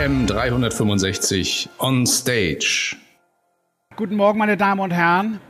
AM 0.00 0.26
365 0.26 1.68
on 1.78 2.06
stage. 2.06 2.96
Guten 3.96 4.16
Morgen, 4.16 4.38
meine 4.38 4.56
Damen 4.56 4.80
und 4.80 4.92
Herren. 4.92 5.40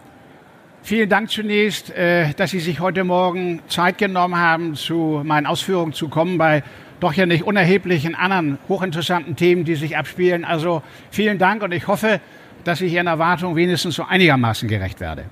Vielen 0.83 1.09
Dank 1.09 1.31
zunächst, 1.31 1.91
äh, 1.91 2.33
dass 2.35 2.51
Sie 2.51 2.59
sich 2.59 2.81
heute 2.81 3.05
Morgen 3.05 3.61
Zeit 3.69 3.99
genommen 3.99 4.37
haben, 4.37 4.75
zu 4.75 5.23
meinen 5.25 5.47
Ausführungen 5.47 5.93
zu 5.93 6.09
kommen 6.09 6.37
bei 6.37 6.65
doch 6.99 7.13
ja 7.13 7.27
nicht 7.27 7.45
unerheblichen 7.45 8.17
anderen 8.17 8.59
hochinteressanten 8.69 9.37
Themen, 9.37 9.65
die 9.65 9.77
sich 9.77 9.97
abspielen. 9.97 10.45
Also 10.45 10.83
vielen 11.13 11.39
Dank 11.39 11.63
und 11.63 11.71
ich 11.71 11.87
hoffe, 11.87 12.21
dass 12.65 12.81
ich 12.81 12.93
Ihren 12.93 13.07
Erwartungen 13.07 13.55
wenigstens 13.55 13.95
so 13.95 14.03
einigermaßen 14.03 14.69
gerecht 14.69 14.99
werde. 14.99 15.27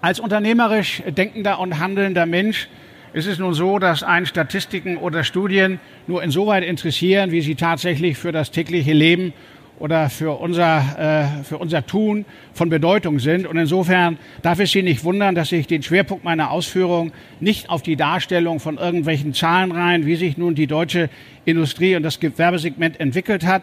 Als 0.00 0.20
unternehmerisch 0.20 1.02
denkender 1.06 1.58
und 1.58 1.78
handelnder 1.78 2.24
Mensch 2.24 2.66
ist 3.12 3.26
es 3.26 3.38
nun 3.38 3.54
so, 3.54 3.78
dass 3.78 4.02
einen 4.02 4.26
Statistiken 4.26 4.96
oder 4.96 5.24
Studien 5.24 5.80
nur 6.06 6.22
insoweit 6.22 6.64
interessieren, 6.64 7.30
wie 7.32 7.40
sie 7.40 7.56
tatsächlich 7.56 8.16
für 8.16 8.32
das 8.32 8.50
tägliche 8.50 8.92
Leben 8.92 9.32
oder 9.80 10.10
für 10.10 10.38
unser, 10.38 11.40
äh, 11.40 11.44
für 11.44 11.58
unser 11.58 11.86
Tun 11.86 12.26
von 12.52 12.68
Bedeutung 12.68 13.18
sind. 13.18 13.46
Und 13.46 13.56
insofern 13.56 14.18
darf 14.42 14.60
es 14.60 14.72
Sie 14.72 14.82
nicht 14.82 15.04
wundern, 15.04 15.34
dass 15.34 15.50
ich 15.52 15.66
den 15.66 15.82
Schwerpunkt 15.82 16.22
meiner 16.22 16.50
Ausführungen 16.50 17.12
nicht 17.40 17.70
auf 17.70 17.82
die 17.82 17.96
Darstellung 17.96 18.60
von 18.60 18.76
irgendwelchen 18.76 19.32
Zahlen 19.32 19.72
rein, 19.72 20.06
wie 20.06 20.16
sich 20.16 20.36
nun 20.36 20.54
die 20.54 20.66
deutsche 20.66 21.08
Industrie 21.46 21.96
und 21.96 22.02
das 22.02 22.20
Gewerbesegment 22.20 23.00
entwickelt 23.00 23.44
hat, 23.44 23.62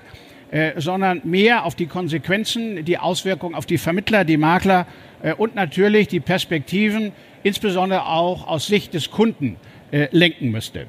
äh, 0.49 0.71
sondern 0.77 1.21
mehr 1.23 1.65
auf 1.65 1.75
die 1.75 1.85
Konsequenzen, 1.85 2.83
die 2.83 2.97
Auswirkungen 2.97 3.53
auf 3.53 3.65
die 3.65 3.77
Vermittler, 3.77 4.25
die 4.25 4.37
Makler 4.37 4.87
äh, 5.21 5.33
und 5.33 5.55
natürlich 5.55 6.07
die 6.07 6.19
Perspektiven, 6.19 7.11
insbesondere 7.47 8.05
auch 8.05 8.47
aus 8.47 8.67
Sicht 8.67 8.93
des 8.93 9.09
Kunden 9.09 9.57
äh, 9.91 10.07
lenken 10.11 10.51
müsste. 10.51 10.87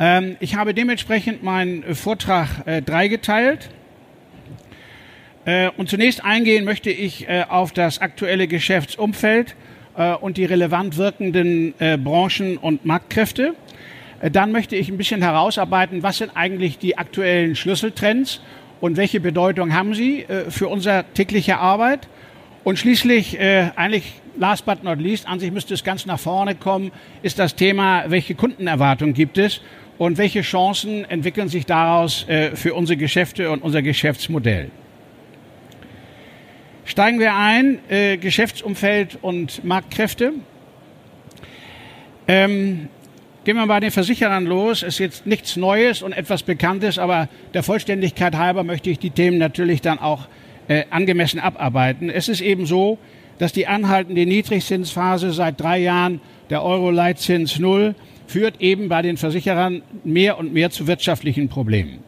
Ähm, 0.00 0.36
ich 0.40 0.54
habe 0.54 0.74
dementsprechend 0.74 1.42
meinen 1.42 1.82
äh, 1.82 1.94
Vortrag 1.94 2.66
äh, 2.66 2.82
dreigeteilt. 2.82 3.68
Äh, 5.44 5.70
und 5.76 5.88
zunächst 5.88 6.24
eingehen 6.24 6.64
möchte 6.64 6.90
ich 6.90 7.28
äh, 7.28 7.44
auf 7.48 7.72
das 7.72 8.00
aktuelle 8.00 8.48
Geschäftsumfeld 8.48 9.56
äh, 9.96 10.14
und 10.14 10.36
die 10.36 10.44
relevant 10.44 10.96
wirkenden 10.96 11.74
äh, 11.78 11.96
Branchen 11.96 12.56
und 12.56 12.84
Marktkräfte. 12.84 13.54
Dann 14.32 14.50
möchte 14.50 14.74
ich 14.74 14.88
ein 14.88 14.98
bisschen 14.98 15.22
herausarbeiten, 15.22 16.02
was 16.02 16.18
sind 16.18 16.32
eigentlich 16.34 16.78
die 16.78 16.98
aktuellen 16.98 17.54
Schlüsseltrends 17.54 18.40
und 18.80 18.96
welche 18.96 19.20
Bedeutung 19.20 19.72
haben 19.72 19.94
sie 19.94 20.26
für 20.48 20.66
unsere 20.66 21.04
tägliche 21.14 21.58
Arbeit. 21.58 22.08
Und 22.64 22.80
schließlich, 22.80 23.38
eigentlich 23.38 24.14
last 24.38 24.64
but 24.64 24.82
not 24.82 24.98
least, 24.98 25.28
an 25.28 25.40
sich 25.40 25.50
müsste 25.50 25.74
es 25.74 25.84
ganz 25.84 26.06
nach 26.06 26.18
vorne 26.18 26.54
kommen, 26.54 26.92
ist 27.22 27.38
das 27.38 27.54
Thema, 27.54 28.04
welche 28.08 28.34
Kundenerwartungen 28.34 29.14
gibt 29.14 29.38
es 29.38 29.60
und 29.98 30.18
welche 30.18 30.42
Chancen 30.42 31.04
entwickeln 31.04 31.48
sich 31.48 31.66
daraus 31.66 32.26
äh, 32.28 32.54
für 32.54 32.74
unsere 32.74 32.96
Geschäfte 32.96 33.50
und 33.50 33.62
unser 33.62 33.82
Geschäftsmodell. 33.82 34.70
Steigen 36.84 37.18
wir 37.18 37.34
ein, 37.34 37.80
äh, 37.90 38.16
Geschäftsumfeld 38.16 39.18
und 39.20 39.62
Marktkräfte. 39.64 40.32
Ähm, 42.26 42.88
gehen 43.44 43.56
wir 43.56 43.66
bei 43.66 43.80
den 43.80 43.90
Versicherern 43.90 44.46
los. 44.46 44.82
Es 44.82 44.94
ist 44.94 44.98
jetzt 44.98 45.26
nichts 45.26 45.56
Neues 45.56 46.02
und 46.02 46.12
etwas 46.12 46.42
Bekanntes, 46.42 46.98
aber 46.98 47.28
der 47.52 47.62
Vollständigkeit 47.62 48.36
halber 48.36 48.64
möchte 48.64 48.88
ich 48.90 48.98
die 48.98 49.10
Themen 49.10 49.38
natürlich 49.38 49.82
dann 49.82 49.98
auch 49.98 50.28
äh, 50.68 50.84
angemessen 50.90 51.40
abarbeiten. 51.40 52.08
Es 52.10 52.28
ist 52.28 52.40
eben 52.40 52.66
so, 52.66 52.98
dass 53.38 53.52
die 53.52 53.66
anhaltende 53.66 54.26
Niedrigzinsphase 54.26 55.32
seit 55.32 55.60
drei 55.60 55.78
Jahren, 55.78 56.20
der 56.50 56.62
Euro-Leitzins 56.62 57.58
Null, 57.58 57.94
führt 58.26 58.60
eben 58.60 58.88
bei 58.88 59.02
den 59.02 59.16
Versicherern 59.16 59.82
mehr 60.04 60.38
und 60.38 60.52
mehr 60.52 60.70
zu 60.70 60.86
wirtschaftlichen 60.86 61.48
Problemen. 61.48 62.00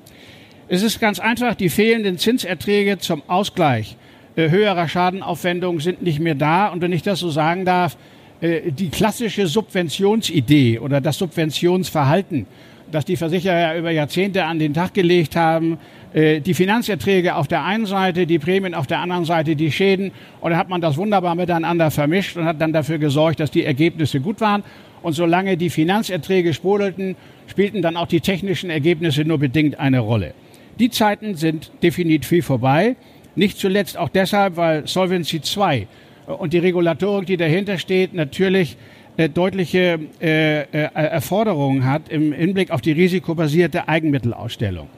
Es 0.69 0.83
ist 0.83 1.01
ganz 1.01 1.19
einfach, 1.19 1.55
die 1.55 1.69
fehlenden 1.69 2.19
Zinserträge 2.19 2.99
zum 2.99 3.23
Ausgleich 3.27 3.97
äh, 4.37 4.51
höherer 4.51 4.89
Schadenaufwendungen 4.89 5.81
sind 5.81 6.03
nicht 6.03 6.21
mehr 6.21 6.37
da. 6.37 6.69
Und 6.69 6.81
wenn 6.81 6.93
ich 6.93 7.03
das 7.03 7.19
so 7.19 7.31
sagen 7.31 7.65
darf, 7.65 7.97
äh, 8.41 8.71
die 8.71 8.89
klassische 8.89 9.47
Subventionsidee 9.47 10.79
oder 10.79 11.01
das 11.01 11.19
Subventionsverhalten, 11.19 12.47
das 12.93 13.05
die 13.05 13.17
Versicherer 13.17 13.77
über 13.77 13.91
Jahrzehnte 13.91 14.45
an 14.45 14.59
den 14.59 14.75
Tag 14.75 14.95
gelegt 14.95 15.37
haben, 15.37 15.79
äh, 16.13 16.41
die 16.41 16.55
Finanzerträge 16.55 17.37
auf 17.37 17.49
der 17.49 17.65
einen 17.65 17.87
Seite, 17.87 18.27
die 18.27 18.39
Prämien 18.39 18.75
auf 18.75 18.87
der 18.87 19.01
anderen 19.01 19.25
Seite, 19.25 19.57
die 19.57 19.71
Schäden. 19.71 20.13
Und 20.41 20.51
dann 20.51 20.59
hat 20.59 20.69
man 20.69 20.81
das 20.81 20.97
wunderbar 20.97 21.35
miteinander 21.35 21.91
vermischt 21.91 22.37
und 22.37 22.45
hat 22.45 22.61
dann 22.61 22.73
dafür 22.73 22.99
gesorgt, 22.99 23.41
dass 23.41 23.51
die 23.51 23.65
Ergebnisse 23.65 24.21
gut 24.21 24.41
waren. 24.41 24.63
Und 25.03 25.15
solange 25.15 25.57
die 25.57 25.71
Finanzerträge 25.71 26.53
sprudelten, 26.53 27.17
spielten 27.47 27.83
dann 27.83 27.97
auch 27.97 28.07
die 28.07 28.21
technischen 28.21 28.71
Ergebnisse 28.71 29.25
nur 29.25 29.39
bedingt 29.39 29.79
eine 29.79 30.01
Rolle. 30.01 30.35
Die 30.79 30.91
Zeiten 30.91 31.37
sind 31.37 31.71
definitiv 31.83 32.47
vorbei. 32.47 32.97
Nicht 33.35 33.59
zuletzt 33.59 33.97
auch 33.97 34.09
deshalb, 34.09 34.57
weil 34.57 34.87
Solvency 34.87 35.41
II 35.57 35.87
und 36.27 36.53
die 36.53 36.59
Regulatorik, 36.59 37.27
die 37.27 37.37
dahinter 37.37 37.79
steht, 37.79 38.15
natürlich 38.15 38.77
äh, 39.21 39.29
deutliche 39.29 40.01
äh, 40.23 40.63
äh, 40.63 40.67
Erforderungen 40.95 41.85
hat 41.85 42.09
im 42.09 42.33
Hinblick 42.33 42.71
auf 42.71 42.81
die 42.81 42.93
risikobasierte 42.93 43.87
Eigenmittelausstellung. 43.87 44.89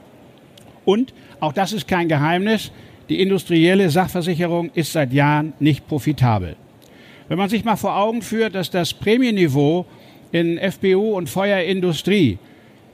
Und, 0.84 1.12
auch 1.40 1.52
das 1.52 1.72
ist 1.72 1.88
kein 1.88 2.06
Geheimnis, 2.08 2.70
die 3.08 3.20
industrielle 3.20 3.90
Sachversicherung 3.90 4.70
ist 4.74 4.92
seit 4.92 5.12
Jahren 5.12 5.54
nicht 5.58 5.88
profitabel. 5.88 6.54
Wenn 7.26 7.36
man 7.36 7.48
sich 7.48 7.64
mal 7.64 7.74
vor 7.74 7.96
Augen 7.96 8.22
führt, 8.22 8.54
dass 8.54 8.70
das 8.70 8.94
Prämienniveau 8.94 9.86
in 10.30 10.56
FBU 10.58 11.16
und 11.16 11.28
Feuerindustrie 11.28 12.38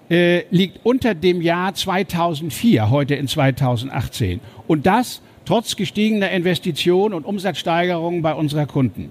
äh, 0.08 0.44
liegt 0.50 0.80
unter 0.82 1.14
dem 1.14 1.42
Jahr 1.42 1.74
2004, 1.74 2.88
heute 2.88 3.16
in 3.16 3.28
2018. 3.28 4.40
Und 4.66 4.86
das 4.86 5.20
trotz 5.44 5.76
gestiegener 5.76 6.30
Investitionen 6.30 7.12
und 7.12 7.26
Umsatzsteigerungen 7.26 8.22
bei 8.22 8.32
unserer 8.32 8.64
Kunden. 8.64 9.10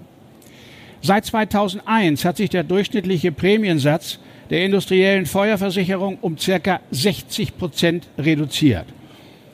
Seit 1.00 1.26
2001 1.26 2.24
hat 2.24 2.36
sich 2.36 2.50
der 2.50 2.64
durchschnittliche 2.64 3.32
Prämiensatz 3.32 4.18
der 4.50 4.64
industriellen 4.64 5.26
Feuerversicherung 5.26 6.18
um 6.20 6.38
circa 6.38 6.80
60 6.90 7.56
Prozent 7.56 8.08
reduziert. 8.18 8.86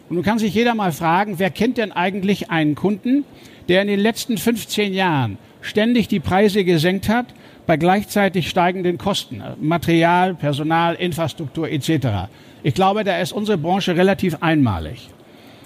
Und 0.09 0.17
nun 0.17 0.25
kann 0.25 0.39
sich 0.39 0.55
jeder 0.55 0.75
mal 0.75 0.93
fragen, 0.93 1.39
wer 1.39 1.51
kennt 1.51 1.79
denn 1.79 1.93
eigentlich 1.93 2.51
einen 2.51 2.75
Kunden, 2.75 3.25
der 3.69 3.83
in 3.83 3.89
den 3.89 4.01
letzten 4.01 4.39
15 4.39 4.95
Jahren 4.95 5.39
ständig 5.61 6.09
die 6.09 6.21
Preise 6.21 6.65
gesenkt 6.65 7.09
hat, 7.09 7.27
bei 7.67 7.77
gleichzeitig 7.77 8.51
steigenden 8.51 8.99
Kosten, 8.99 9.43
Material, 9.61 10.35
Personal, 10.35 10.95
Infrastruktur 10.95 11.71
etc. 11.71 12.29
Ich 12.63 12.75
glaube, 12.75 13.05
da 13.05 13.19
ist 13.19 13.33
unsere 13.33 13.57
Branche 13.57 13.97
relativ 13.97 14.37
einmalig. 14.43 15.09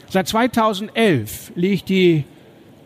Seit 0.09 0.29
2011 0.29 1.53
liegt 1.57 1.89
die 1.89 2.25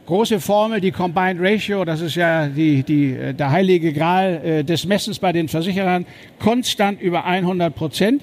große 0.06 0.40
Formel, 0.40 0.80
die 0.80 0.90
Combined 0.90 1.40
Ratio, 1.40 1.84
das 1.84 2.00
ist 2.00 2.16
ja 2.16 2.48
die, 2.48 2.82
die, 2.82 3.12
äh, 3.12 3.34
der 3.34 3.50
heilige 3.50 3.92
Gral 3.92 4.40
äh, 4.44 4.64
des 4.64 4.86
Messens 4.86 5.18
bei 5.18 5.32
den 5.32 5.48
Versicherern, 5.48 6.06
konstant 6.38 7.00
über 7.00 7.24
100 7.24 7.74
Prozent. 7.74 8.22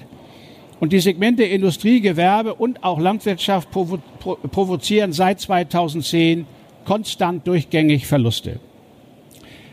Und 0.78 0.92
die 0.92 1.00
Segmente 1.00 1.44
Industrie, 1.44 2.00
Gewerbe 2.00 2.54
und 2.54 2.82
auch 2.82 2.98
Landwirtschaft 2.98 3.70
provo 3.70 3.98
provozieren 4.50 5.12
seit 5.12 5.40
2010 5.40 6.46
konstant 6.86 7.46
durchgängig 7.46 8.06
Verluste. 8.06 8.60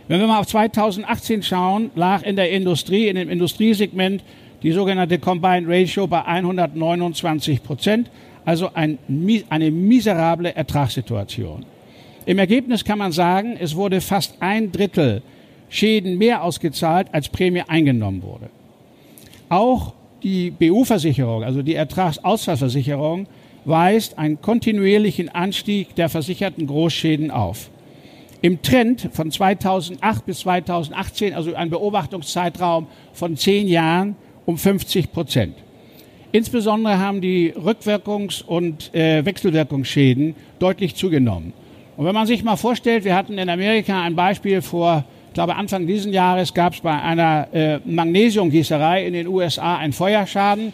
Wenn 0.10 0.20
wir 0.20 0.28
mal 0.28 0.40
auf 0.40 0.48
2018 0.48 1.44
schauen, 1.44 1.92
lag 1.96 2.24
in 2.24 2.36
der 2.36 2.52
Industrie, 2.52 3.08
in 3.08 3.16
dem 3.16 3.30
Industriesegment 3.30 4.24
die 4.64 4.72
sogenannte 4.72 5.20
Combined 5.20 5.68
Ratio 5.70 6.08
bei 6.08 6.24
129 6.26 7.64
Prozent, 7.64 8.10
also 8.44 8.70
ein, 8.74 8.98
eine 9.50 9.72
miserable 9.72 10.56
Ertragssituation. 10.56 11.66
Im 12.28 12.40
Ergebnis 12.40 12.84
kann 12.84 13.00
man 13.00 13.14
sagen, 13.14 13.56
es 13.58 13.74
wurde 13.74 14.02
fast 14.02 14.36
ein 14.42 14.74
Drittel 14.74 15.22
Schäden 15.70 16.18
mehr 16.18 16.44
ausgezahlt, 16.44 17.08
als 17.14 17.30
Prämie 17.30 17.64
eingenommen 17.66 18.22
wurde. 18.22 18.50
Auch 19.48 19.94
die 20.24 20.52
BU-Versicherung, 20.52 21.46
also 21.46 21.62
die 21.62 21.76
Ertragsausfallversicherung, 21.76 23.28
weist 23.64 24.20
einen 24.20 24.42
kontinuierlichen 24.42 25.30
Anstieg 25.30 25.96
der 25.96 26.10
versicherten 26.10 26.68
Großschäden 26.68 27.32
auf. 27.32 27.70
Im 28.42 28.62
Trend 28.62 29.10
von 29.14 29.32
2008 29.32 30.26
bis 30.26 30.40
2018, 30.40 31.34
also 31.34 31.56
ein 31.56 31.70
Beobachtungszeitraum 31.70 32.88
von 33.14 33.38
zehn 33.38 33.70
Jahren, 33.70 34.18
um 34.46 34.58
50 34.58 35.14
Prozent. 35.14 35.56
Insbesondere 36.34 37.00
haben 37.00 37.22
die 37.22 37.54
Rückwirkungs- 37.54 38.44
und 38.44 38.94
äh, 38.94 39.24
Wechselwirkungsschäden 39.24 40.36
deutlich 40.60 40.94
zugenommen. 40.96 41.54
Und 41.98 42.06
wenn 42.06 42.16
man 42.16 42.28
sich 42.28 42.44
mal 42.44 42.56
vorstellt, 42.56 43.04
wir 43.04 43.16
hatten 43.16 43.38
in 43.38 43.50
Amerika 43.50 44.02
ein 44.02 44.16
Beispiel 44.16 44.62
vor, 44.62 45.04
ich 45.28 45.34
glaube 45.34 45.56
Anfang 45.56 45.86
dieses 45.86 46.14
Jahres 46.14 46.54
gab 46.54 46.74
es 46.74 46.80
bei 46.80 47.02
einer 47.02 47.48
äh, 47.54 47.80
Magnesiumgießerei 47.84 49.06
in 49.06 49.14
den 49.14 49.28
USA 49.28 49.78
einen 49.78 49.94
Feuerschaden 49.94 50.72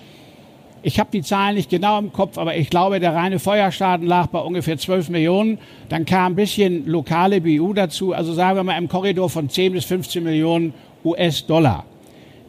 ich 0.85 0.99
habe 0.99 1.09
die 1.11 1.21
Zahlen 1.21 1.55
nicht 1.55 1.69
genau 1.69 1.97
im 1.97 2.11
Kopf, 2.11 2.37
aber 2.37 2.57
ich 2.57 2.69
glaube, 2.69 2.99
der 2.99 3.15
reine 3.15 3.39
Feuerschaden 3.39 4.05
lag 4.05 4.27
bei 4.27 4.39
ungefähr 4.39 4.77
12 4.77 5.09
Millionen. 5.09 5.57
Dann 5.87 6.05
kam 6.05 6.33
ein 6.33 6.35
bisschen 6.35 6.85
lokale 6.85 7.39
BU 7.39 7.73
dazu, 7.73 8.11
also 8.11 8.33
sagen 8.33 8.57
wir 8.57 8.63
mal 8.63 8.77
im 8.77 8.89
Korridor 8.89 9.29
von 9.29 9.49
10 9.49 9.73
bis 9.73 9.85
15 9.85 10.21
Millionen 10.21 10.73
US-Dollar. 11.05 11.85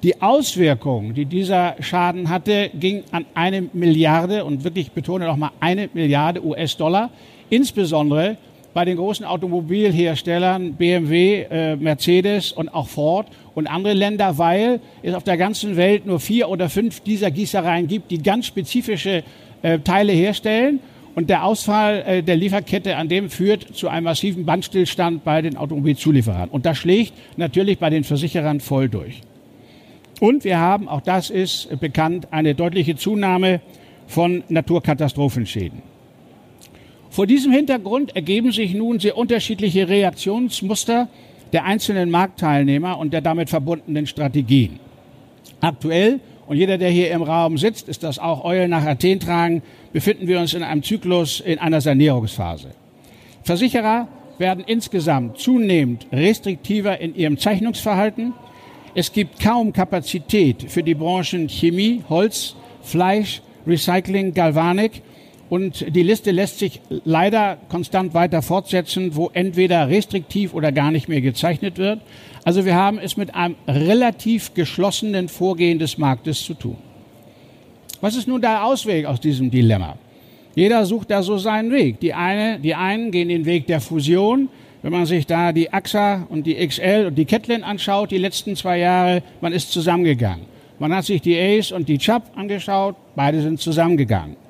Die 0.03 0.21
Auswirkung, 0.21 1.15
die 1.15 1.27
dieser 1.27 1.77
Schaden 1.81 2.29
hatte, 2.29 2.71
ging 2.75 3.05
an 3.13 3.25
eine 3.35 3.69
Milliarde 3.73 4.45
und 4.45 4.65
wirklich 4.65 4.91
betone 4.91 5.27
noch 5.27 5.37
mal 5.37 5.53
eine 5.61 5.89
Milliarde 5.95 6.45
US-Dollar, 6.45 7.11
insbesondere 7.51 8.37
bei 8.75 8.85
den 8.85 8.97
großen 8.97 9.25
Automobilherstellern 9.25 10.75
BMW, 10.75 11.43
äh, 11.43 11.77
Mercedes 11.77 12.53
und 12.53 12.69
auch 12.69 12.89
Ford 12.89 13.29
und 13.55 13.69
andere 13.69 13.95
Länder, 13.95 14.37
weil 14.37 14.81
es 15.03 15.15
auf 15.15 15.23
der 15.23 15.37
ganzen 15.37 15.77
Welt 15.77 16.05
nur 16.07 16.19
vier 16.19 16.49
oder 16.49 16.69
fünf 16.69 17.01
dieser 17.01 17.31
Gießereien 17.31 17.87
gibt, 17.87 18.11
die 18.11 18.19
ganz 18.19 18.47
spezifische 18.47 19.23
äh, 19.63 19.79
Teile 19.79 20.13
herstellen. 20.13 20.81
Und 21.15 21.31
der 21.31 21.45
Ausfall 21.45 22.03
äh, 22.05 22.23
der 22.25 22.37
Lieferkette 22.37 22.97
an 22.97 23.09
dem 23.09 23.31
führt 23.31 23.77
zu 23.77 23.89
einem 23.89 24.05
massiven 24.05 24.45
Bandstillstand 24.45 25.23
bei 25.23 25.41
den 25.41 25.57
Automobilzulieferern. 25.57 26.49
Und 26.49 26.67
das 26.67 26.77
schlägt 26.77 27.13
natürlich 27.37 27.79
bei 27.79 27.91
den 27.91 28.03
Versicherern 28.03 28.59
voll 28.59 28.89
durch. 28.89 29.21
Und 30.19 30.43
wir 30.43 30.59
haben, 30.59 30.89
auch 30.89 31.01
das 31.01 31.31
ist 31.31 31.69
bekannt, 31.79 32.29
eine 32.33 32.57
deutliche 32.57 32.97
Zunahme 32.97 33.61
von 34.09 34.43
Naturkatastrophenschäden. 34.49 35.94
Vor 37.15 37.29
diesem 37.29 37.53
Hintergrund 37.53 38.17
ergeben 38.17 38.51
sich 38.51 38.75
nun 38.75 38.99
sehr 38.99 39.17
unterschiedliche 39.17 39.89
Reaktionsmuster 39.89 41.07
der 41.53 41.65
einzelnen 41.65 42.11
Marktteilnehmer 42.11 42.99
und 42.99 43.13
der 43.13 43.21
damit 43.21 43.49
verbundenen 43.49 44.09
Strategien. 44.09 44.81
Aktuell, 45.61 46.19
und 46.49 46.57
jeder, 46.57 46.77
der 46.77 46.91
hier 46.91 47.13
im 47.13 47.23
Raum 47.23 47.57
sitzt, 47.57 47.89
ist 47.89 48.03
das 48.03 48.19
auch 48.19 48.45
Eulen 48.45 48.71
nach 48.71 48.85
Athen 48.85 49.21
tragen, 49.21 49.63
befinden 49.93 50.27
wir 50.27 50.41
uns 50.41 50.55
in 50.55 50.65
einem 50.65 50.83
Zyklus 50.83 51.39
in 51.39 51.61
einer 51.61 51.81
Sanierungsphase. 51.81 52.71
Versicherer 53.45 54.09
werden 54.39 54.65
insgesamt 54.67 55.39
zunehmend 55.39 56.09
restriktiver 56.11 56.99
in 56.99 57.15
ihrem 57.15 57.39
Zeichnungsverhalten 57.39 58.33
es 58.97 59.13
gibt 59.13 59.41
kaum 59.41 59.73
Kapazität 59.73 60.71
für 60.71 60.85
die 60.85 60.95
Branchen 60.95 61.49
Chemie, 61.49 62.03
Holz, 62.09 62.55
Fleisch, 62.81 63.43
Recycling, 63.67 64.33
Galvanik. 64.33 65.03
Und 65.55 65.87
die 65.95 66.03
Liste 66.03 66.33
lässt 66.33 66.59
sich 66.59 66.81
leider 67.05 67.59
konstant 67.69 68.13
weiter 68.13 68.43
fortsetzen, 68.43 69.15
wo 69.15 69.31
entweder 69.33 69.89
restriktiv 69.89 70.53
oder 70.53 70.73
gar 70.73 70.91
nicht 70.91 71.09
mehr 71.09 71.21
gezeichnet 71.21 71.79
wird. 71.79 72.01
Also 72.43 72.65
wir 72.65 72.75
haben 72.75 72.99
es 72.99 73.17
mit 73.17 73.37
einem 73.37 73.55
relativ 73.69 74.55
geschlossenen 74.55 75.29
Vorgehen 75.29 75.79
des 75.79 75.97
Marktes 75.97 76.43
zu 76.43 76.55
tun. 76.55 76.77
Was 78.01 78.17
ist 78.17 78.27
nun 78.27 78.41
der 78.41 78.65
Ausweg 78.65 79.07
aus 79.07 79.21
diesem 79.21 79.49
Dilemma? 79.49 79.97
Jeder 80.57 80.85
sucht 80.87 81.13
da 81.13 81.23
so 81.23 81.39
seinen 81.39 81.71
Weg. 81.71 82.01
Die, 82.01 82.15
eine, 82.15 82.59
die 82.59 82.75
einen 82.75 83.13
gehen 83.13 83.29
den 83.29 83.45
Weg 83.45 83.69
der 83.69 83.81
Fusion, 83.81 84.49
wenn 84.83 84.91
man 84.91 85.07
sich 85.07 85.25
da 85.25 85.53
die 85.53 85.73
AXA 85.73 86.27
und 86.31 86.49
die 86.49 86.57
XL 86.67 87.05
und 87.07 87.15
die 87.15 87.27
Catlin 87.27 87.63
anschaut, 87.63 88.11
die 88.11 88.19
letzten 88.19 88.57
zwei 88.57 88.79
Jahre, 88.79 89.23
man 89.41 89.53
ist 89.53 89.71
zusammengegangen. 89.71 90.47
Man 90.81 90.93
hat 90.93 91.05
sich 91.05 91.23
die 91.23 91.39
Ace 91.39 91.71
und 91.71 91.89
die 91.89 91.99
Chubb 91.99 92.25
angeschaut, 92.35 92.97
beide 93.15 93.41
sind 93.41 93.61
zusammengegangen. 93.61 94.43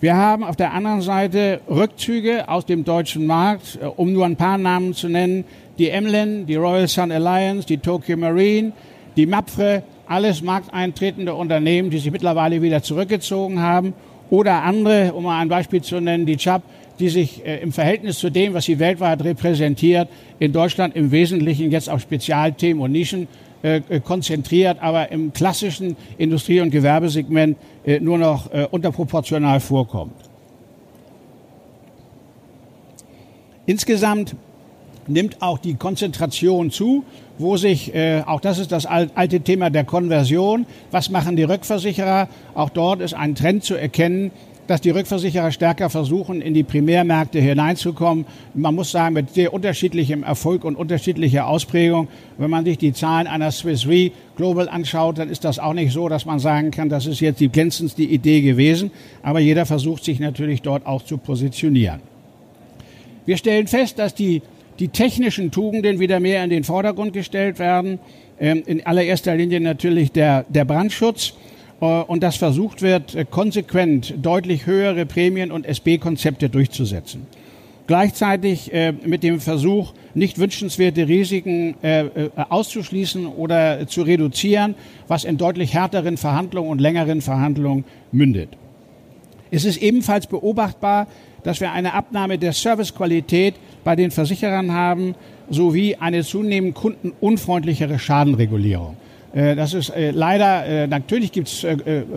Wir 0.00 0.16
haben 0.16 0.44
auf 0.44 0.56
der 0.56 0.72
anderen 0.72 1.02
Seite 1.02 1.60
Rückzüge 1.68 2.48
aus 2.48 2.64
dem 2.64 2.84
deutschen 2.84 3.26
Markt, 3.26 3.78
äh, 3.82 3.84
um 3.84 4.14
nur 4.14 4.24
ein 4.24 4.36
paar 4.36 4.56
Namen 4.56 4.94
zu 4.94 5.10
nennen. 5.10 5.44
Die 5.78 5.90
Emlin, 5.90 6.46
die 6.46 6.56
Royal 6.56 6.88
Sun 6.88 7.12
Alliance, 7.12 7.66
die 7.66 7.76
Tokyo 7.76 8.16
Marine, 8.16 8.72
die 9.16 9.26
MAPFRE, 9.26 9.82
alles 10.06 10.40
markteintretende 10.40 11.34
Unternehmen, 11.34 11.90
die 11.90 11.98
sich 11.98 12.10
mittlerweile 12.10 12.62
wieder 12.62 12.82
zurückgezogen 12.82 13.60
haben. 13.60 13.92
Oder 14.30 14.62
andere, 14.62 15.12
um 15.12 15.24
mal 15.24 15.38
ein 15.38 15.50
Beispiel 15.50 15.82
zu 15.82 16.00
nennen, 16.00 16.24
die 16.24 16.38
Chubb, 16.38 16.62
die 16.98 17.10
sich 17.10 17.44
äh, 17.44 17.58
im 17.60 17.70
Verhältnis 17.70 18.18
zu 18.18 18.30
dem, 18.30 18.54
was 18.54 18.64
sie 18.64 18.78
weltweit 18.78 19.22
repräsentiert, 19.22 20.08
in 20.38 20.54
Deutschland 20.54 20.96
im 20.96 21.10
Wesentlichen 21.10 21.70
jetzt 21.70 21.90
auf 21.90 22.00
Spezialthemen 22.00 22.82
und 22.82 22.92
Nischen 22.92 23.28
konzentriert, 24.04 24.78
aber 24.80 25.12
im 25.12 25.32
klassischen 25.32 25.96
Industrie- 26.18 26.60
und 26.60 26.70
Gewerbesegment 26.70 27.58
äh, 27.84 28.00
nur 28.00 28.18
noch 28.18 28.52
äh, 28.52 28.66
unterproportional 28.70 29.60
vorkommt. 29.60 30.14
Insgesamt 33.66 34.34
nimmt 35.06 35.42
auch 35.42 35.58
die 35.58 35.74
Konzentration 35.74 36.70
zu, 36.70 37.04
wo 37.38 37.56
sich, 37.56 37.94
äh, 37.94 38.22
auch 38.26 38.40
das 38.40 38.58
ist 38.58 38.72
das 38.72 38.86
alte 38.86 39.40
Thema 39.40 39.70
der 39.70 39.84
Konversion, 39.84 40.66
was 40.90 41.10
machen 41.10 41.36
die 41.36 41.42
Rückversicherer? 41.42 42.28
Auch 42.54 42.70
dort 42.70 43.00
ist 43.00 43.14
ein 43.14 43.34
Trend 43.34 43.64
zu 43.64 43.74
erkennen, 43.74 44.30
dass 44.70 44.80
die 44.80 44.90
Rückversicherer 44.90 45.50
stärker 45.50 45.90
versuchen, 45.90 46.40
in 46.40 46.54
die 46.54 46.62
Primärmärkte 46.62 47.40
hineinzukommen. 47.40 48.24
Man 48.54 48.76
muss 48.76 48.92
sagen, 48.92 49.14
mit 49.14 49.34
sehr 49.34 49.52
unterschiedlichem 49.52 50.22
Erfolg 50.22 50.62
und 50.62 50.76
unterschiedlicher 50.76 51.48
Ausprägung. 51.48 52.06
Wenn 52.38 52.50
man 52.50 52.64
sich 52.64 52.78
die 52.78 52.92
Zahlen 52.92 53.26
einer 53.26 53.50
Swiss 53.50 53.88
Re 53.88 54.12
Global 54.36 54.68
anschaut, 54.68 55.18
dann 55.18 55.28
ist 55.28 55.44
das 55.44 55.58
auch 55.58 55.72
nicht 55.72 55.92
so, 55.92 56.08
dass 56.08 56.24
man 56.24 56.38
sagen 56.38 56.70
kann, 56.70 56.88
das 56.88 57.06
ist 57.06 57.18
jetzt 57.18 57.40
die 57.40 57.48
glänzendste 57.48 58.04
Idee 58.04 58.42
gewesen. 58.42 58.92
Aber 59.24 59.40
jeder 59.40 59.66
versucht 59.66 60.04
sich 60.04 60.20
natürlich 60.20 60.62
dort 60.62 60.86
auch 60.86 61.02
zu 61.04 61.18
positionieren. 61.18 61.98
Wir 63.26 63.38
stellen 63.38 63.66
fest, 63.66 63.98
dass 63.98 64.14
die, 64.14 64.40
die 64.78 64.86
technischen 64.86 65.50
Tugenden 65.50 65.98
wieder 65.98 66.20
mehr 66.20 66.44
in 66.44 66.50
den 66.50 66.62
Vordergrund 66.62 67.12
gestellt 67.12 67.58
werden. 67.58 67.98
Ähm, 68.38 68.62
in 68.66 68.86
allererster 68.86 69.34
Linie 69.34 69.60
natürlich 69.60 70.12
der, 70.12 70.44
der 70.48 70.64
Brandschutz. 70.64 71.34
Äh, 71.80 71.84
und 71.84 72.22
dass 72.22 72.36
versucht 72.36 72.82
wird, 72.82 73.14
äh, 73.14 73.24
konsequent 73.24 74.14
deutlich 74.20 74.66
höhere 74.66 75.06
Prämien 75.06 75.50
und 75.50 75.66
SB-Konzepte 75.66 76.48
durchzusetzen. 76.48 77.26
Gleichzeitig 77.86 78.72
äh, 78.72 78.92
mit 78.92 79.22
dem 79.22 79.40
Versuch, 79.40 79.94
nicht 80.12 80.38
wünschenswerte 80.38 81.06
Risiken 81.06 81.76
auszuschließen 82.34 83.28
oder 83.28 83.86
zu 83.86 84.02
reduzieren, 84.02 84.74
was 85.06 85.22
in 85.22 85.36
deutlich 85.36 85.72
härteren 85.72 86.16
Verhandlungen 86.16 86.68
und 86.68 86.80
längeren 86.80 87.20
Verhandlungen 87.20 87.84
mündet. 88.10 88.48
Es 89.52 89.64
ist 89.64 89.76
ebenfalls 89.80 90.26
beobachtbar, 90.26 91.06
dass 91.44 91.60
wir 91.60 91.70
eine 91.70 91.94
Abnahme 91.94 92.38
der 92.38 92.52
Servicequalität 92.52 93.54
bei 93.84 93.94
den 93.94 94.10
Versicherern 94.10 94.72
haben, 94.72 95.14
sowie 95.48 95.94
eine 95.94 96.24
zunehmend 96.24 96.74
kundenunfreundlichere 96.74 98.00
Schadenregulierung. 98.00 98.96
Äh, 99.32 99.54
das 99.54 99.74
ist 99.74 99.90
äh, 99.90 100.10
leider, 100.10 100.66
äh, 100.66 100.86
natürlich 100.86 101.32
gibt 101.32 101.48
es 101.48 101.66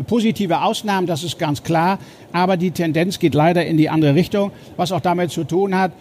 positive 0.08 0.62
Ausnahmen, 0.62 1.08
das 1.08 1.24
ist 1.24 1.38
ganz 1.38 1.64
klar, 1.64 2.00
aber 2.32 2.58
die 2.58 2.72
Tendenz 2.72 3.20
geht 3.20 3.36
leider 3.36 3.66
in 3.66 3.78
die 3.78 3.90
andere 3.90 4.16
Richtung, 4.16 4.52
was 4.78 4.92
auch 4.92 5.02
damit 5.02 5.32
zu 5.32 5.44
tun 5.44 5.78
hat, 5.78 5.92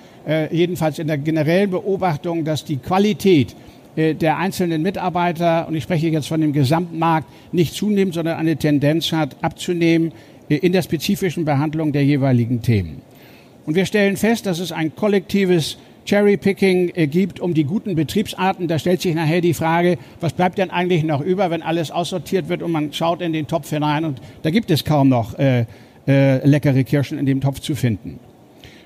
jedenfalls 0.53 1.01
in 1.01 1.09
der 1.09 1.19
generellen 1.19 1.71
Beobachtung, 1.71 2.45
dass 2.45 2.65
die 2.65 2.77
Qualität 2.77 3.57
der 3.97 4.39
einzelnen 4.39 4.81
Mitarbeiter, 4.81 5.67
und 5.67 5.75
ich 5.75 5.83
spreche 5.83 6.09
jetzt 6.09 6.29
von 6.29 6.41
dem 6.41 6.53
Gesamtmarkt, 6.53 7.27
nicht 7.51 7.75
zunimmt, 7.75 8.15
sondern 8.15 8.39
eine 8.39 8.57
Tendenz 8.57 9.11
hat, 9.11 9.37
abzunehmen 9.43 10.13
in 10.49 10.73
der 10.73 10.83
spezifischen 10.83 11.45
Behandlung 11.45 11.91
der 11.91 12.05
jeweiligen 12.05 12.63
Themen. 12.63 13.03
Und 13.67 13.75
wir 13.75 13.85
stellen 13.85 14.17
fest, 14.17 14.47
dass 14.47 14.61
es 14.61 14.71
ein 14.71 14.95
kollektives 14.95 15.77
Cherry-Picking 16.05 16.93
äh, 16.95 17.07
gibt 17.07 17.41
um 17.41 17.55
die 17.55 17.65
guten 17.65 17.95
Betriebsarten. 17.95 18.69
Da 18.69 18.79
stellt 18.79 19.01
sich 19.01 19.15
nachher 19.15 19.41
die 19.41 19.55
Frage, 19.55 19.99
was 20.21 20.33
bleibt 20.33 20.59
denn 20.59 20.71
eigentlich 20.71 21.05
noch 21.05 21.21
über, 21.21 21.51
wenn 21.51 21.63
alles 21.63 21.91
aussortiert 21.91 22.49
wird 22.49 22.63
und 22.63 22.73
man 22.73 22.93
schaut 22.93 23.21
in 23.21 23.33
den 23.33 23.47
Topf 23.47 23.71
hinein 23.71 24.05
und 24.05 24.21
da 24.43 24.51
gibt 24.51 24.71
es 24.71 24.85
kaum 24.85 25.09
noch 25.09 25.39
äh, 25.39 25.67
äh, 26.07 26.47
leckere 26.47 26.85
Kirschen 26.85 27.19
in 27.19 27.27
dem 27.27 27.41
Topf 27.41 27.61
zu 27.61 27.75
finden. 27.75 28.19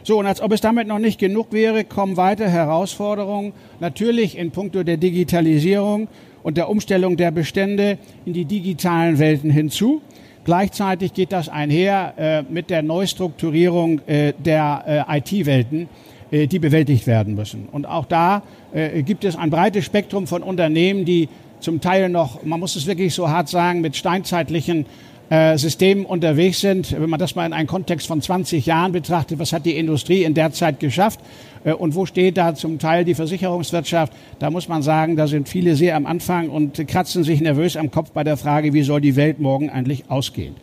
So, 0.02 0.18
und 0.18 0.26
als 0.26 0.40
ob 0.40 0.52
es 0.52 0.60
damit 0.60 0.86
noch 0.86 1.00
nicht 1.00 1.18
genug 1.18 1.52
wäre, 1.52 1.84
kommen 1.84 2.16
weitere 2.16 2.48
Herausforderungen, 2.48 3.52
natürlich 3.80 4.38
in 4.38 4.52
puncto 4.52 4.84
der 4.84 4.98
Digitalisierung 4.98 6.06
und 6.44 6.56
der 6.56 6.68
Umstellung 6.68 7.16
der 7.16 7.32
Bestände 7.32 7.98
in 8.24 8.32
die 8.32 8.44
digitalen 8.44 9.18
Welten 9.18 9.50
hinzu. 9.50 10.02
Gleichzeitig 10.44 11.12
geht 11.12 11.32
das 11.32 11.48
einher 11.48 12.14
äh, 12.16 12.42
mit 12.42 12.70
der 12.70 12.82
Neustrukturierung 12.82 14.00
äh, 14.06 14.32
der 14.38 15.06
äh, 15.10 15.18
IT-Welten 15.18 15.88
die 16.30 16.58
bewältigt 16.58 17.06
werden 17.06 17.34
müssen. 17.34 17.68
Und 17.70 17.86
auch 17.86 18.04
da 18.04 18.42
äh, 18.72 19.02
gibt 19.02 19.24
es 19.24 19.36
ein 19.36 19.50
breites 19.50 19.84
Spektrum 19.84 20.26
von 20.26 20.42
Unternehmen, 20.42 21.04
die 21.04 21.28
zum 21.60 21.80
Teil 21.80 22.08
noch, 22.08 22.42
man 22.42 22.60
muss 22.60 22.76
es 22.76 22.86
wirklich 22.86 23.14
so 23.14 23.28
hart 23.28 23.48
sagen, 23.48 23.80
mit 23.80 23.96
steinzeitlichen 23.96 24.86
äh, 25.30 25.56
Systemen 25.56 26.04
unterwegs 26.04 26.60
sind. 26.60 26.92
Wenn 26.92 27.10
man 27.10 27.18
das 27.18 27.34
mal 27.34 27.46
in 27.46 27.52
einen 27.52 27.66
Kontext 27.66 28.06
von 28.06 28.20
20 28.20 28.66
Jahren 28.66 28.92
betrachtet, 28.92 29.38
was 29.38 29.52
hat 29.52 29.66
die 29.66 29.76
Industrie 29.76 30.24
in 30.24 30.34
der 30.34 30.52
Zeit 30.52 30.80
geschafft 30.80 31.20
und 31.64 31.96
wo 31.96 32.06
steht 32.06 32.36
da 32.36 32.54
zum 32.54 32.78
Teil 32.78 33.04
die 33.04 33.14
Versicherungswirtschaft, 33.14 34.12
da 34.38 34.50
muss 34.50 34.68
man 34.68 34.82
sagen, 34.82 35.16
da 35.16 35.26
sind 35.26 35.48
viele 35.48 35.74
sehr 35.74 35.96
am 35.96 36.06
Anfang 36.06 36.48
und 36.48 36.86
kratzen 36.86 37.24
sich 37.24 37.40
nervös 37.40 37.76
am 37.76 37.90
Kopf 37.90 38.10
bei 38.10 38.22
der 38.22 38.36
Frage, 38.36 38.72
wie 38.72 38.82
soll 38.82 39.00
die 39.00 39.16
Welt 39.16 39.40
morgen 39.40 39.68
eigentlich 39.68 40.08
ausgehen. 40.08 40.54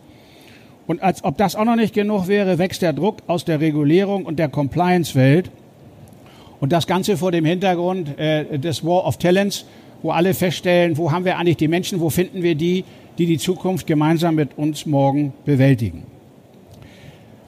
Und 0.86 1.02
als 1.02 1.24
ob 1.24 1.38
das 1.38 1.56
auch 1.56 1.64
noch 1.64 1.76
nicht 1.76 1.94
genug 1.94 2.28
wäre, 2.28 2.58
wächst 2.58 2.82
der 2.82 2.92
Druck 2.92 3.18
aus 3.26 3.44
der 3.44 3.60
Regulierung 3.60 4.26
und 4.26 4.38
der 4.38 4.48
Compliance-Welt. 4.48 5.50
Und 6.60 6.72
das 6.72 6.86
Ganze 6.86 7.16
vor 7.16 7.32
dem 7.32 7.44
Hintergrund 7.44 8.18
äh, 8.18 8.58
des 8.58 8.84
War 8.84 9.06
of 9.06 9.16
Talents, 9.18 9.64
wo 10.02 10.10
alle 10.10 10.34
feststellen, 10.34 10.96
wo 10.98 11.10
haben 11.10 11.24
wir 11.24 11.38
eigentlich 11.38 11.56
die 11.56 11.68
Menschen, 11.68 12.00
wo 12.00 12.10
finden 12.10 12.42
wir 12.42 12.54
die, 12.54 12.84
die 13.18 13.26
die 13.26 13.38
Zukunft 13.38 13.86
gemeinsam 13.86 14.34
mit 14.34 14.58
uns 14.58 14.86
morgen 14.86 15.32
bewältigen. 15.44 16.04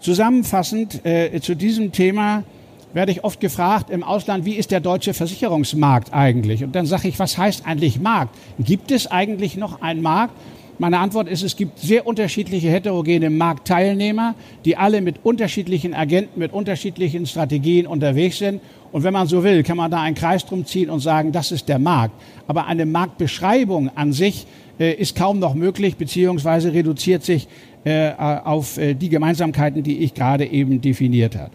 Zusammenfassend 0.00 1.04
äh, 1.04 1.40
zu 1.40 1.54
diesem 1.54 1.92
Thema 1.92 2.44
werde 2.92 3.12
ich 3.12 3.24
oft 3.24 3.40
gefragt 3.40 3.90
im 3.90 4.02
Ausland, 4.02 4.44
wie 4.44 4.54
ist 4.54 4.70
der 4.70 4.80
deutsche 4.80 5.12
Versicherungsmarkt 5.12 6.14
eigentlich? 6.14 6.64
Und 6.64 6.74
dann 6.74 6.86
sage 6.86 7.08
ich, 7.08 7.18
was 7.18 7.36
heißt 7.36 7.66
eigentlich 7.66 8.00
Markt? 8.00 8.34
Gibt 8.58 8.90
es 8.90 9.10
eigentlich 9.10 9.56
noch 9.56 9.82
einen 9.82 10.00
Markt? 10.00 10.32
Meine 10.78 10.98
Antwort 10.98 11.26
ist, 11.28 11.42
es 11.42 11.56
gibt 11.56 11.78
sehr 11.78 12.06
unterschiedliche 12.06 12.68
heterogene 12.68 13.30
Marktteilnehmer, 13.30 14.34
die 14.66 14.76
alle 14.76 15.00
mit 15.00 15.24
unterschiedlichen 15.24 15.94
Agenten, 15.94 16.38
mit 16.38 16.52
unterschiedlichen 16.52 17.26
Strategien 17.26 17.86
unterwegs 17.86 18.38
sind. 18.38 18.60
Und 18.92 19.02
wenn 19.02 19.14
man 19.14 19.26
so 19.26 19.42
will, 19.42 19.62
kann 19.62 19.78
man 19.78 19.90
da 19.90 20.02
einen 20.02 20.14
Kreis 20.14 20.44
drum 20.44 20.66
ziehen 20.66 20.90
und 20.90 21.00
sagen, 21.00 21.32
das 21.32 21.50
ist 21.50 21.68
der 21.68 21.78
Markt. 21.78 22.14
Aber 22.46 22.66
eine 22.66 22.84
Marktbeschreibung 22.84 23.90
an 23.96 24.12
sich 24.12 24.46
äh, 24.78 24.92
ist 24.92 25.16
kaum 25.16 25.38
noch 25.38 25.54
möglich, 25.54 25.96
beziehungsweise 25.96 26.74
reduziert 26.74 27.24
sich 27.24 27.48
äh, 27.84 28.12
auf 28.12 28.76
äh, 28.76 28.92
die 28.92 29.08
Gemeinsamkeiten, 29.08 29.82
die 29.82 30.00
ich 30.00 30.12
gerade 30.12 30.44
eben 30.44 30.82
definiert 30.82 31.36
habe. 31.36 31.52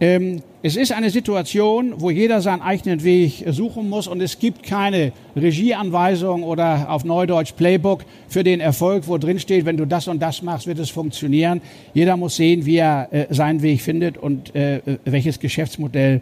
Ähm, 0.00 0.42
es 0.62 0.76
ist 0.76 0.92
eine 0.92 1.10
Situation, 1.10 1.94
wo 1.98 2.10
jeder 2.10 2.40
seinen 2.40 2.62
eigenen 2.62 3.02
Weg 3.02 3.44
suchen 3.48 3.88
muss 3.88 4.06
und 4.06 4.20
es 4.20 4.38
gibt 4.38 4.62
keine 4.64 5.12
Regieanweisung 5.36 6.42
oder 6.42 6.90
auf 6.90 7.04
Neudeutsch 7.04 7.52
Playbook 7.52 8.04
für 8.28 8.44
den 8.44 8.60
Erfolg, 8.60 9.06
wo 9.06 9.18
drin 9.18 9.38
steht, 9.38 9.64
wenn 9.66 9.76
du 9.76 9.86
das 9.86 10.08
und 10.08 10.20
das 10.20 10.42
machst, 10.42 10.66
wird 10.66 10.78
es 10.78 10.90
funktionieren. 10.90 11.60
Jeder 11.94 12.16
muss 12.16 12.36
sehen, 12.36 12.66
wie 12.66 12.76
er 12.76 13.08
äh, 13.12 13.26
seinen 13.30 13.62
Weg 13.62 13.80
findet 13.82 14.18
und 14.18 14.54
äh, 14.54 14.80
welches 15.04 15.38
Geschäftsmodell 15.38 16.20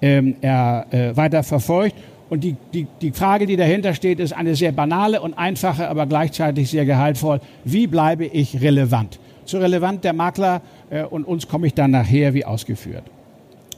ähm, 0.00 0.36
er 0.40 0.86
äh, 0.90 1.16
weiter 1.16 1.42
verfolgt. 1.42 1.96
Und 2.30 2.44
die, 2.44 2.56
die, 2.74 2.86
die 3.00 3.10
Frage, 3.12 3.46
die 3.46 3.56
dahinter 3.56 3.94
steht, 3.94 4.20
ist 4.20 4.32
eine 4.32 4.54
sehr 4.54 4.72
banale 4.72 5.20
und 5.20 5.34
einfache, 5.34 5.88
aber 5.88 6.06
gleichzeitig 6.06 6.70
sehr 6.70 6.84
gehaltvoll. 6.84 7.40
Wie 7.64 7.86
bleibe 7.86 8.26
ich 8.26 8.60
relevant? 8.60 9.18
Zu 9.46 9.58
relevant 9.58 10.04
der 10.04 10.12
Makler 10.12 10.60
äh, 10.90 11.04
und 11.04 11.24
uns 11.24 11.48
komme 11.48 11.66
ich 11.66 11.74
dann 11.74 11.90
nachher 11.90 12.34
wie 12.34 12.44
ausgeführt. 12.44 13.04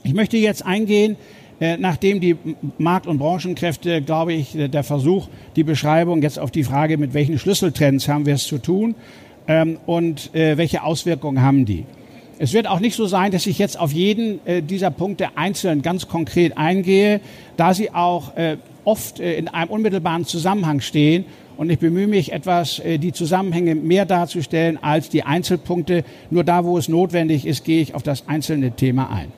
Ich 0.02 0.14
möchte 0.14 0.37
jetzt 0.38 0.64
eingehen, 0.64 1.16
äh, 1.61 1.76
nachdem 1.76 2.21
die 2.21 2.37
Markt- 2.78 3.07
und 3.07 3.19
Branchenkräfte, 3.19 4.00
glaube 4.00 4.33
ich, 4.33 4.57
äh, 4.57 4.69
der 4.69 4.83
Versuch, 4.83 5.28
die 5.57 5.62
Beschreibung 5.62 6.23
jetzt 6.23 6.38
auf 6.38 6.50
die 6.50 6.64
Frage, 6.64 6.97
mit 6.97 7.12
welchen 7.12 7.38
Schlüsseltrends 7.38 8.09
haben 8.09 8.25
wir 8.25 8.35
es 8.35 8.47
zu 8.47 8.57
tun 8.57 8.95
ähm, 9.47 9.76
und 9.85 10.35
äh, 10.35 10.57
welche 10.57 10.83
Auswirkungen 10.83 11.42
haben 11.42 11.66
die. 11.66 11.85
Es 12.38 12.54
wird 12.54 12.66
auch 12.66 12.80
nicht 12.80 12.97
so 12.97 13.04
sein, 13.04 13.30
dass 13.30 13.47
ich 13.47 13.59
jetzt 13.59 13.78
auf 13.78 13.92
jeden 13.92 14.40
dieser 14.66 14.90
Punkte 14.90 15.37
einzeln 15.37 15.83
ganz 15.83 16.09
konkret 16.09 16.57
eingehe, 16.57 17.21
da 17.59 17.75
sie 17.75 17.92
auch 17.92 18.33
oft 18.85 19.21
in 19.21 19.49
einem 19.49 19.71
unmittelbaren 19.71 20.25
Zusammenhang 20.25 20.80
stehen. 20.80 21.26
Und 21.59 21.69
ich 21.69 21.78
bemühe 21.78 22.07
mich 22.07 22.33
etwas, 22.33 22.80
die 22.83 23.12
Zusammenhänge 23.12 23.75
mehr 23.75 24.07
darzustellen 24.07 24.83
als 24.83 25.11
die 25.11 25.23
Einzelpunkte. 25.23 26.02
Nur 26.30 26.42
da, 26.42 26.64
wo 26.64 26.78
es 26.78 26.88
notwendig 26.88 27.47
ist, 27.47 27.62
gehe 27.66 27.83
ich 27.83 27.95
auf 27.95 28.02
das 28.02 28.26
einzelne 28.26 28.71
Thema 28.71 29.11
ein. 29.11 29.30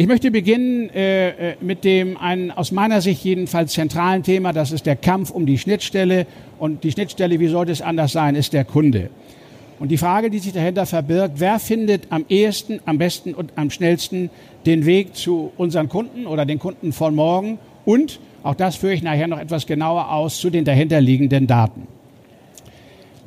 Ich 0.00 0.06
möchte 0.06 0.30
beginnen 0.30 0.88
äh, 0.94 1.50
äh, 1.50 1.56
mit 1.60 1.84
dem 1.84 2.16
einen 2.16 2.50
aus 2.50 2.72
meiner 2.72 3.02
Sicht 3.02 3.22
jedenfalls 3.22 3.74
zentralen 3.74 4.22
Thema, 4.22 4.54
das 4.54 4.72
ist 4.72 4.86
der 4.86 4.96
Kampf 4.96 5.28
um 5.28 5.44
die 5.44 5.58
Schnittstelle. 5.58 6.26
Und 6.58 6.84
die 6.84 6.90
Schnittstelle, 6.90 7.38
wie 7.38 7.48
sollte 7.48 7.70
es 7.70 7.82
anders 7.82 8.12
sein, 8.12 8.34
ist 8.34 8.54
der 8.54 8.64
Kunde. 8.64 9.10
Und 9.78 9.90
die 9.90 9.98
Frage, 9.98 10.30
die 10.30 10.38
sich 10.38 10.54
dahinter 10.54 10.86
verbirgt, 10.86 11.34
wer 11.36 11.58
findet 11.58 12.04
am 12.08 12.24
ehesten, 12.30 12.80
am 12.86 12.96
besten 12.96 13.34
und 13.34 13.52
am 13.56 13.68
schnellsten 13.68 14.30
den 14.64 14.86
Weg 14.86 15.16
zu 15.16 15.52
unseren 15.58 15.90
Kunden 15.90 16.26
oder 16.26 16.46
den 16.46 16.58
Kunden 16.58 16.94
von 16.94 17.14
morgen 17.14 17.58
und, 17.84 18.20
auch 18.42 18.54
das 18.54 18.76
führe 18.76 18.94
ich 18.94 19.02
nachher 19.02 19.28
noch 19.28 19.38
etwas 19.38 19.66
genauer 19.66 20.10
aus, 20.10 20.40
zu 20.40 20.48
den 20.48 20.64
dahinterliegenden 20.64 21.46
Daten. 21.46 21.86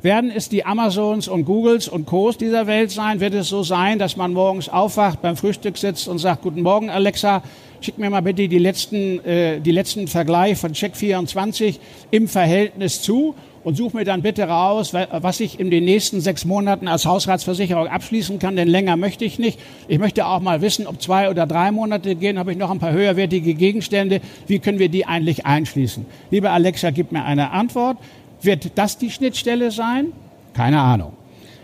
Werden 0.04 0.30
es 0.30 0.50
die 0.50 0.66
Amazons 0.66 1.28
und 1.28 1.46
Googles 1.46 1.88
und 1.88 2.04
Co's 2.04 2.36
dieser 2.36 2.66
Welt 2.66 2.90
sein? 2.90 3.20
Wird 3.20 3.32
es 3.32 3.48
so 3.48 3.62
sein, 3.62 3.98
dass 3.98 4.18
man 4.18 4.34
morgens 4.34 4.68
aufwacht, 4.68 5.22
beim 5.22 5.34
Frühstück 5.34 5.78
sitzt 5.78 6.08
und 6.08 6.18
sagt, 6.18 6.42
guten 6.42 6.60
Morgen 6.60 6.90
Alexa, 6.90 7.42
schick 7.80 7.96
mir 7.96 8.10
mal 8.10 8.20
bitte 8.20 8.46
die 8.46 8.58
letzten, 8.58 9.24
äh, 9.24 9.62
die 9.62 9.70
letzten 9.70 10.06
Vergleich 10.06 10.58
von 10.58 10.74
Check24 10.74 11.78
im 12.10 12.28
Verhältnis 12.28 13.00
zu 13.00 13.34
und 13.62 13.78
such 13.78 13.94
mir 13.94 14.04
dann 14.04 14.20
bitte 14.20 14.46
raus, 14.46 14.92
was 14.92 15.40
ich 15.40 15.58
in 15.58 15.70
den 15.70 15.86
nächsten 15.86 16.20
sechs 16.20 16.44
Monaten 16.44 16.86
als 16.86 17.06
Hausratsversicherung 17.06 17.88
abschließen 17.88 18.38
kann, 18.38 18.56
denn 18.56 18.68
länger 18.68 18.96
möchte 18.96 19.24
ich 19.24 19.38
nicht. 19.38 19.58
Ich 19.88 19.98
möchte 19.98 20.26
auch 20.26 20.40
mal 20.40 20.60
wissen, 20.60 20.86
ob 20.86 21.00
zwei 21.00 21.30
oder 21.30 21.46
drei 21.46 21.72
Monate 21.72 22.14
gehen, 22.14 22.38
habe 22.38 22.52
ich 22.52 22.58
noch 22.58 22.70
ein 22.70 22.78
paar 22.78 22.92
höherwertige 22.92 23.54
Gegenstände. 23.54 24.20
Wie 24.46 24.58
können 24.58 24.78
wir 24.78 24.90
die 24.90 25.06
eigentlich 25.06 25.46
einschließen? 25.46 26.04
Liebe 26.30 26.50
Alexa, 26.50 26.90
gib 26.90 27.10
mir 27.10 27.24
eine 27.24 27.52
Antwort. 27.52 27.96
Wird 28.44 28.72
das 28.76 28.98
die 28.98 29.10
Schnittstelle 29.10 29.70
sein? 29.70 30.12
Keine 30.52 30.80
Ahnung. 30.80 31.12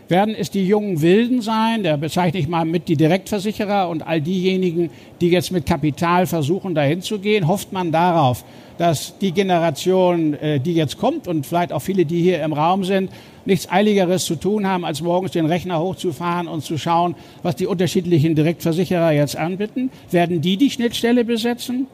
Werden 0.09 0.35
es 0.35 0.51
die 0.51 0.67
jungen 0.67 1.03
Wilden 1.03 1.41
sein? 1.41 1.85
Da 1.85 1.97
bezeichne 1.97 2.41
ich 2.41 2.49
mal 2.49 2.65
mit 2.65 2.89
die 2.89 2.97
Direktversicherer 2.97 3.89
und 3.89 4.03
all 4.05 4.21
diejenigen, 4.21 4.91
die 5.21 5.29
jetzt 5.29 5.53
mit 5.53 5.67
Kapital 5.67 6.27
versuchen, 6.27 6.75
dahin 6.75 7.01
zu 7.01 7.21
gehen. 7.21 7.47
Hofft 7.47 7.73
man 7.73 7.93
darauf, 7.93 8.45
dass 8.77 9.17
die 9.19 9.31
Generation, 9.31 10.35
äh, 10.35 10.59
die 10.59 10.75
jetzt 10.75 10.99
kommt 10.99 11.29
und 11.29 11.47
vielleicht 11.47 11.73
auch 11.73 11.79
viele, 11.79 12.07
die 12.07 12.23
hier 12.23 12.43
im 12.43 12.53
Raum 12.53 12.83
sind, 12.83 13.11
nichts 13.45 13.71
Eiligeres 13.71 14.25
zu 14.25 14.35
tun 14.35 14.67
haben, 14.67 14.85
als 14.85 15.01
morgens 15.01 15.31
den 15.31 15.47
Rechner 15.47 15.81
hochzufahren 15.81 16.49
und 16.49 16.65
zu 16.65 16.77
schauen, 16.77 17.15
was 17.45 17.55
die 17.55 17.67
unterschiedlichen 17.67 18.35
Direktversicherer 18.35 19.13
jetzt 19.13 19.37
anbieten? 19.37 19.91
Werden 20.11 20.41
die 20.41 20.57
die 20.57 20.71
Schnittstelle 20.71 21.25
besetzen? 21.25 21.87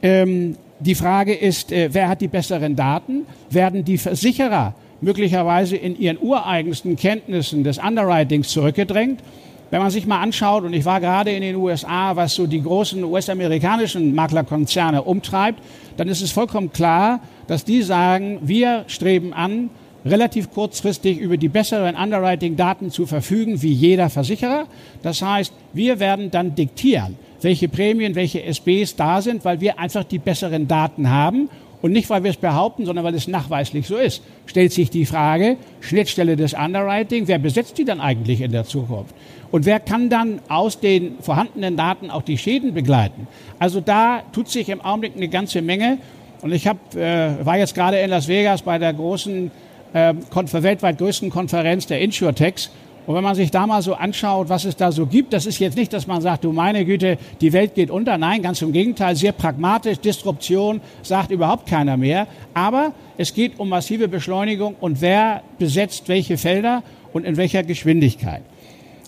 Ähm, 0.00 0.56
die 0.82 0.94
Frage 0.94 1.34
ist, 1.34 1.72
äh, 1.72 1.88
wer 1.92 2.08
hat 2.08 2.20
die 2.20 2.28
besseren 2.28 2.76
Daten? 2.76 3.26
Werden 3.50 3.84
die 3.84 3.98
Versicherer 3.98 4.74
möglicherweise 5.00 5.76
in 5.76 5.98
ihren 5.98 6.18
ureigensten 6.18 6.96
Kenntnissen 6.96 7.64
des 7.64 7.78
Underwritings 7.78 8.48
zurückgedrängt? 8.48 9.20
Wenn 9.70 9.80
man 9.80 9.90
sich 9.90 10.06
mal 10.06 10.20
anschaut, 10.20 10.64
und 10.64 10.74
ich 10.74 10.84
war 10.84 11.00
gerade 11.00 11.30
in 11.30 11.40
den 11.40 11.56
USA, 11.56 12.14
was 12.14 12.34
so 12.34 12.46
die 12.46 12.62
großen 12.62 13.02
US-amerikanischen 13.04 14.14
Maklerkonzerne 14.14 15.02
umtreibt, 15.02 15.60
dann 15.96 16.08
ist 16.08 16.20
es 16.20 16.30
vollkommen 16.30 16.72
klar, 16.72 17.20
dass 17.46 17.64
die 17.64 17.80
sagen, 17.80 18.38
wir 18.42 18.84
streben 18.86 19.32
an, 19.32 19.70
relativ 20.04 20.50
kurzfristig 20.50 21.18
über 21.18 21.36
die 21.36 21.48
besseren 21.48 21.96
Underwriting-Daten 21.96 22.90
zu 22.90 23.06
verfügen 23.06 23.62
wie 23.62 23.72
jeder 23.72 24.10
Versicherer. 24.10 24.66
Das 25.02 25.22
heißt, 25.22 25.52
wir 25.72 26.00
werden 26.00 26.30
dann 26.30 26.54
diktieren, 26.54 27.16
welche 27.44 27.68
Prämien, 27.68 28.14
welche 28.14 28.42
SBs 28.42 28.96
da 28.96 29.20
sind, 29.22 29.44
weil 29.44 29.60
wir 29.60 29.78
einfach 29.78 30.04
die 30.04 30.18
besseren 30.18 30.68
Daten 30.68 31.10
haben 31.10 31.48
und 31.82 31.90
nicht, 31.92 32.08
weil 32.08 32.22
wir 32.22 32.30
es 32.30 32.36
behaupten, 32.36 32.86
sondern 32.86 33.04
weil 33.04 33.14
es 33.14 33.26
nachweislich 33.26 33.88
so 33.88 33.96
ist. 33.96 34.22
Stellt 34.46 34.72
sich 34.72 34.88
die 34.88 35.04
Frage, 35.04 35.56
Schnittstelle 35.80 36.36
des 36.36 36.54
Underwriting, 36.54 37.26
wer 37.26 37.38
besetzt 37.38 37.76
die 37.76 37.84
dann 37.84 38.00
eigentlich 38.00 38.40
in 38.40 38.52
der 38.52 38.64
Zukunft? 38.64 39.14
Und 39.50 39.66
wer 39.66 39.80
kann 39.80 40.08
dann 40.08 40.40
aus 40.48 40.78
den 40.80 41.16
vorhandenen 41.20 41.76
Daten 41.76 42.10
auch 42.10 42.22
die 42.22 42.38
Schäden 42.38 42.72
begleiten? 42.72 43.26
Also 43.58 43.80
da 43.80 44.22
tut 44.32 44.48
sich 44.48 44.68
im 44.68 44.80
Augenblick 44.80 45.16
eine 45.16 45.28
ganze 45.28 45.60
Menge. 45.60 45.98
Und 46.40 46.52
ich 46.52 46.66
hab, 46.66 46.94
äh, 46.94 47.44
war 47.44 47.58
jetzt 47.58 47.74
gerade 47.74 47.98
in 47.98 48.10
Las 48.10 48.28
Vegas 48.28 48.62
bei 48.62 48.78
der 48.78 48.92
großen, 48.94 49.50
äh, 49.92 50.14
weltweit 50.34 50.98
größten 50.98 51.30
Konferenz 51.30 51.86
der 51.86 52.00
InsurTechs 52.00 52.70
und 53.06 53.14
wenn 53.16 53.24
man 53.24 53.34
sich 53.34 53.50
da 53.50 53.66
mal 53.66 53.82
so 53.82 53.94
anschaut, 53.94 54.48
was 54.48 54.64
es 54.64 54.76
da 54.76 54.92
so 54.92 55.06
gibt, 55.06 55.32
das 55.32 55.46
ist 55.46 55.58
jetzt 55.58 55.76
nicht, 55.76 55.92
dass 55.92 56.06
man 56.06 56.22
sagt, 56.22 56.44
du 56.44 56.52
meine 56.52 56.84
Güte, 56.84 57.18
die 57.40 57.52
Welt 57.52 57.74
geht 57.74 57.90
unter. 57.90 58.16
Nein, 58.16 58.42
ganz 58.42 58.62
im 58.62 58.72
Gegenteil, 58.72 59.16
sehr 59.16 59.32
pragmatisch. 59.32 59.98
Disruption 59.98 60.80
sagt 61.02 61.32
überhaupt 61.32 61.66
keiner 61.66 61.96
mehr. 61.96 62.28
Aber 62.54 62.92
es 63.16 63.34
geht 63.34 63.58
um 63.58 63.68
massive 63.68 64.06
Beschleunigung 64.06 64.76
und 64.80 65.00
wer 65.00 65.42
besetzt 65.58 66.08
welche 66.08 66.38
Felder 66.38 66.84
und 67.12 67.24
in 67.24 67.36
welcher 67.36 67.64
Geschwindigkeit. 67.64 68.42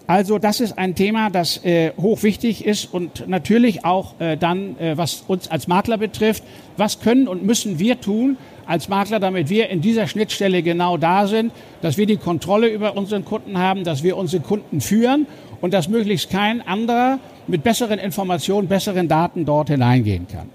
Also 0.06 0.38
das 0.38 0.60
ist 0.60 0.76
ein 0.76 0.94
Thema, 0.94 1.30
das 1.30 1.64
äh, 1.64 1.92
hochwichtig 1.96 2.66
ist 2.66 2.92
und 2.92 3.26
natürlich 3.26 3.86
auch 3.86 4.20
äh, 4.20 4.36
dann, 4.36 4.78
äh, 4.78 4.98
was 4.98 5.24
uns 5.26 5.50
als 5.50 5.66
Makler 5.66 5.96
betrifft, 5.96 6.42
was 6.76 7.00
können 7.00 7.26
und 7.26 7.42
müssen 7.42 7.78
wir 7.78 8.00
tun, 8.00 8.36
als 8.66 8.88
Makler, 8.88 9.20
damit 9.20 9.50
wir 9.50 9.68
in 9.68 9.80
dieser 9.80 10.06
Schnittstelle 10.06 10.62
genau 10.62 10.96
da 10.96 11.26
sind, 11.26 11.52
dass 11.82 11.96
wir 11.96 12.06
die 12.06 12.16
Kontrolle 12.16 12.68
über 12.68 12.96
unseren 12.96 13.24
Kunden 13.24 13.58
haben, 13.58 13.84
dass 13.84 14.02
wir 14.02 14.16
unsere 14.16 14.42
Kunden 14.42 14.80
führen 14.80 15.26
und 15.60 15.74
dass 15.74 15.88
möglichst 15.88 16.30
kein 16.30 16.66
anderer 16.66 17.18
mit 17.46 17.62
besseren 17.62 17.98
Informationen, 17.98 18.68
besseren 18.68 19.08
Daten 19.08 19.44
dort 19.44 19.68
hineingehen 19.68 20.26
kann. 20.28 20.48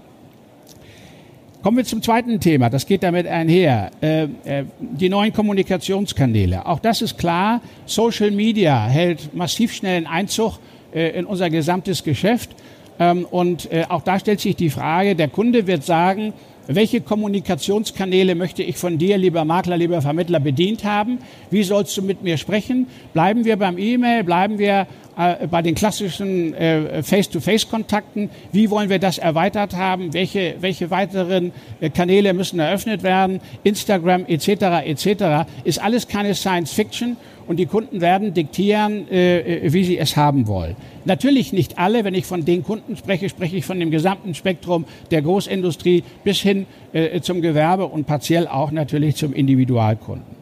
Kommen 1.62 1.76
wir 1.76 1.84
zum 1.84 2.02
zweiten 2.02 2.40
Thema, 2.40 2.70
das 2.70 2.86
geht 2.86 3.04
damit 3.04 3.28
einher. 3.28 3.92
Äh, 4.00 4.24
äh, 4.46 4.64
die 4.80 5.10
neuen 5.10 5.34
Kommunikationskanäle. 5.34 6.66
Auch 6.66 6.80
das 6.80 7.02
ist 7.02 7.18
klar, 7.18 7.60
Social 7.86 8.32
Media 8.32 8.88
hält 8.88 9.36
massiv 9.36 9.74
schnellen 9.74 10.08
Einzug 10.08 10.60
äh, 10.94 11.20
in 11.20 11.26
unser 11.26 11.50
gesamtes 11.50 12.06
Geschäft. 12.06 12.52
Ähm, 12.98 13.26
und 13.30 13.68
auch 13.90 14.04
da 14.04 14.20
stellt 14.20 14.40
sich 14.40 14.56
die 14.56 14.70
Frage, 14.70 15.18
der 15.18 15.28
Kunde 15.28 15.68
wird 15.68 15.84
sagen, 15.84 16.32
welche 16.72 17.02
Kommunikationskanäle 17.02 18.36
möchte 18.36 18.62
ich 18.62 18.78
von 18.78 19.00
dir, 19.00 19.18
lieber 19.18 19.44
Makler, 19.44 19.76
lieber 19.76 20.04
Vermittler, 20.04 20.40
bedient 20.40 20.84
haben? 20.84 21.18
Wie 21.50 21.64
sollst 21.64 21.98
du 21.98 22.04
mit 22.04 22.22
mir 22.22 22.38
sprechen? 22.38 22.86
Bleiben 23.12 23.44
wir 23.44 23.58
beim 23.58 23.80
E-Mail? 23.80 24.24
Bleiben 24.24 24.60
wir 24.60 24.86
äh, 25.18 25.48
bei 25.48 25.64
den 25.64 25.74
klassischen 25.74 26.54
äh, 26.54 27.02
Face-to-Face-Kontakten? 27.02 28.30
Wie 28.52 28.70
wollen 28.70 28.90
wir 28.90 29.00
das 29.00 29.18
erweitert 29.18 29.76
haben? 29.76 30.14
Welche, 30.14 30.58
welche 30.60 30.92
weiteren 30.92 31.54
äh, 31.82 31.90
Kanäle 31.90 32.34
müssen 32.34 32.60
eröffnet 32.60 33.02
werden? 33.02 33.42
Instagram 33.64 34.26
etc. 34.28 34.86
etc. 34.86 35.50
ist 35.64 35.82
alles 35.82 36.08
keine 36.08 36.36
Science-Fiction 36.36 37.18
und 37.50 37.58
die 37.58 37.66
Kunden 37.66 38.00
werden 38.00 38.36
diktieren, 38.36 39.10
äh, 39.12 39.74
wie 39.74 39.84
sie 39.84 39.98
es 39.98 40.16
haben 40.16 40.46
wollen. 40.46 40.76
Natürlich 41.06 41.52
nicht 41.52 41.80
alle. 41.80 42.04
Wenn 42.04 42.14
ich 42.14 42.28
von 42.28 42.46
den 42.46 42.64
Kunden 42.64 42.96
spreche, 42.96 43.28
spreche 43.28 43.58
ich 43.58 43.66
von 43.66 43.80
dem 43.80 43.90
gesamten 43.90 44.36
Spektrum 44.36 44.86
der 45.10 45.24
Großindustrie 45.24 46.04
bis 46.24 46.40
hin 46.40 46.68
äh, 46.94 47.22
zum 47.22 47.42
Gewerbe 47.42 47.88
und 47.88 48.06
partiell 48.06 48.48
auch 48.48 48.70
natürlich 48.70 49.16
zum 49.16 49.34
Individualkunden. 49.34 50.38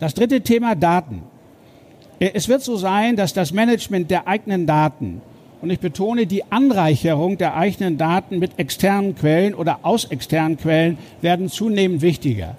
Das 0.00 0.14
dritte 0.14 0.40
Thema 0.40 0.74
Daten. 0.74 1.22
Äh, 2.18 2.30
es 2.34 2.48
wird 2.48 2.62
so 2.62 2.74
sein, 2.74 3.14
dass 3.14 3.32
das 3.32 3.52
Management 3.52 4.10
der 4.10 4.26
eigenen 4.26 4.66
Daten 4.66 5.22
und 5.62 5.70
ich 5.70 5.78
betone 5.78 6.26
die 6.26 6.50
Anreicherung 6.50 7.38
der 7.38 7.56
eigenen 7.56 7.96
Daten 7.96 8.40
mit 8.40 8.58
externen 8.58 9.14
Quellen 9.14 9.54
oder 9.54 9.78
aus 9.82 10.06
externen 10.06 10.56
Quellen 10.56 10.98
werden 11.20 11.48
zunehmend 11.48 12.02
wichtiger. 12.02 12.56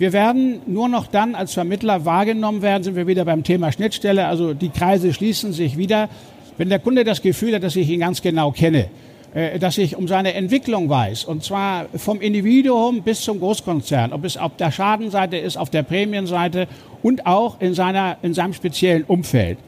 Wir 0.00 0.14
werden 0.14 0.62
nur 0.64 0.88
noch 0.88 1.08
dann 1.08 1.34
als 1.34 1.52
Vermittler 1.52 2.06
wahrgenommen 2.06 2.62
werden, 2.62 2.82
sind 2.82 2.96
wir 2.96 3.06
wieder 3.06 3.26
beim 3.26 3.44
Thema 3.44 3.70
Schnittstelle. 3.70 4.28
Also 4.28 4.54
die 4.54 4.70
Kreise 4.70 5.12
schließen 5.12 5.52
sich 5.52 5.76
wieder. 5.76 6.08
Wenn 6.56 6.70
der 6.70 6.78
Kunde 6.78 7.04
das 7.04 7.20
Gefühl 7.20 7.54
hat, 7.54 7.62
dass 7.62 7.76
ich 7.76 7.90
ihn 7.90 8.00
ganz 8.00 8.22
genau 8.22 8.50
kenne, 8.50 8.86
äh, 9.34 9.58
dass 9.58 9.76
ich 9.76 9.96
um 9.96 10.08
seine 10.08 10.32
Entwicklung 10.32 10.88
weiß, 10.88 11.24
und 11.24 11.44
zwar 11.44 11.84
vom 11.96 12.22
Individuum 12.22 13.02
bis 13.02 13.20
zum 13.20 13.40
Großkonzern, 13.40 14.14
ob 14.14 14.24
es 14.24 14.38
auf 14.38 14.56
der 14.56 14.70
Schadenseite 14.70 15.36
ist, 15.36 15.58
auf 15.58 15.68
der 15.68 15.82
Prämienseite 15.82 16.66
und 17.02 17.26
auch 17.26 17.60
in, 17.60 17.74
seiner, 17.74 18.16
in 18.22 18.32
seinem 18.32 18.54
speziellen 18.54 19.04
Umfeld. 19.04 19.58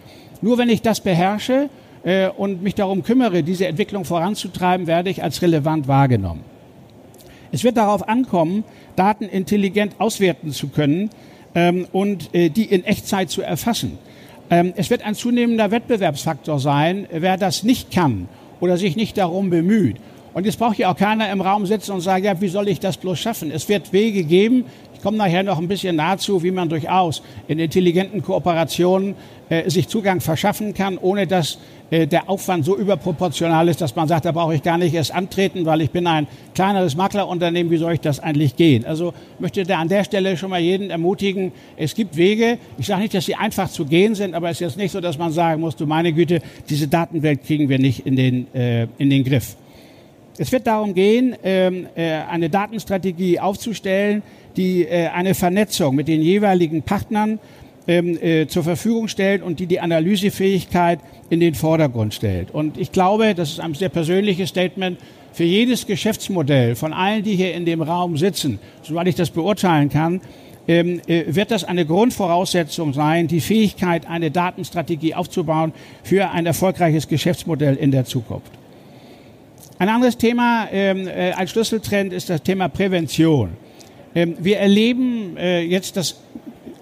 Nur 0.40 0.56
wenn 0.56 0.70
ich 0.70 0.80
das 0.80 1.02
beherrsche 1.02 1.68
äh, 2.04 2.30
und 2.30 2.62
mich 2.62 2.74
darum 2.74 3.02
kümmere, 3.02 3.42
diese 3.42 3.66
Entwicklung 3.66 4.06
voranzutreiben, 4.06 4.86
werde 4.86 5.10
ich 5.10 5.22
als 5.22 5.42
relevant 5.42 5.88
wahrgenommen. 5.88 6.40
Es 7.54 7.64
wird 7.64 7.76
darauf 7.76 8.08
ankommen, 8.08 8.64
Daten 8.96 9.25
intelligent 9.25 9.94
auswerten 9.99 10.52
zu 10.52 10.68
können 10.68 11.11
ähm, 11.54 11.87
und 11.92 12.34
äh, 12.34 12.50
die 12.50 12.64
in 12.64 12.84
Echtzeit 12.84 13.30
zu 13.30 13.42
erfassen. 13.42 13.99
Ähm, 14.50 14.72
es 14.76 14.90
wird 14.90 15.02
ein 15.02 15.14
zunehmender 15.14 15.70
Wettbewerbsfaktor 15.70 16.58
sein, 16.58 17.06
wer 17.11 17.37
das 17.37 17.62
nicht 17.62 17.90
kann 17.90 18.28
oder 18.61 18.76
sich 18.76 18.96
nicht 18.96 19.18
darum 19.18 19.50
bemüht. 19.50 19.96
Und 20.34 20.46
jetzt 20.46 20.58
braucht 20.58 20.78
ja 20.78 20.90
auch 20.90 20.96
keiner 20.96 21.30
im 21.30 21.42
Raum 21.42 21.66
sitzen 21.66 21.92
und 21.92 22.00
sagen, 22.00 22.25
ja, 22.25 22.40
wie 22.40 22.49
soll 22.49 22.68
ich 22.68 22.80
das 22.80 22.96
bloß 22.96 23.18
schaffen? 23.18 23.50
Es 23.50 23.68
wird 23.68 23.92
Wege 23.92 24.25
geben, 24.25 24.64
komme 25.02 25.18
nachher 25.18 25.42
noch 25.42 25.58
ein 25.58 25.68
bisschen 25.68 25.99
dazu, 25.99 26.42
wie 26.42 26.52
man 26.52 26.68
durchaus 26.68 27.22
in 27.49 27.58
intelligenten 27.58 28.22
Kooperationen 28.22 29.14
äh, 29.49 29.68
sich 29.68 29.88
Zugang 29.88 30.20
verschaffen 30.20 30.72
kann, 30.72 30.96
ohne 30.96 31.26
dass 31.26 31.58
der 31.92 32.30
Aufwand 32.30 32.64
so 32.64 32.75
überproportional 32.75 33.68
ist, 33.68 33.82
dass 33.82 33.94
man 33.94 34.08
sagt, 34.08 34.25
da 34.25 34.32
brauche 34.32 34.54
ich 34.54 34.62
gar 34.62 34.78
nicht 34.78 34.94
erst 34.94 35.14
antreten, 35.14 35.66
weil 35.66 35.82
ich 35.82 35.90
bin 35.90 36.06
ein 36.06 36.26
kleineres 36.54 36.96
Maklerunternehmen, 36.96 37.70
wie 37.70 37.76
soll 37.76 37.92
ich 37.92 38.00
das 38.00 38.18
eigentlich 38.18 38.56
gehen? 38.56 38.87
Also 38.87 39.12
möchte 39.38 39.64
da 39.64 39.78
an 39.78 39.88
der 39.88 40.02
Stelle 40.04 40.38
schon 40.38 40.49
mal 40.49 40.61
jeden 40.61 40.88
ermutigen, 40.88 41.52
es 41.76 41.94
gibt 41.94 42.16
Wege. 42.16 42.56
Ich 42.78 42.87
sage 42.87 43.02
nicht, 43.02 43.12
dass 43.12 43.26
sie 43.26 43.34
einfach 43.34 43.68
zu 43.68 43.84
gehen 43.84 44.14
sind, 44.14 44.34
aber 44.34 44.49
es 44.49 44.56
ist 44.56 44.61
jetzt 44.61 44.76
nicht 44.78 44.90
so, 44.90 45.02
dass 45.02 45.18
man 45.18 45.32
sagen 45.32 45.61
muss, 45.61 45.76
du 45.76 45.87
meine 45.87 46.14
Güte, 46.14 46.40
diese 46.70 46.88
Datenwelt 46.88 47.44
kriegen 47.44 47.68
wir 47.68 47.78
nicht 47.78 48.06
in 48.06 48.16
den, 48.16 48.54
äh, 48.54 48.87
in 48.96 49.11
den 49.11 49.22
Griff. 49.22 49.56
Es 50.38 50.50
wird 50.50 50.66
darum 50.66 50.94
gehen, 50.94 51.37
ähm, 51.44 51.87
äh, 51.94 52.20
eine 52.30 52.49
Datenstrategie 52.49 53.38
aufzustellen, 53.38 54.22
die 54.56 54.84
äh, 54.84 55.08
eine 55.08 55.34
Vernetzung 55.34 55.94
mit 55.94 56.08
den 56.08 56.22
jeweiligen 56.22 56.82
Partnern 56.82 57.38
ähm, 57.86 58.18
äh, 58.22 58.46
zur 58.46 58.62
Verfügung 58.62 59.08
stellt 59.08 59.42
und 59.42 59.60
die 59.60 59.66
die 59.66 59.80
Analysefähigkeit 59.80 61.00
in 61.30 61.40
den 61.40 61.54
Vordergrund 61.54 62.14
stellt. 62.14 62.50
Und 62.52 62.78
ich 62.78 62.92
glaube, 62.92 63.34
das 63.34 63.50
ist 63.50 63.60
ein 63.60 63.74
sehr 63.74 63.88
persönliches 63.88 64.50
Statement, 64.50 64.98
für 65.32 65.44
jedes 65.44 65.86
Geschäftsmodell 65.86 66.76
von 66.76 66.92
allen, 66.92 67.22
die 67.22 67.36
hier 67.36 67.54
in 67.54 67.64
dem 67.64 67.80
Raum 67.80 68.18
sitzen, 68.18 68.58
soweit 68.82 69.06
ich 69.06 69.14
das 69.14 69.30
beurteilen 69.30 69.88
kann, 69.88 70.20
ähm, 70.68 71.00
wird 71.06 71.50
das 71.50 71.64
eine 71.64 71.86
Grundvoraussetzung 71.86 72.92
sein, 72.92 73.26
die 73.26 73.40
Fähigkeit, 73.40 74.08
eine 74.08 74.30
Datenstrategie 74.30 75.14
aufzubauen 75.14 75.72
für 76.04 76.30
ein 76.30 76.46
erfolgreiches 76.46 77.08
Geschäftsmodell 77.08 77.76
in 77.76 77.90
der 77.90 78.04
Zukunft. 78.04 78.52
Ein 79.78 79.88
anderes 79.88 80.16
Thema 80.16 80.68
ähm, 80.71 81.08
äh, 81.08 81.32
als 81.32 81.50
Schlüsseltrend 81.50 82.12
ist 82.12 82.30
das 82.30 82.42
Thema 82.42 82.68
Prävention. 82.68 83.56
Ähm, 84.14 84.36
wir 84.38 84.58
erleben 84.58 85.36
äh, 85.36 85.62
jetzt 85.62 85.97
das 85.97 86.21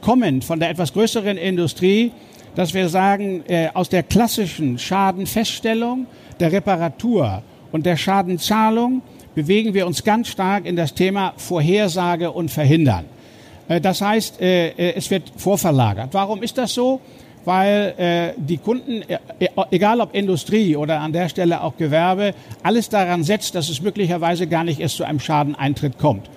Kommen 0.00 0.42
von 0.42 0.60
der 0.60 0.70
etwas 0.70 0.92
größeren 0.92 1.36
Industrie, 1.36 2.12
dass 2.54 2.74
wir 2.74 2.88
sagen, 2.88 3.44
äh, 3.46 3.68
aus 3.74 3.88
der 3.88 4.02
klassischen 4.02 4.78
Schadenfeststellung, 4.78 6.06
der 6.40 6.52
Reparatur 6.52 7.42
und 7.72 7.86
der 7.86 7.96
Schadenzahlung 7.96 9.02
bewegen 9.34 9.74
wir 9.74 9.86
uns 9.86 10.02
ganz 10.02 10.28
stark 10.28 10.66
in 10.66 10.76
das 10.76 10.94
Thema 10.94 11.34
Vorhersage 11.36 12.30
und 12.30 12.50
Verhindern. 12.50 13.04
Äh, 13.68 13.80
das 13.80 14.00
heißt, 14.00 14.40
äh, 14.40 14.68
äh 14.68 14.94
es 14.96 15.10
wird 15.10 15.30
vorverlagert. 15.36 16.08
Warum 16.12 16.42
ist 16.42 16.58
das 16.58 16.74
so? 16.74 17.00
weil 17.44 17.94
äh, 17.96 18.40
die 18.40 18.58
Kunden, 18.58 19.02
äh, 19.02 19.18
äh, 19.38 19.48
egal 19.70 20.00
ob 20.00 20.14
Industrie 20.14 20.76
oder 20.76 21.00
an 21.00 21.12
der 21.12 21.28
Stelle 21.28 21.62
auch 21.62 21.76
Gewerbe, 21.76 22.34
alles 22.62 22.88
daran 22.88 23.24
setzt, 23.24 23.54
dass 23.54 23.68
es 23.68 23.80
möglicherweise 23.80 24.46
gar 24.46 24.64
nicht 24.64 24.80
erst 24.80 24.96
zu 24.96 25.04
einem 25.04 25.20
Schadeneintritt 25.20 25.98
kommt. 25.98 26.28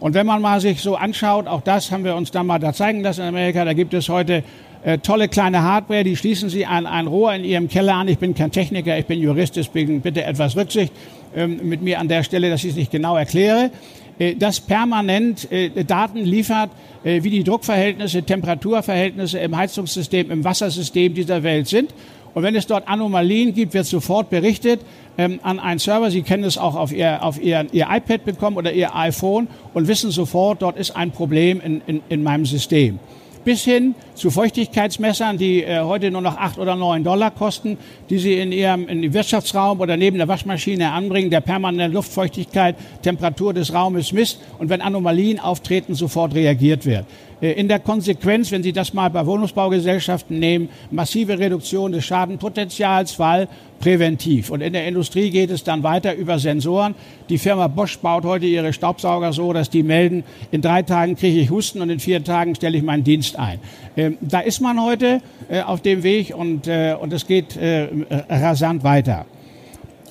Und 0.00 0.14
wenn 0.14 0.26
man 0.26 0.40
mal 0.40 0.60
sich 0.60 0.80
so 0.80 0.96
anschaut, 0.96 1.46
auch 1.46 1.60
das 1.60 1.92
haben 1.92 2.04
wir 2.04 2.16
uns 2.16 2.30
dann 2.30 2.46
mal 2.46 2.58
da 2.58 2.72
zeigen 2.72 3.02
lassen 3.02 3.20
in 3.20 3.28
Amerika, 3.28 3.64
da 3.64 3.74
gibt 3.74 3.92
es 3.92 4.08
heute 4.08 4.42
äh, 4.82 4.96
tolle 4.98 5.28
kleine 5.28 5.62
Hardware, 5.62 6.04
die 6.04 6.16
schließen 6.16 6.48
Sie 6.48 6.64
an 6.64 6.86
ein 6.86 7.06
Rohr 7.06 7.34
in 7.34 7.44
Ihrem 7.44 7.68
Keller 7.68 7.94
an. 7.94 8.08
Ich 8.08 8.18
bin 8.18 8.34
kein 8.34 8.50
Techniker, 8.50 8.98
ich 8.98 9.04
bin 9.04 9.20
Jurist, 9.20 9.56
deswegen 9.56 10.00
bitte 10.00 10.24
etwas 10.24 10.56
Rücksicht 10.56 10.92
ähm, 11.36 11.60
mit 11.62 11.82
mir 11.82 12.00
an 12.00 12.08
der 12.08 12.22
Stelle, 12.22 12.48
dass 12.48 12.64
ich 12.64 12.70
es 12.70 12.76
nicht 12.76 12.90
genau 12.90 13.14
erkläre. 13.16 13.70
Äh, 14.18 14.36
das 14.36 14.60
permanent 14.60 15.52
äh, 15.52 15.84
Daten 15.84 16.24
liefert, 16.24 16.70
äh, 17.04 17.22
wie 17.22 17.30
die 17.30 17.44
Druckverhältnisse, 17.44 18.22
Temperaturverhältnisse 18.22 19.38
im 19.38 19.54
Heizungssystem, 19.54 20.30
im 20.30 20.44
Wassersystem 20.44 21.12
dieser 21.12 21.42
Welt 21.42 21.68
sind. 21.68 21.92
Und 22.34 22.42
wenn 22.42 22.54
es 22.54 22.66
dort 22.66 22.88
Anomalien 22.88 23.54
gibt, 23.54 23.74
wird 23.74 23.86
sofort 23.86 24.30
berichtet 24.30 24.80
ähm, 25.18 25.40
an 25.42 25.58
einen 25.58 25.78
Server. 25.78 26.10
Sie 26.10 26.22
können 26.22 26.44
es 26.44 26.58
auch 26.58 26.76
auf, 26.76 26.92
Ihr, 26.92 27.24
auf 27.24 27.42
Ihr, 27.42 27.66
Ihr 27.72 27.88
iPad 27.90 28.24
bekommen 28.24 28.56
oder 28.56 28.72
Ihr 28.72 28.94
iPhone 28.94 29.48
und 29.74 29.88
wissen 29.88 30.10
sofort, 30.10 30.62
dort 30.62 30.76
ist 30.76 30.96
ein 30.96 31.10
Problem 31.10 31.60
in, 31.60 31.82
in, 31.86 32.02
in 32.08 32.22
meinem 32.22 32.46
System 32.46 32.98
bis 33.44 33.64
hin 33.64 33.94
zu 34.14 34.30
Feuchtigkeitsmessern, 34.30 35.38
die 35.38 35.62
äh, 35.62 35.80
heute 35.80 36.10
nur 36.10 36.20
noch 36.20 36.36
acht 36.36 36.58
oder 36.58 36.76
neun 36.76 37.04
Dollar 37.04 37.30
kosten, 37.30 37.78
die 38.10 38.18
Sie 38.18 38.34
in 38.34 38.52
Ihrem 38.52 38.88
in 38.88 39.12
Wirtschaftsraum 39.12 39.80
oder 39.80 39.96
neben 39.96 40.18
der 40.18 40.28
Waschmaschine 40.28 40.92
anbringen, 40.92 41.30
der 41.30 41.40
permanente 41.40 41.94
Luftfeuchtigkeit, 41.94 42.76
Temperatur 43.02 43.54
des 43.54 43.72
Raumes 43.72 44.12
misst 44.12 44.40
und 44.58 44.68
wenn 44.68 44.80
Anomalien 44.80 45.40
auftreten, 45.40 45.94
sofort 45.94 46.34
reagiert 46.34 46.84
wird. 46.84 47.06
Äh, 47.40 47.52
in 47.52 47.68
der 47.68 47.80
Konsequenz, 47.80 48.50
wenn 48.50 48.62
Sie 48.62 48.72
das 48.72 48.92
mal 48.92 49.08
bei 49.08 49.24
Wohnungsbaugesellschaften 49.24 50.38
nehmen, 50.38 50.68
massive 50.90 51.38
Reduktion 51.38 51.92
des 51.92 52.04
Schadenpotenzials, 52.04 53.18
weil 53.18 53.48
präventiv. 53.80 54.50
Und 54.50 54.60
in 54.60 54.74
der 54.74 54.86
Industrie 54.86 55.30
geht 55.30 55.50
es 55.50 55.64
dann 55.64 55.82
weiter 55.82 56.14
über 56.14 56.38
Sensoren. 56.38 56.94
Die 57.28 57.38
Firma 57.38 57.66
Bosch 57.66 57.98
baut 57.98 58.24
heute 58.24 58.46
ihre 58.46 58.72
Staubsauger 58.72 59.32
so, 59.32 59.52
dass 59.52 59.70
die 59.70 59.82
melden, 59.82 60.22
in 60.50 60.60
drei 60.60 60.82
Tagen 60.82 61.16
kriege 61.16 61.40
ich 61.40 61.50
Husten 61.50 61.80
und 61.80 61.88
in 61.88 61.98
vier 61.98 62.22
Tagen 62.22 62.54
stelle 62.54 62.76
ich 62.76 62.84
meinen 62.84 63.04
Dienst 63.04 63.38
ein. 63.38 63.58
Ähm, 63.96 64.18
da 64.20 64.40
ist 64.40 64.60
man 64.60 64.82
heute 64.82 65.22
äh, 65.48 65.62
auf 65.62 65.80
dem 65.80 66.02
Weg 66.02 66.34
und, 66.36 66.66
äh, 66.66 66.94
und 67.00 67.12
es 67.12 67.26
geht 67.26 67.56
äh, 67.56 67.88
rasant 68.28 68.84
weiter. 68.84 69.24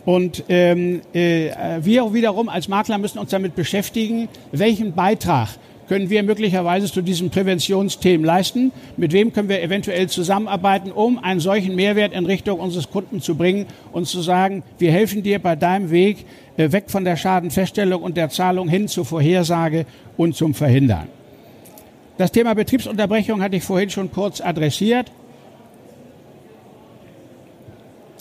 Und 0.06 0.46
ähm, 0.50 1.02
äh, 1.14 1.52
wir 1.82 2.12
wiederum 2.14 2.50
als 2.50 2.68
Makler 2.68 2.98
müssen 2.98 3.20
uns 3.20 3.30
damit 3.30 3.56
beschäftigen, 3.56 4.28
welchen 4.52 4.94
Beitrag 4.94 5.50
können 5.90 6.10
wir 6.10 6.24
möglicherweise 6.24 6.90
zu 6.90 7.02
diesem 7.02 7.32
Präventionsthemen 7.32 8.26
leisten? 8.26 8.72
Mit 8.96 9.12
wem 9.12 9.34
können 9.34 9.50
wir 9.50 9.62
eventuell 9.62 10.08
zusammenarbeiten, 10.08 10.92
um 10.92 11.18
einen 11.18 11.40
solchen 11.40 11.76
Mehrwert 11.76 12.14
in 12.14 12.26
Richtung 12.26 12.60
unseres 12.60 12.92
Kunden 12.92 13.22
zu 13.22 13.36
bringen 13.36 13.66
und 13.92 14.08
zu 14.08 14.22
sagen, 14.22 14.64
wir 14.78 14.92
helfen 14.92 15.24
dir 15.24 15.40
bei 15.40 15.56
deinem 15.56 15.90
Weg 15.90 16.26
äh, 16.58 16.72
weg 16.72 16.86
von 16.88 17.04
der 17.04 17.18
Schadenfeststellung 17.18 18.04
und 18.04 18.16
der 18.16 18.30
Zahlung 18.30 18.70
hin 18.70 18.88
zur 18.88 19.04
Vorhersage 19.04 19.86
und 20.16 20.36
zum 20.36 20.54
Verhindern. 20.54 21.08
Das 22.18 22.32
Thema 22.32 22.54
Betriebsunterbrechung 22.54 23.42
hatte 23.42 23.56
ich 23.56 23.64
vorhin 23.64 23.90
schon 23.90 24.12
kurz 24.12 24.42
adressiert. 24.42 25.12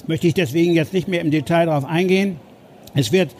Möchte 0.06 0.26
ich 0.26 0.34
deswegen 0.34 0.72
jetzt 0.72 0.94
nicht 0.94 1.06
mehr 1.06 1.20
im 1.20 1.30
Detail 1.30 1.66
darauf 1.66 1.84
eingehen. 1.84 2.36
Es 2.94 3.12
wird 3.12 3.34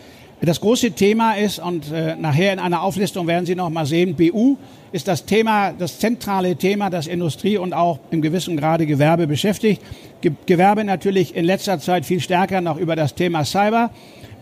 das 0.47 0.61
große 0.61 0.93
Thema 0.93 1.35
ist, 1.35 1.59
und 1.59 1.91
äh, 1.91 2.15
nachher 2.15 2.53
in 2.53 2.59
einer 2.61 2.83
Auflistung 2.83 3.27
werden 3.27 3.45
Sie 3.45 3.57
noch 3.57 3.71
mal 3.71 3.87
sehen, 3.87 4.15
BU 4.15 4.57
ist 4.93 5.09
das 5.09 5.25
Thema, 5.25 5.73
das 5.73 5.99
zentrale 5.99 6.57
Thema, 6.57 6.91
das 6.91 7.07
Industrie 7.07 7.59
und 7.59 7.73
auch 7.73 7.99
im 8.11 8.23
gewissen 8.23 8.57
Grade 8.57 8.87
Gewerbe 8.87 9.27
beschäftigt. 9.27 9.83
Ge 10.21 10.33
Gewerbe 10.47 10.85
natürlich 10.85 11.35
in 11.35 11.45
letzter 11.45 11.79
Zeit 11.79 12.07
viel 12.07 12.21
stärker 12.21 12.61
noch 12.61 12.79
über 12.79 12.97
das 12.97 13.15
Thema 13.15 13.45
Cyber. 13.45 13.91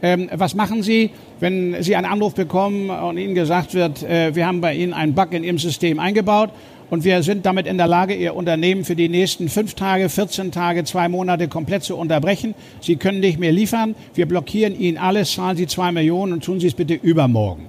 Ähm, 0.03 0.29
was 0.33 0.55
machen 0.55 0.83
Sie, 0.83 1.11
wenn 1.41 1.83
Sie 1.83 1.97
einen 1.97 2.07
Anruf 2.07 2.35
bekommen 2.35 2.91
und 2.91 3.17
Ihnen 3.17 3.35
gesagt 3.35 3.73
wird, 3.73 4.03
äh, 4.03 4.35
wir 4.35 4.47
haben 4.47 4.61
bei 4.61 4.75
Ihnen 4.75 4.93
einen 4.93 5.15
Bug 5.15 5.33
in 5.33 5.43
Ihrem 5.43 5.59
System 5.59 5.99
eingebaut 5.99 6.51
und 6.90 7.05
wir 7.05 7.22
sind 7.22 7.46
damit 7.46 7.66
in 7.66 7.79
der 7.79 7.88
Lage, 7.88 8.14
Ihr 8.14 8.35
Unternehmen 8.35 8.85
für 8.85 8.94
die 8.94 9.09
nächsten 9.09 9.49
fünf 9.49 9.75
Tage, 9.75 10.09
14 10.09 10.53
Tage, 10.53 10.85
zwei 10.85 11.09
Monate 11.09 11.49
komplett 11.49 11.83
zu 11.83 11.96
unterbrechen. 11.96 12.55
Sie 12.81 12.96
können 12.96 13.20
nicht 13.20 13.38
mehr 13.38 13.53
liefern. 13.53 13.94
Wir 14.14 14.27
blockieren 14.27 14.79
Ihnen 14.79 14.96
alles, 14.96 15.33
zahlen 15.33 15.57
Sie 15.57 15.66
zwei 15.66 15.90
Millionen 15.90 16.35
und 16.35 16.44
tun 16.44 16.61
Sie 16.61 16.68
es 16.68 16.75
bitte 16.75 16.94
übermorgen. 16.94 17.66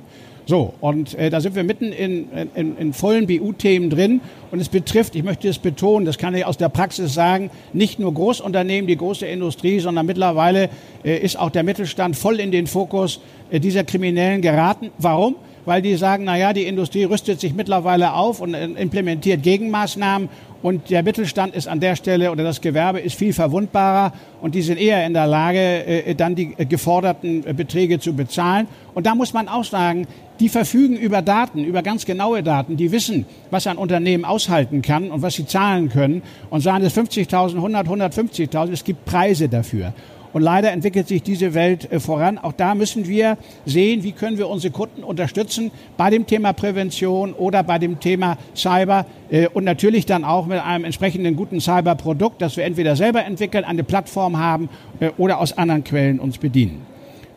So, 0.47 0.73
und 0.79 1.13
äh, 1.15 1.29
da 1.29 1.41
sind 1.41 1.55
wir 1.55 1.63
mitten 1.63 1.91
in, 1.91 2.29
in, 2.55 2.77
in 2.77 2.93
vollen 2.93 3.27
BU-Themen 3.27 3.89
drin. 3.89 4.21
Und 4.49 4.61
es 4.61 4.69
betrifft, 4.69 5.15
ich 5.15 5.23
möchte 5.23 5.49
es 5.49 5.59
betonen, 5.59 6.05
das 6.05 6.17
kann 6.17 6.33
ich 6.35 6.45
aus 6.45 6.55
der 6.55 6.69
Praxis 6.69 7.13
sagen, 7.13 7.49
nicht 7.73 7.99
nur 7.99 8.13
Großunternehmen, 8.13 8.87
die 8.87 8.95
große 8.95 9.25
Industrie, 9.25 9.79
sondern 9.81 10.05
mittlerweile 10.05 10.69
äh, 11.03 11.17
ist 11.17 11.37
auch 11.37 11.49
der 11.49 11.63
Mittelstand 11.63 12.15
voll 12.15 12.39
in 12.39 12.51
den 12.51 12.65
Fokus 12.65 13.19
äh, 13.49 13.59
dieser 13.59 13.83
Kriminellen 13.83 14.41
geraten. 14.41 14.91
Warum? 14.99 15.35
Weil 15.67 15.81
die 15.81 15.97
sagen, 15.97 16.23
na 16.23 16.37
ja, 16.37 16.53
die 16.53 16.63
Industrie 16.63 17.03
rüstet 17.03 17.41
sich 17.41 17.53
mittlerweile 17.53 18.13
auf 18.13 18.39
und 18.39 18.53
äh, 18.53 18.67
implementiert 18.67 19.43
Gegenmaßnahmen 19.43 20.29
und 20.63 20.89
der 20.89 21.03
Mittelstand 21.03 21.53
ist 21.53 21.67
an 21.67 21.81
der 21.81 21.97
Stelle 21.97 22.31
oder 22.31 22.45
das 22.45 22.61
Gewerbe 22.61 23.01
ist 23.01 23.17
viel 23.17 23.33
verwundbarer 23.33 24.13
und 24.41 24.55
die 24.55 24.61
sind 24.61 24.79
eher 24.79 25.05
in 25.05 25.13
der 25.13 25.27
Lage, 25.27 25.59
äh, 25.59 26.15
dann 26.15 26.35
die 26.35 26.55
geforderten 26.55 27.45
äh, 27.45 27.51
Beträge 27.51 27.99
zu 27.99 28.13
bezahlen. 28.13 28.67
Und 28.93 29.05
da 29.05 29.13
muss 29.13 29.33
man 29.33 29.49
auch 29.49 29.65
sagen, 29.65 30.07
die 30.39 30.47
verfügen 30.47 30.95
über 30.95 31.21
Daten, 31.21 31.65
über 31.65 31.83
ganz 31.83 32.05
genaue 32.05 32.43
Daten, 32.43 32.77
die 32.77 32.93
wissen, 32.93 33.25
was 33.51 33.67
ein 33.67 33.77
Unternehmen 33.77 34.23
aushalten 34.23 34.81
kann 34.81 35.11
und 35.11 35.21
was 35.21 35.33
sie 35.33 35.47
zahlen 35.47 35.89
können 35.89 36.21
und 36.49 36.61
sagen 36.61 36.85
es 36.85 36.95
50.000, 36.95 37.55
100, 37.55 37.87
150.000, 37.87 38.71
es 38.71 38.85
gibt 38.85 39.03
Preise 39.03 39.49
dafür. 39.49 39.91
Und 40.37 40.43
leider 40.43 40.71
entwickelt 40.71 41.07
sich 41.07 41.23
diese 41.23 41.55
Welt 41.55 41.91
äh, 41.91 41.99
voran. 41.99 42.37
Auch 42.37 42.53
da 42.53 42.75
müssen 42.75 43.07
wir 43.07 43.39
sehen, 43.65 44.03
wie 44.03 44.11
können 44.11 44.37
wir 44.37 44.47
unsere 44.49 44.71
Kunden 44.71 45.03
unterstützen 45.03 45.71
bei 45.97 46.11
dem 46.11 46.27
Thema 46.27 46.53
Prävention 46.53 47.33
oder 47.33 47.63
bei 47.63 47.79
dem 47.79 47.99
Thema 47.99 48.37
Cyber 48.55 49.07
äh, 49.31 49.47
und 49.47 49.63
natürlich 49.63 50.05
dann 50.05 50.23
auch 50.23 50.45
mit 50.45 50.59
einem 50.59 50.85
entsprechenden 50.85 51.35
guten 51.35 51.59
Cyberprodukt, 51.59 52.39
das 52.39 52.55
wir 52.55 52.65
entweder 52.65 52.95
selber 52.95 53.25
entwickeln, 53.25 53.63
eine 53.63 53.83
Plattform 53.83 54.37
haben 54.37 54.69
äh, 54.99 55.09
oder 55.17 55.39
aus 55.39 55.57
anderen 55.57 55.83
Quellen 55.83 56.19
uns 56.19 56.37
bedienen. 56.37 56.85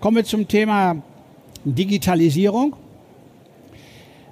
Kommen 0.01 0.19
wir 0.19 0.25
zum 0.25 0.47
Thema 0.47 0.97
Digitalisierung. 1.65 2.77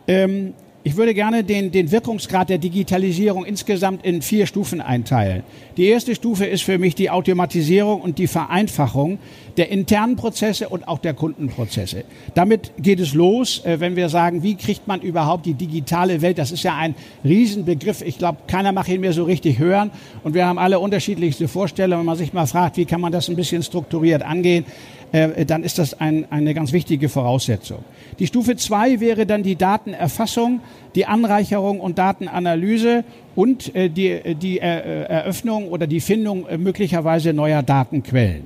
Ähm, 0.06 0.52
ich 0.84 0.96
würde 0.96 1.12
gerne 1.12 1.44
den, 1.44 1.72
den 1.72 1.90
Wirkungsgrad 1.90 2.48
der 2.48 2.58
Digitalisierung 2.58 3.44
insgesamt 3.44 4.04
in 4.04 4.22
vier 4.22 4.46
Stufen 4.46 4.80
einteilen. 4.80 5.42
Die 5.76 5.86
erste 5.86 6.14
Stufe 6.14 6.46
ist 6.46 6.62
für 6.62 6.78
mich 6.78 6.94
die 6.94 7.10
Automatisierung 7.10 8.00
und 8.00 8.18
die 8.18 8.28
Vereinfachung 8.28 9.18
der 9.56 9.70
internen 9.70 10.14
Prozesse 10.14 10.68
und 10.68 10.86
auch 10.86 10.98
der 10.98 11.14
Kundenprozesse. 11.14 12.04
Damit 12.34 12.70
geht 12.78 13.00
es 13.00 13.12
los, 13.12 13.64
äh, 13.64 13.80
wenn 13.80 13.96
wir 13.96 14.08
sagen, 14.08 14.44
wie 14.44 14.54
kriegt 14.54 14.86
man 14.86 15.00
überhaupt 15.00 15.46
die 15.46 15.54
digitale 15.54 16.22
Welt? 16.22 16.38
Das 16.38 16.52
ist 16.52 16.62
ja 16.62 16.76
ein 16.76 16.94
Riesenbegriff. 17.24 18.00
Ich 18.02 18.18
glaube, 18.18 18.38
keiner 18.46 18.70
macht 18.70 18.88
ihn 18.88 19.00
mehr 19.00 19.12
so 19.12 19.24
richtig 19.24 19.58
hören. 19.58 19.90
Und 20.22 20.34
wir 20.34 20.46
haben 20.46 20.58
alle 20.58 20.78
unterschiedlichste 20.78 21.48
Vorstellungen. 21.48 22.00
Wenn 22.00 22.06
man 22.06 22.16
sich 22.16 22.32
mal 22.32 22.46
fragt, 22.46 22.76
wie 22.76 22.84
kann 22.84 23.00
man 23.00 23.10
das 23.10 23.28
ein 23.28 23.34
bisschen 23.34 23.64
strukturiert 23.64 24.22
angehen, 24.22 24.64
äh, 25.12 25.46
dann 25.46 25.62
ist 25.62 25.78
das 25.78 25.98
ein, 26.00 26.26
eine 26.30 26.54
ganz 26.54 26.72
wichtige 26.72 27.08
Voraussetzung. 27.08 27.78
Die 28.18 28.26
Stufe 28.26 28.56
zwei 28.56 29.00
wäre 29.00 29.26
dann 29.26 29.42
die 29.42 29.56
Datenerfassung, 29.56 30.60
die 30.94 31.06
Anreicherung 31.06 31.80
und 31.80 31.98
Datenanalyse 31.98 33.04
und 33.34 33.74
äh, 33.74 33.88
die, 33.88 34.08
äh, 34.08 34.34
die 34.34 34.58
Eröffnung 34.58 35.68
oder 35.68 35.86
die 35.86 36.00
Findung 36.00 36.46
möglicherweise 36.58 37.32
neuer 37.32 37.62
Datenquellen. 37.62 38.44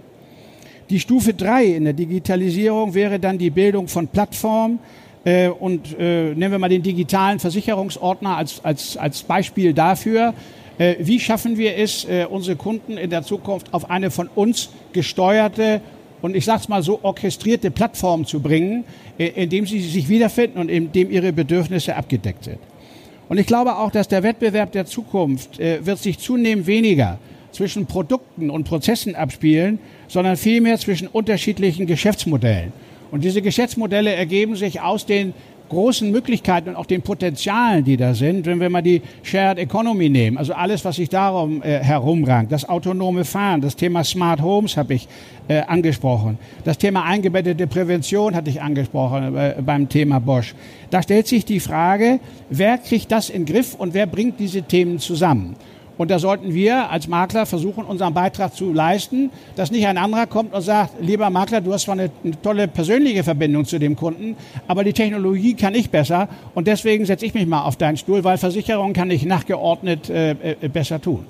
Die 0.90 1.00
Stufe 1.00 1.34
drei 1.34 1.64
in 1.64 1.84
der 1.84 1.94
Digitalisierung 1.94 2.94
wäre 2.94 3.18
dann 3.18 3.38
die 3.38 3.50
Bildung 3.50 3.88
von 3.88 4.08
Plattformen, 4.08 4.78
und 5.60 5.96
nehmen 5.96 6.50
wir 6.50 6.58
mal 6.58 6.68
den 6.68 6.82
digitalen 6.82 7.38
Versicherungsordner 7.38 8.38
als, 8.38 8.64
als, 8.64 8.96
als 8.96 9.22
Beispiel 9.22 9.72
dafür. 9.72 10.34
Wie 10.98 11.20
schaffen 11.20 11.56
wir 11.56 11.78
es, 11.78 12.04
unsere 12.28 12.56
Kunden 12.56 12.98
in 12.98 13.08
der 13.08 13.22
Zukunft 13.22 13.72
auf 13.72 13.88
eine 13.88 14.10
von 14.10 14.28
uns 14.34 14.70
gesteuerte 14.92 15.80
und 16.22 16.36
ich 16.36 16.44
sage 16.44 16.60
es 16.62 16.68
mal 16.68 16.82
so 16.82 17.00
orchestrierte 17.02 17.70
Plattform 17.70 18.24
zu 18.24 18.40
bringen, 18.40 18.84
indem 19.18 19.66
sie 19.66 19.80
sich 19.80 20.08
wiederfinden 20.08 20.58
und 20.58 20.70
indem 20.70 21.10
ihre 21.10 21.32
Bedürfnisse 21.32 21.94
abgedeckt 21.96 22.44
sind. 22.44 22.58
Und 23.28 23.38
ich 23.38 23.46
glaube 23.46 23.76
auch, 23.76 23.90
dass 23.90 24.08
der 24.08 24.22
Wettbewerb 24.22 24.72
der 24.72 24.86
Zukunft 24.86 25.58
äh, 25.58 25.84
wird 25.84 25.98
sich 25.98 26.18
zunehmend 26.18 26.66
weniger 26.66 27.18
zwischen 27.50 27.86
Produkten 27.86 28.50
und 28.50 28.64
Prozessen 28.64 29.14
abspielen, 29.14 29.78
sondern 30.08 30.36
vielmehr 30.36 30.78
zwischen 30.78 31.08
unterschiedlichen 31.08 31.86
Geschäftsmodellen. 31.86 32.72
Und 33.10 33.24
diese 33.24 33.42
Geschäftsmodelle 33.42 34.12
ergeben 34.12 34.56
sich 34.56 34.80
aus 34.80 35.06
den 35.06 35.34
großen 35.72 36.10
Möglichkeiten 36.10 36.68
und 36.68 36.76
auch 36.76 36.84
den 36.84 37.00
Potenzialen, 37.00 37.82
die 37.82 37.96
da 37.96 38.12
sind, 38.12 38.44
wenn 38.44 38.60
wir 38.60 38.68
mal 38.68 38.82
die 38.82 39.00
Shared 39.22 39.58
Economy 39.58 40.10
nehmen, 40.10 40.36
also 40.36 40.52
alles, 40.52 40.84
was 40.84 40.96
sich 40.96 41.08
darum 41.08 41.62
äh, 41.62 41.78
herumrankt, 41.78 42.52
das 42.52 42.68
autonome 42.68 43.24
Fahren, 43.24 43.62
das 43.62 43.74
Thema 43.74 44.04
Smart 44.04 44.42
Homes 44.42 44.76
habe 44.76 44.92
ich 44.92 45.08
äh, 45.48 45.62
angesprochen, 45.62 46.38
das 46.64 46.76
Thema 46.76 47.04
eingebettete 47.04 47.66
Prävention 47.66 48.34
hatte 48.34 48.50
ich 48.50 48.60
angesprochen 48.60 49.34
äh, 49.34 49.54
beim 49.64 49.88
Thema 49.88 50.18
Bosch. 50.18 50.54
Da 50.90 51.02
stellt 51.02 51.26
sich 51.26 51.46
die 51.46 51.58
Frage, 51.58 52.20
wer 52.50 52.76
kriegt 52.76 53.10
das 53.10 53.30
in 53.30 53.46
den 53.46 53.54
Griff 53.54 53.74
und 53.74 53.94
wer 53.94 54.06
bringt 54.06 54.40
diese 54.40 54.62
Themen 54.62 54.98
zusammen? 54.98 55.56
Und 55.98 56.10
da 56.10 56.18
sollten 56.18 56.54
wir 56.54 56.90
als 56.90 57.06
Makler 57.06 57.46
versuchen, 57.46 57.84
unseren 57.84 58.14
Beitrag 58.14 58.54
zu 58.54 58.72
leisten, 58.72 59.30
dass 59.56 59.70
nicht 59.70 59.86
ein 59.86 59.98
anderer 59.98 60.26
kommt 60.26 60.54
und 60.54 60.62
sagt, 60.62 60.94
lieber 61.00 61.28
Makler, 61.30 61.60
du 61.60 61.72
hast 61.72 61.82
zwar 61.82 61.94
eine, 61.94 62.10
eine 62.24 62.40
tolle 62.40 62.66
persönliche 62.66 63.22
Verbindung 63.22 63.64
zu 63.64 63.78
dem 63.78 63.94
Kunden, 63.94 64.36
aber 64.66 64.84
die 64.84 64.92
Technologie 64.92 65.54
kann 65.54 65.74
ich 65.74 65.90
besser 65.90 66.28
und 66.54 66.66
deswegen 66.66 67.04
setze 67.04 67.26
ich 67.26 67.34
mich 67.34 67.46
mal 67.46 67.62
auf 67.62 67.76
deinen 67.76 67.96
Stuhl, 67.96 68.24
weil 68.24 68.38
Versicherung 68.38 68.94
kann 68.94 69.10
ich 69.10 69.24
nachgeordnet 69.24 70.08
äh, 70.08 70.30
äh, 70.30 70.68
besser 70.68 71.00
tun. 71.00 71.26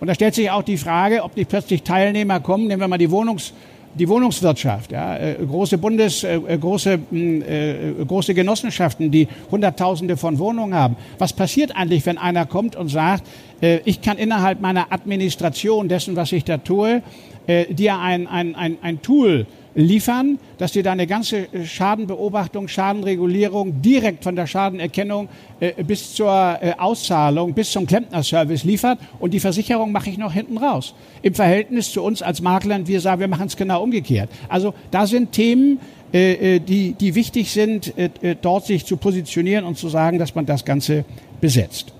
Und 0.00 0.08
da 0.08 0.14
stellt 0.14 0.34
sich 0.34 0.50
auch 0.50 0.64
die 0.64 0.78
Frage, 0.78 1.22
ob 1.22 1.36
nicht 1.36 1.48
plötzlich 1.48 1.84
Teilnehmer 1.84 2.40
kommen, 2.40 2.66
nehmen 2.66 2.80
wir 2.80 2.88
mal 2.88 2.98
die 2.98 3.10
Wohnungs 3.10 3.52
die 3.94 4.08
Wohnungswirtschaft, 4.08 4.92
ja, 4.92 5.16
äh, 5.16 5.34
große 5.34 5.78
Bundes, 5.78 6.24
äh, 6.24 6.36
äh 6.36 6.58
große, 6.58 6.98
äh, 7.12 8.04
große 8.06 8.34
Genossenschaften, 8.34 9.10
die 9.10 9.28
Hunderttausende 9.50 10.16
von 10.16 10.38
Wohnungen 10.38 10.74
haben. 10.74 10.96
Was 11.18 11.32
passiert 11.32 11.76
eigentlich, 11.76 12.04
wenn 12.06 12.18
einer 12.18 12.46
kommt 12.46 12.76
und 12.76 12.88
sagt, 12.88 13.24
äh, 13.60 13.80
ich 13.84 14.00
kann 14.00 14.18
innerhalb 14.18 14.60
meiner 14.60 14.92
Administration 14.92 15.88
dessen, 15.88 16.16
was 16.16 16.32
ich 16.32 16.44
da 16.44 16.58
tue, 16.58 17.02
äh, 17.46 17.72
dir 17.72 17.98
ein, 17.98 18.26
ein, 18.26 18.54
ein, 18.54 18.78
ein 18.82 19.02
Tool 19.02 19.46
liefern, 19.74 20.38
dass 20.58 20.72
dir 20.72 20.82
deine 20.82 21.06
ganze 21.06 21.48
Schadenbeobachtung, 21.64 22.68
Schadenregulierung 22.68 23.80
direkt 23.80 24.24
von 24.24 24.36
der 24.36 24.46
Schadenerkennung 24.46 25.28
äh, 25.60 25.82
bis 25.84 26.14
zur 26.14 26.58
äh, 26.60 26.74
Auszahlung, 26.78 27.54
bis 27.54 27.70
zum 27.70 27.86
Klempnerservice 27.86 28.64
liefert 28.64 28.98
und 29.18 29.32
die 29.32 29.40
Versicherung 29.40 29.92
mache 29.92 30.10
ich 30.10 30.18
noch 30.18 30.32
hinten 30.32 30.58
raus. 30.58 30.94
Im 31.22 31.34
Verhältnis 31.34 31.92
zu 31.92 32.02
uns 32.02 32.22
als 32.22 32.42
Maklern, 32.42 32.86
wir 32.86 33.00
sagen, 33.00 33.20
wir 33.20 33.28
machen 33.28 33.46
es 33.46 33.56
genau 33.56 33.82
umgekehrt. 33.82 34.30
Also 34.48 34.74
da 34.90 35.06
sind 35.06 35.32
Themen, 35.32 35.80
äh, 36.12 36.56
äh 36.56 36.58
die, 36.60 36.92
die 36.92 37.14
wichtig 37.14 37.50
sind, 37.50 37.96
äh, 37.96 38.10
äh, 38.20 38.36
dort 38.40 38.66
sich 38.66 38.84
zu 38.84 38.96
positionieren 38.96 39.64
und 39.64 39.78
zu 39.78 39.88
sagen, 39.88 40.18
dass 40.18 40.34
man 40.34 40.46
das 40.46 40.64
Ganze 40.64 41.04
besetzt. 41.40 41.92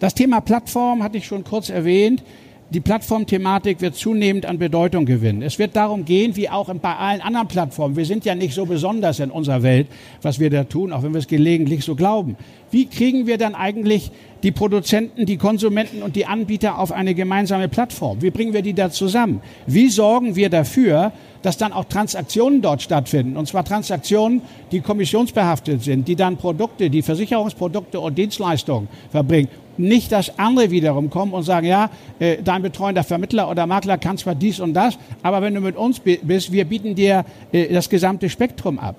Das 0.00 0.14
Thema 0.14 0.40
Plattform 0.40 1.02
hatte 1.02 1.18
ich 1.18 1.26
schon 1.26 1.42
kurz 1.42 1.70
erwähnt 1.70 2.22
die 2.70 2.80
Plattformthematik 2.80 3.80
wird 3.80 3.94
zunehmend 3.94 4.44
an 4.44 4.58
Bedeutung 4.58 5.06
gewinnen. 5.06 5.40
Es 5.40 5.58
wird 5.58 5.74
darum 5.74 6.04
gehen, 6.04 6.36
wie 6.36 6.50
auch 6.50 6.72
bei 6.74 6.94
allen 6.94 7.22
anderen 7.22 7.48
Plattformen. 7.48 7.96
Wir 7.96 8.04
sind 8.04 8.26
ja 8.26 8.34
nicht 8.34 8.54
so 8.54 8.66
besonders 8.66 9.20
in 9.20 9.30
unserer 9.30 9.62
Welt, 9.62 9.86
was 10.20 10.38
wir 10.38 10.50
da 10.50 10.64
tun, 10.64 10.92
auch 10.92 11.02
wenn 11.02 11.12
wir 11.12 11.18
es 11.18 11.26
gelegentlich 11.26 11.84
so 11.84 11.94
glauben. 11.94 12.36
Wie 12.70 12.84
kriegen 12.84 13.26
wir 13.26 13.38
dann 13.38 13.54
eigentlich 13.54 14.10
die 14.42 14.52
Produzenten, 14.52 15.24
die 15.24 15.38
Konsumenten 15.38 16.02
und 16.02 16.14
die 16.14 16.26
Anbieter 16.26 16.78
auf 16.78 16.92
eine 16.92 17.14
gemeinsame 17.14 17.68
Plattform? 17.68 18.20
Wie 18.20 18.30
bringen 18.30 18.52
wir 18.52 18.62
die 18.62 18.74
da 18.74 18.90
zusammen? 18.90 19.40
Wie 19.66 19.88
sorgen 19.88 20.36
wir 20.36 20.50
dafür, 20.50 21.12
dass 21.40 21.56
dann 21.56 21.72
auch 21.72 21.84
Transaktionen 21.84 22.62
dort 22.62 22.82
stattfinden. 22.82 23.36
Und 23.36 23.46
zwar 23.46 23.64
Transaktionen, 23.64 24.42
die 24.72 24.80
kommissionsbehaftet 24.80 25.84
sind, 25.84 26.08
die 26.08 26.16
dann 26.16 26.36
Produkte, 26.36 26.90
die 26.90 27.00
Versicherungsprodukte 27.00 28.00
und 28.00 28.18
Dienstleistungen 28.18 28.88
verbringen 29.12 29.48
nicht, 29.78 30.12
dass 30.12 30.38
andere 30.38 30.70
wiederum 30.70 31.10
kommen 31.10 31.32
und 31.32 31.42
sagen, 31.42 31.66
ja, 31.66 31.90
äh, 32.18 32.38
dein 32.42 32.62
betreuender 32.62 33.04
Vermittler 33.04 33.50
oder 33.50 33.66
Makler 33.66 33.98
kann 33.98 34.18
zwar 34.18 34.34
dies 34.34 34.60
und 34.60 34.74
das, 34.74 34.98
aber 35.22 35.42
wenn 35.42 35.54
du 35.54 35.60
mit 35.60 35.76
uns 35.76 36.00
bist, 36.00 36.52
wir 36.52 36.64
bieten 36.64 36.94
dir 36.94 37.24
äh, 37.52 37.72
das 37.72 37.88
gesamte 37.88 38.28
Spektrum 38.28 38.78
ab. 38.78 38.96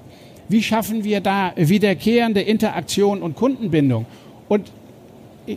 Wie 0.47 0.63
schaffen 0.63 1.03
wir 1.03 1.21
da 1.21 1.53
wiederkehrende 1.55 2.41
Interaktion 2.41 3.21
und 3.21 3.35
Kundenbindung? 3.35 4.05
Und 4.47 4.71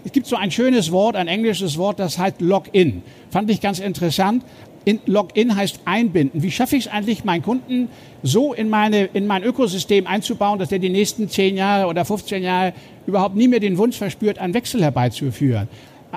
es 0.05 0.13
gibt 0.13 0.27
so 0.27 0.37
ein 0.37 0.51
schönes 0.51 0.93
Wort, 0.93 1.17
ein 1.17 1.29
englisches 1.29 1.79
Wort, 1.79 1.99
das 1.99 2.19
heißt 2.19 2.41
Login. 2.41 3.03
Fand 3.31 3.51
ich 3.51 3.61
ganz 3.61 3.79
interessant. 3.79 4.45
In, 4.85 5.01
Login 5.07 5.55
heißt 5.55 5.81
einbinden. 5.85 6.43
Wie 6.43 6.51
schaffe 6.51 6.77
ich 6.77 6.87
es 6.87 6.93
eigentlich, 6.93 7.25
meinen 7.25 7.43
Kunden 7.43 7.89
so 8.23 8.53
in, 8.53 8.69
meine, 8.69 9.05
in 9.13 9.27
mein 9.27 9.43
Ökosystem 9.43 10.07
einzubauen, 10.07 10.59
dass 10.59 10.73
er 10.73 10.79
die 10.79 10.89
nächsten 10.89 11.29
10 11.29 11.57
Jahre 11.57 11.89
oder 11.89 12.05
15 12.05 12.43
Jahre 12.43 12.73
überhaupt 13.07 13.37
nie 13.37 13.49
mehr 13.49 13.61
den 13.61 13.79
Wunsch 13.79 13.97
verspürt, 13.97 14.39
einen 14.39 14.55
Wechsel 14.55 14.83
herbeizuführen? 14.83 15.69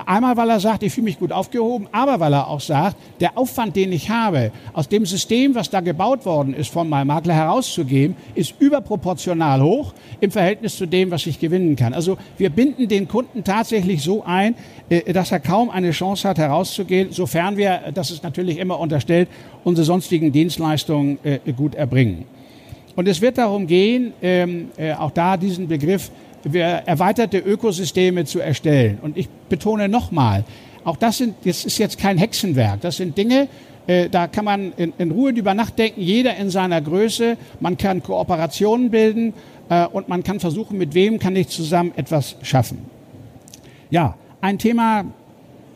Einmal, 0.04 0.36
weil 0.36 0.50
er 0.50 0.60
sagt, 0.60 0.82
ich 0.82 0.92
fühle 0.92 1.06
mich 1.06 1.18
gut 1.18 1.32
aufgehoben, 1.32 1.88
aber 1.90 2.20
weil 2.20 2.34
er 2.34 2.48
auch 2.48 2.60
sagt, 2.60 2.96
der 3.20 3.38
Aufwand, 3.38 3.76
den 3.76 3.92
ich 3.92 4.10
habe, 4.10 4.52
aus 4.74 4.88
dem 4.88 5.06
System, 5.06 5.54
was 5.54 5.70
da 5.70 5.80
gebaut 5.80 6.26
worden 6.26 6.52
ist, 6.52 6.70
von 6.70 6.86
meinem 6.86 7.06
Makler 7.06 7.32
herauszugeben, 7.32 8.14
ist 8.34 8.54
überproportional 8.58 9.62
hoch 9.62 9.94
im 10.20 10.30
Verhältnis 10.30 10.76
zu 10.76 10.84
dem, 10.84 11.10
was 11.10 11.26
ich 11.26 11.40
gewinnen 11.40 11.76
kann. 11.76 11.94
Also 11.94 12.18
wir 12.36 12.50
binden 12.50 12.88
den 12.88 13.08
Kunden 13.08 13.42
tatsächlich 13.42 14.02
so 14.02 14.22
ein, 14.22 14.54
äh, 14.90 15.14
dass 15.14 15.32
er 15.32 15.40
kaum 15.40 15.70
eine 15.70 15.92
Chance 15.92 16.28
hat, 16.28 16.36
herauszugehen, 16.36 17.12
sofern 17.12 17.56
wir, 17.56 17.80
das 17.94 18.10
ist 18.10 18.22
natürlich 18.22 18.58
immer 18.58 18.78
unterstellt, 18.78 19.28
unsere 19.64 19.86
sonstigen 19.86 20.30
Dienstleistungen 20.30 21.18
äh, 21.24 21.38
gut 21.52 21.74
erbringen. 21.74 22.26
Und 22.96 23.08
es 23.08 23.20
wird 23.20 23.38
darum 23.38 23.66
gehen, 23.66 24.12
ähm, 24.22 24.70
äh, 24.76 24.92
auch 24.94 25.10
da 25.10 25.36
diesen 25.36 25.68
Begriff 25.68 26.10
erweiterte 26.54 27.38
Ökosysteme 27.38 28.24
zu 28.24 28.40
erstellen. 28.40 28.98
Und 29.02 29.16
ich 29.16 29.28
betone 29.48 29.88
nochmal, 29.88 30.44
auch 30.84 30.96
das 30.96 31.18
sind, 31.18 31.34
das 31.44 31.64
ist 31.64 31.78
jetzt 31.78 31.98
kein 31.98 32.18
Hexenwerk. 32.18 32.80
Das 32.80 32.96
sind 32.96 33.18
Dinge, 33.18 33.48
äh, 33.86 34.08
da 34.08 34.26
kann 34.26 34.44
man 34.44 34.72
in, 34.76 34.92
in, 34.98 35.10
Ruhe 35.10 35.32
drüber 35.32 35.54
nachdenken, 35.54 36.00
jeder 36.00 36.36
in 36.36 36.50
seiner 36.50 36.80
Größe. 36.80 37.36
Man 37.60 37.76
kann 37.76 38.02
Kooperationen 38.02 38.90
bilden 38.90 39.32
äh, 39.68 39.86
und 39.86 40.08
man 40.08 40.22
kann 40.22 40.40
versuchen, 40.40 40.78
mit 40.78 40.94
wem 40.94 41.18
kann 41.18 41.36
ich 41.36 41.48
zusammen 41.48 41.92
etwas 41.96 42.36
schaffen. 42.42 42.78
Ja, 43.90 44.16
ein 44.40 44.58
Thema, 44.58 45.04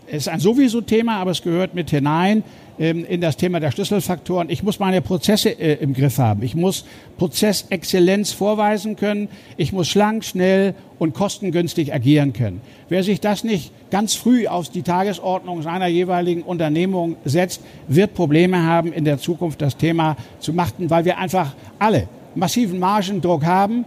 ist 0.08 0.28
ein 0.28 0.40
sowieso 0.40 0.80
Thema, 0.80 1.16
aber 1.16 1.30
es 1.30 1.42
gehört 1.42 1.74
mit 1.74 1.90
hinein 1.90 2.42
in 2.80 3.20
das 3.20 3.36
Thema 3.36 3.60
der 3.60 3.72
Schlüsselfaktoren. 3.72 4.48
Ich 4.48 4.62
muss 4.62 4.78
meine 4.78 5.02
Prozesse 5.02 5.50
äh, 5.50 5.74
im 5.82 5.92
Griff 5.92 6.16
haben. 6.16 6.42
Ich 6.42 6.54
muss 6.54 6.86
Prozessexzellenz 7.18 8.32
vorweisen 8.32 8.96
können. 8.96 9.28
Ich 9.58 9.74
muss 9.74 9.86
schlank, 9.86 10.24
schnell 10.24 10.74
und 10.98 11.12
kostengünstig 11.12 11.92
agieren 11.92 12.32
können. 12.32 12.62
Wer 12.88 13.02
sich 13.02 13.20
das 13.20 13.44
nicht 13.44 13.70
ganz 13.90 14.14
früh 14.14 14.46
auf 14.46 14.70
die 14.70 14.80
Tagesordnung 14.80 15.60
seiner 15.60 15.88
jeweiligen 15.88 16.40
Unternehmung 16.40 17.16
setzt, 17.26 17.60
wird 17.86 18.14
Probleme 18.14 18.62
haben, 18.62 18.94
in 18.94 19.04
der 19.04 19.18
Zukunft 19.18 19.60
das 19.60 19.76
Thema 19.76 20.16
zu 20.38 20.54
machen, 20.54 20.88
weil 20.88 21.04
wir 21.04 21.18
einfach 21.18 21.54
alle 21.78 22.08
massiven 22.34 22.78
Margendruck 22.78 23.44
haben 23.44 23.84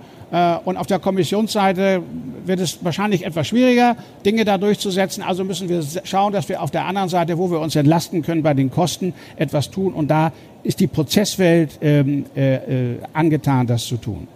und 0.66 0.78
auf 0.78 0.88
der 0.88 0.98
Kommissionsseite 0.98 2.02
wird 2.46 2.60
es 2.60 2.84
wahrscheinlich 2.84 3.24
etwas 3.24 3.48
schwieriger, 3.48 3.96
Dinge 4.26 4.46
da 4.46 4.58
durchzusetzen. 4.58 5.22
Also 5.22 5.44
müssen 5.44 5.70
wir 5.70 5.84
schauen, 6.06 6.34
dass 6.34 6.50
wir 6.50 6.64
auf 6.64 6.72
der 6.72 6.86
anderen 6.86 7.08
Seite, 7.08 7.38
wo 7.38 7.52
wir 7.52 7.60
uns 7.60 7.76
entlasten 7.76 8.24
können 8.24 8.42
bei 8.42 8.56
den 8.56 8.72
Kosten, 8.72 9.14
etwas 9.36 9.70
tun. 9.70 9.94
Und 9.94 10.10
da 10.10 10.32
ist 10.64 10.80
die 10.80 10.88
Prozesswelt 10.88 11.78
ähm, 11.82 12.26
äh, 12.36 12.56
äh, 12.56 12.98
angetan, 13.14 13.68
das 13.68 13.86
zu 13.86 13.98
tun. 13.98 14.28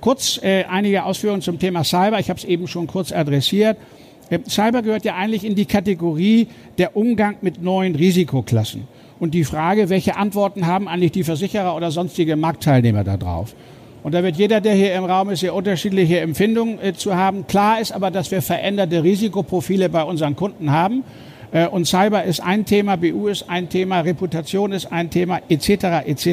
Kurz 0.00 0.40
äh, 0.42 0.64
einige 0.64 1.04
Ausführungen 1.04 1.42
zum 1.42 1.58
Thema 1.58 1.84
Cyber. 1.84 2.18
Ich 2.18 2.30
habe 2.30 2.38
es 2.38 2.44
eben 2.44 2.66
schon 2.68 2.86
kurz 2.86 3.12
adressiert. 3.12 3.76
Äh, 4.30 4.38
Cyber 4.48 4.82
gehört 4.82 5.04
ja 5.04 5.16
eigentlich 5.16 5.44
in 5.44 5.54
die 5.54 5.66
Kategorie 5.66 6.48
der 6.78 6.96
Umgang 6.96 7.36
mit 7.42 7.62
neuen 7.62 7.94
Risikoklassen. 7.94 8.88
Und 9.18 9.34
die 9.34 9.44
Frage, 9.44 9.88
welche 9.88 10.16
Antworten 10.16 10.66
haben 10.66 10.88
eigentlich 10.88 11.12
die 11.12 11.24
Versicherer 11.24 11.74
oder 11.74 11.90
sonstige 11.90 12.36
Marktteilnehmer 12.36 13.04
darauf? 13.04 13.54
Und 14.06 14.12
da 14.12 14.22
wird 14.22 14.36
jeder, 14.36 14.60
der 14.60 14.74
hier 14.74 14.94
im 14.94 15.02
Raum 15.02 15.30
ist, 15.30 15.40
sehr 15.40 15.52
unterschiedliche 15.52 16.20
Empfindungen 16.20 16.78
äh, 16.80 16.92
zu 16.92 17.16
haben. 17.16 17.44
Klar 17.48 17.80
ist 17.80 17.90
aber, 17.90 18.12
dass 18.12 18.30
wir 18.30 18.40
veränderte 18.40 19.02
Risikoprofile 19.02 19.88
bei 19.88 20.04
unseren 20.04 20.36
Kunden 20.36 20.70
haben. 20.70 21.02
Äh, 21.50 21.66
und 21.66 21.86
Cyber 21.88 22.22
ist 22.22 22.38
ein 22.38 22.64
Thema, 22.64 22.94
BU 22.94 23.26
ist 23.26 23.50
ein 23.50 23.68
Thema, 23.68 24.02
Reputation 24.02 24.70
ist 24.70 24.92
ein 24.92 25.10
Thema, 25.10 25.40
etc. 25.48 26.06
etc. 26.06 26.28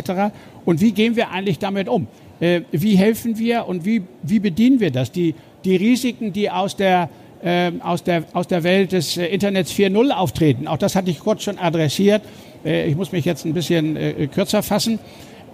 Und 0.66 0.82
wie 0.82 0.92
gehen 0.92 1.16
wir 1.16 1.32
eigentlich 1.32 1.58
damit 1.58 1.90
um? 1.90 2.06
Äh, 2.40 2.62
wie 2.72 2.96
helfen 2.96 3.40
wir 3.40 3.68
und 3.68 3.86
wie, 3.86 4.04
wie 4.22 4.40
bedienen 4.40 4.80
wir 4.80 4.92
das? 4.92 5.12
Die, 5.12 5.34
die 5.66 5.76
Risiken, 5.76 6.32
die 6.32 6.52
aus 6.52 6.76
der 6.76 7.10
äh, 7.44 7.72
aus, 7.80 8.04
der, 8.04 8.26
aus 8.34 8.48
der 8.48 8.64
Welt 8.64 8.92
des 8.92 9.18
äh, 9.18 9.26
Internets 9.26 9.74
4.0 9.74 10.12
auftreten. 10.12 10.68
Auch 10.68 10.78
das 10.78 10.96
hatte 10.96 11.10
ich 11.10 11.20
kurz 11.20 11.42
schon 11.42 11.58
adressiert. 11.58 12.22
Äh, 12.64 12.88
ich 12.88 12.96
muss 12.96 13.12
mich 13.12 13.26
jetzt 13.26 13.46
ein 13.46 13.54
bisschen 13.56 14.30
kürzer 14.30 14.62
fassen. 14.62 15.00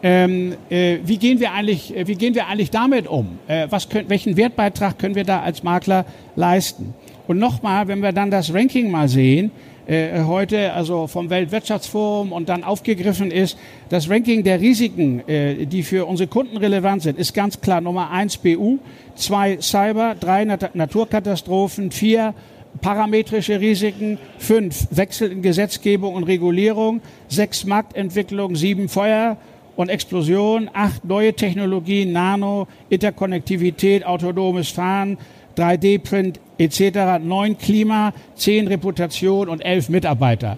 Ähm, 0.02 0.56
äh, 0.70 1.00
wie, 1.04 1.18
gehen 1.18 1.40
wir 1.40 1.52
eigentlich, 1.52 1.96
äh, 1.96 2.08
wie 2.08 2.16
gehen 2.16 2.34
wir 2.34 2.48
eigentlich 2.48 2.72
damit 2.72 3.08
um? 3.08 3.40
Äh, 3.48 3.68
was 3.70 3.90
können, 3.90 4.10
welchen 4.10 4.38
Wertbeitrag 4.38 4.98
können 4.98 5.16
wir 5.16 5.26
da 5.26 5.42
als 5.42 5.64
Makler 5.64 6.06
leisten? 6.36 6.94
Und 7.28 7.38
nochmal, 7.38 7.88
wenn 7.88 8.02
wir 8.02 8.14
dann 8.14 8.32
das 8.32 8.54
Ranking 8.54 8.90
mal 8.90 9.10
sehen, 9.10 9.52
äh, 9.90 10.24
heute 10.24 10.72
also 10.74 11.08
vom 11.08 11.30
Weltwirtschaftsforum 11.30 12.32
und 12.32 12.48
dann 12.48 12.64
aufgegriffen 12.64 13.30
ist, 13.30 13.58
das 13.90 14.10
Ranking 14.10 14.44
der 14.44 14.62
Risiken, 14.62 15.28
äh, 15.28 15.66
die 15.66 15.84
für 15.84 16.06
unsere 16.06 16.28
Kunden 16.28 16.58
relevant 16.58 17.02
sind, 17.02 17.18
ist 17.18 17.34
ganz 17.34 17.60
klar 17.60 17.82
Nummer 17.82 18.10
eins 18.12 18.38
BU, 18.38 18.78
zwei 19.16 19.58
Cyber, 19.60 20.16
drei 20.18 20.46
Nat 20.46 20.76
Naturkatastrophen, 20.76 21.92
vier 21.92 22.34
parametrische 22.82 23.60
Risiken, 23.60 24.18
fünf 24.38 24.88
Wechsel 24.92 25.32
in 25.32 25.42
Gesetzgebung 25.42 26.14
und 26.14 26.24
Regulierung, 26.24 27.02
sechs 27.28 27.66
Marktentwicklung, 27.66 28.56
sieben 28.56 28.90
Feuer, 28.90 29.38
und 29.80 29.88
Explosion, 29.88 30.70
acht 30.74 31.06
neue 31.06 31.34
Technologien, 31.34 32.12
Nano, 32.12 32.68
Interkonnektivität, 32.90 34.06
autonomes 34.06 34.68
Fahren, 34.72 35.18
3D-Print 35.56 36.38
etc., 36.58 37.24
neun 37.24 37.58
Klima, 37.58 38.12
zehn 38.36 38.68
Reputation 38.68 39.48
und 39.48 39.62
elf 39.62 39.88
Mitarbeiter. 39.88 40.58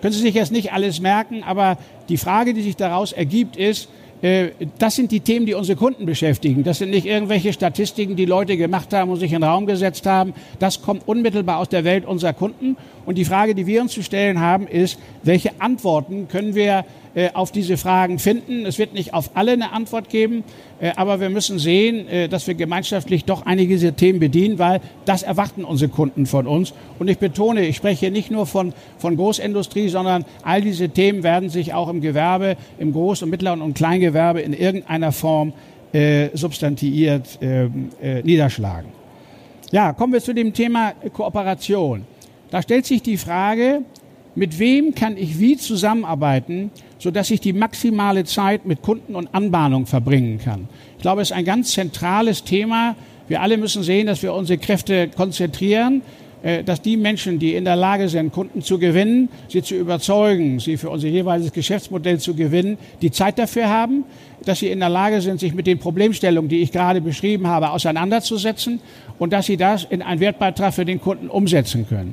Können 0.00 0.14
Sie 0.14 0.20
sich 0.20 0.34
jetzt 0.34 0.50
nicht 0.50 0.72
alles 0.72 0.98
merken, 1.02 1.42
aber 1.42 1.76
die 2.08 2.16
Frage, 2.16 2.54
die 2.54 2.62
sich 2.62 2.76
daraus 2.76 3.12
ergibt, 3.12 3.58
ist, 3.58 3.90
äh, 4.22 4.52
das 4.78 4.96
sind 4.96 5.12
die 5.12 5.20
Themen, 5.20 5.44
die 5.44 5.52
unsere 5.52 5.76
Kunden 5.76 6.06
beschäftigen. 6.06 6.64
Das 6.64 6.78
sind 6.78 6.88
nicht 6.88 7.04
irgendwelche 7.04 7.52
Statistiken, 7.52 8.16
die 8.16 8.24
Leute 8.24 8.56
gemacht 8.56 8.94
haben 8.94 9.10
und 9.10 9.18
sich 9.18 9.34
in 9.34 9.42
den 9.42 9.50
Raum 9.50 9.66
gesetzt 9.66 10.06
haben. 10.06 10.32
Das 10.58 10.80
kommt 10.80 11.06
unmittelbar 11.06 11.58
aus 11.58 11.68
der 11.68 11.84
Welt 11.84 12.06
unserer 12.06 12.32
Kunden. 12.32 12.78
Und 13.04 13.18
die 13.18 13.26
Frage, 13.26 13.54
die 13.54 13.66
wir 13.66 13.82
uns 13.82 13.92
zu 13.92 14.02
stellen 14.02 14.40
haben, 14.40 14.66
ist, 14.66 14.98
welche 15.22 15.50
Antworten 15.60 16.28
können 16.28 16.54
wir 16.54 16.86
auf 17.34 17.52
diese 17.52 17.76
Fragen 17.76 18.18
finden. 18.18 18.66
Es 18.66 18.78
wird 18.78 18.92
nicht 18.92 19.14
auf 19.14 19.30
alle 19.34 19.52
eine 19.52 19.72
Antwort 19.72 20.08
geben, 20.08 20.42
äh, 20.80 20.92
aber 20.96 21.20
wir 21.20 21.30
müssen 21.30 21.58
sehen, 21.58 22.08
äh, 22.08 22.28
dass 22.28 22.46
wir 22.46 22.54
gemeinschaftlich 22.54 23.24
doch 23.24 23.46
einige 23.46 23.74
dieser 23.74 23.94
Themen 23.94 24.18
bedienen, 24.18 24.58
weil 24.58 24.80
das 25.04 25.22
erwarten 25.22 25.64
unsere 25.64 25.90
Kunden 25.90 26.26
von 26.26 26.46
uns. 26.46 26.74
Und 26.98 27.08
ich 27.08 27.18
betone, 27.18 27.66
ich 27.66 27.76
spreche 27.76 28.10
nicht 28.10 28.30
nur 28.30 28.46
von, 28.46 28.72
von 28.98 29.16
Großindustrie, 29.16 29.88
sondern 29.88 30.24
all 30.42 30.60
diese 30.60 30.88
Themen 30.88 31.22
werden 31.22 31.50
sich 31.50 31.72
auch 31.72 31.88
im 31.88 32.00
Gewerbe, 32.00 32.56
im 32.78 32.92
Groß- 32.92 33.22
und 33.22 33.30
Mittleren 33.30 33.62
und 33.62 33.74
Kleingewerbe 33.74 34.40
in 34.40 34.52
irgendeiner 34.52 35.12
Form 35.12 35.52
äh, 35.92 36.30
substantiiert 36.34 37.40
äh, 37.40 37.64
äh, 37.64 38.22
niederschlagen. 38.24 38.90
Ja, 39.70 39.92
kommen 39.92 40.12
wir 40.12 40.20
zu 40.20 40.34
dem 40.34 40.52
Thema 40.52 40.92
Kooperation. 41.12 42.04
Da 42.50 42.62
stellt 42.62 42.86
sich 42.86 43.02
die 43.02 43.16
Frage, 43.16 43.82
mit 44.34 44.58
wem 44.58 44.94
kann 44.94 45.16
ich 45.16 45.38
wie 45.38 45.56
zusammenarbeiten, 45.56 46.70
sodass 46.98 47.30
ich 47.30 47.40
die 47.40 47.52
maximale 47.52 48.24
Zeit 48.24 48.66
mit 48.66 48.82
Kunden 48.82 49.14
und 49.14 49.34
Anbahnung 49.34 49.86
verbringen 49.86 50.38
kann. 50.38 50.68
Ich 50.96 51.02
glaube, 51.02 51.22
es 51.22 51.30
ist 51.30 51.36
ein 51.36 51.44
ganz 51.44 51.72
zentrales 51.72 52.44
Thema. 52.44 52.96
Wir 53.28 53.40
alle 53.40 53.56
müssen 53.56 53.82
sehen, 53.82 54.06
dass 54.06 54.22
wir 54.22 54.34
unsere 54.34 54.58
Kräfte 54.58 55.08
konzentrieren, 55.08 56.02
äh, 56.42 56.62
dass 56.62 56.82
die 56.82 56.96
Menschen, 56.96 57.38
die 57.38 57.54
in 57.54 57.64
der 57.64 57.76
Lage 57.76 58.08
sind, 58.08 58.32
Kunden 58.32 58.60
zu 58.60 58.78
gewinnen, 58.78 59.28
sie 59.48 59.62
zu 59.62 59.76
überzeugen, 59.76 60.60
sie 60.60 60.76
für 60.76 60.90
unser 60.90 61.08
jeweiliges 61.08 61.52
Geschäftsmodell 61.52 62.18
zu 62.18 62.34
gewinnen, 62.34 62.76
die 63.00 63.10
Zeit 63.10 63.38
dafür 63.38 63.68
haben, 63.68 64.04
dass 64.44 64.58
sie 64.58 64.68
in 64.68 64.80
der 64.80 64.90
Lage 64.90 65.20
sind, 65.22 65.40
sich 65.40 65.54
mit 65.54 65.66
den 65.66 65.78
Problemstellungen, 65.78 66.50
die 66.50 66.60
ich 66.60 66.70
gerade 66.70 67.00
beschrieben 67.00 67.46
habe, 67.46 67.70
auseinanderzusetzen 67.70 68.80
und 69.18 69.32
dass 69.32 69.46
sie 69.46 69.56
das 69.56 69.84
in 69.84 70.02
einen 70.02 70.20
Wertbeitrag 70.20 70.74
für 70.74 70.84
den 70.84 71.00
Kunden 71.00 71.28
umsetzen 71.28 71.86
können. 71.88 72.12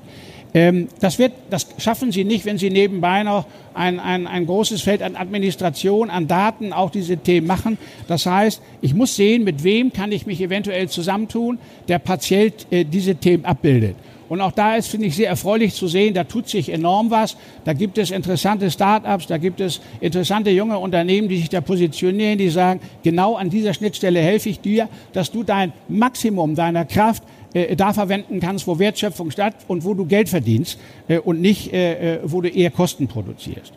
Ähm, 0.54 0.90
das, 1.00 1.18
wird, 1.18 1.32
das 1.50 1.68
schaffen 1.78 2.12
Sie 2.12 2.24
nicht, 2.24 2.46
wenn 2.46 2.58
Sie 2.58 2.70
nebenbei 2.70 3.24
noch 3.24 3.46
ein, 3.74 4.00
ein, 4.00 4.28
ein 4.28 4.46
großes 4.46 4.82
Feld 4.82 5.02
an 5.02 5.16
Administration, 5.16 6.10
an 6.10 6.28
Daten 6.28 6.74
auch 6.74 6.90
diese 6.90 7.18
Themen 7.18 7.48
machen. 7.48 7.78
Das 8.08 8.26
heißt, 8.26 8.62
ich 8.82 8.94
muss 8.94 9.16
sehen, 9.16 9.44
mit 9.44 9.64
wem 9.64 9.94
kann 9.94 10.12
ich 10.12 10.26
mich 10.26 10.42
eventuell 10.42 10.90
zusammentun, 10.90 11.58
der 11.88 12.00
partiell 12.00 12.52
äh, 12.70 12.84
diese 12.84 13.16
Themen 13.16 13.46
abbildet. 13.46 13.96
Und 14.32 14.40
auch 14.40 14.54
da 14.54 14.76
ist, 14.76 14.88
finde 14.88 15.08
ich, 15.08 15.16
sehr 15.18 15.28
erfreulich 15.28 15.74
zu 15.74 15.90
sehen, 15.90 16.14
da 16.14 16.24
tut 16.24 16.48
sich 16.48 16.70
enorm 16.70 17.12
was. 17.12 17.36
Da 17.66 17.74
gibt 17.74 17.98
es 17.98 18.12
interessante 18.12 18.72
Start-ups, 18.72 19.28
da 19.28 19.38
gibt 19.38 19.60
es 19.60 19.82
interessante 20.00 20.52
junge 20.52 20.78
Unternehmen, 20.78 21.28
die 21.28 21.36
sich 21.36 21.50
da 21.50 21.60
positionieren, 21.60 22.38
die 22.38 22.48
sagen, 22.48 22.80
genau 23.04 23.36
an 23.36 23.50
dieser 23.50 23.74
Schnittstelle 23.74 24.22
helfe 24.22 24.48
ich 24.48 24.62
dir, 24.62 24.88
dass 25.12 25.32
du 25.32 25.44
dein 25.44 25.74
Maximum 25.90 26.56
deiner 26.56 26.86
Kraft 26.86 27.24
äh, 27.54 27.76
da 27.76 27.94
verwenden 27.94 28.40
kannst, 28.40 28.68
wo 28.68 28.80
Wertschöpfung 28.80 29.32
statt 29.32 29.56
und 29.68 29.84
wo 29.84 29.94
du 29.94 30.06
Geld 30.06 30.30
verdienst 30.30 30.80
äh, 31.08 31.20
und 31.20 31.42
nicht, 31.42 31.74
äh, 31.74 32.16
äh, 32.16 32.20
wo 32.24 32.42
du 32.42 32.50
eher 32.50 32.72
Kosten 32.72 33.08
produzierst. 33.08 33.74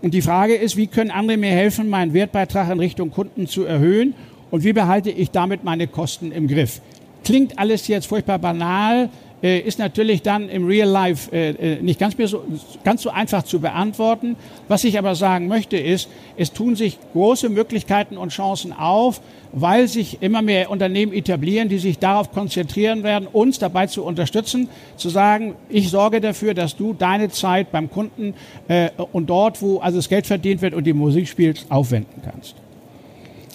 Und 0.00 0.14
die 0.14 0.22
Frage 0.22 0.54
ist, 0.54 0.76
wie 0.76 0.86
können 0.86 1.10
andere 1.10 1.36
mir 1.36 1.50
helfen, 1.50 1.88
meinen 1.88 2.12
Wertbeitrag 2.12 2.70
in 2.70 2.78
Richtung 2.78 3.10
Kunden 3.10 3.46
zu 3.46 3.64
erhöhen 3.64 4.14
und 4.50 4.64
wie 4.64 4.72
behalte 4.72 5.10
ich 5.10 5.30
damit 5.30 5.64
meine 5.64 5.88
Kosten 5.88 6.30
im 6.30 6.46
Griff? 6.46 6.80
Klingt 7.24 7.58
alles 7.58 7.88
jetzt 7.88 8.06
furchtbar 8.06 8.38
banal, 8.38 9.10
äh, 9.42 9.60
ist 9.60 9.78
natürlich 9.78 10.22
dann 10.22 10.48
im 10.48 10.66
Real 10.66 10.88
Life 10.88 11.30
äh, 11.32 11.50
äh, 11.50 11.82
nicht 11.82 12.00
ganz, 12.00 12.16
so, 12.30 12.42
ganz 12.84 13.02
so 13.02 13.10
einfach 13.10 13.42
zu 13.42 13.60
beantworten. 13.60 14.36
Was 14.66 14.84
ich 14.84 14.98
aber 14.98 15.14
sagen 15.14 15.48
möchte 15.48 15.76
ist, 15.76 16.08
es 16.36 16.52
tun 16.52 16.76
sich 16.76 16.98
große 17.12 17.48
Möglichkeiten 17.48 18.16
und 18.16 18.30
Chancen 18.30 18.72
auf, 18.72 19.20
weil 19.52 19.88
sich 19.88 20.22
immer 20.22 20.42
mehr 20.42 20.70
Unternehmen 20.70 21.12
etablieren, 21.12 21.68
die 21.68 21.78
sich 21.78 21.98
darauf 21.98 22.32
konzentrieren 22.32 23.02
werden, 23.02 23.28
uns 23.32 23.58
dabei 23.58 23.86
zu 23.86 24.04
unterstützen, 24.04 24.68
zu 24.96 25.08
sagen, 25.08 25.54
ich 25.68 25.88
sorge 25.90 26.20
dafür, 26.20 26.54
dass 26.54 26.76
du 26.76 26.92
deine 26.92 27.28
Zeit 27.30 27.70
beim 27.72 27.90
Kunden 27.90 28.34
äh, 28.68 28.90
und 29.12 29.30
dort, 29.30 29.62
wo 29.62 29.78
also 29.78 29.98
das 29.98 30.08
Geld 30.08 30.26
verdient 30.26 30.62
wird 30.62 30.74
und 30.74 30.84
die 30.84 30.92
Musik 30.92 31.28
spielt, 31.28 31.64
aufwenden 31.68 32.22
kannst. 32.24 32.56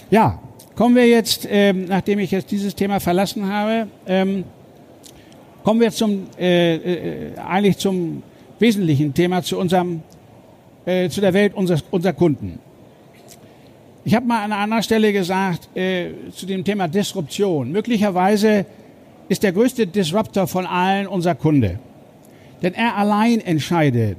Ja, 0.09 0.39
kommen 0.75 0.95
wir 0.95 1.07
jetzt, 1.07 1.47
ähm, 1.49 1.85
nachdem 1.85 2.19
ich 2.19 2.31
jetzt 2.31 2.51
dieses 2.51 2.75
Thema 2.75 2.99
verlassen 2.99 3.51
habe, 3.51 3.87
ähm, 4.07 4.43
Kommen 5.63 5.79
wir 5.79 5.91
zum, 5.91 6.27
äh, 6.37 6.75
äh, 6.75 7.37
eigentlich 7.37 7.77
zum 7.77 8.21
wesentlichen 8.59 9.13
Thema, 9.13 9.41
zu 9.43 9.57
unserem, 9.57 10.01
äh, 10.85 11.07
zu 11.07 11.21
der 11.21 11.33
Welt 11.33 11.53
unseres, 11.53 11.85
unserer 11.89 12.11
Kunden. 12.11 12.59
Ich 14.03 14.13
habe 14.13 14.25
mal 14.25 14.43
an 14.43 14.51
einer 14.51 14.61
anderen 14.61 14.83
Stelle 14.83 15.13
gesagt 15.13 15.69
äh, 15.77 16.09
zu 16.35 16.45
dem 16.45 16.65
Thema 16.65 16.89
Disruption. 16.89 17.71
Möglicherweise 17.71 18.65
ist 19.29 19.43
der 19.43 19.53
größte 19.53 19.87
Disruptor 19.87 20.47
von 20.47 20.65
allen 20.65 21.07
unser 21.07 21.33
Kunde. 21.33 21.79
Denn 22.61 22.73
er 22.73 22.97
allein 22.97 23.39
entscheidet, 23.39 24.17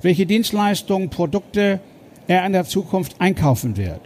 welche 0.00 0.26
Dienstleistungen, 0.26 1.10
Produkte 1.10 1.80
er 2.28 2.46
in 2.46 2.52
der 2.52 2.66
Zukunft 2.66 3.16
einkaufen 3.18 3.76
wird. 3.76 4.00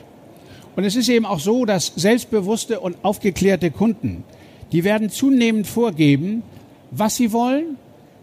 Und 0.75 0.85
es 0.85 0.97
ist 0.97 1.11
eben 1.11 1.27
auch 1.27 1.41
so, 1.41 1.67
dass 1.67 1.93
selbstbewusste 1.97 2.81
und 2.81 2.97
aufgeklärte 3.03 3.71
Kunden, 3.71 4.25
die 4.73 4.85
werden 4.85 5.11
zunehmend 5.11 5.67
vorgeben, 5.67 6.43
was 6.91 7.17
sie 7.17 7.33
wollen, 7.33 7.77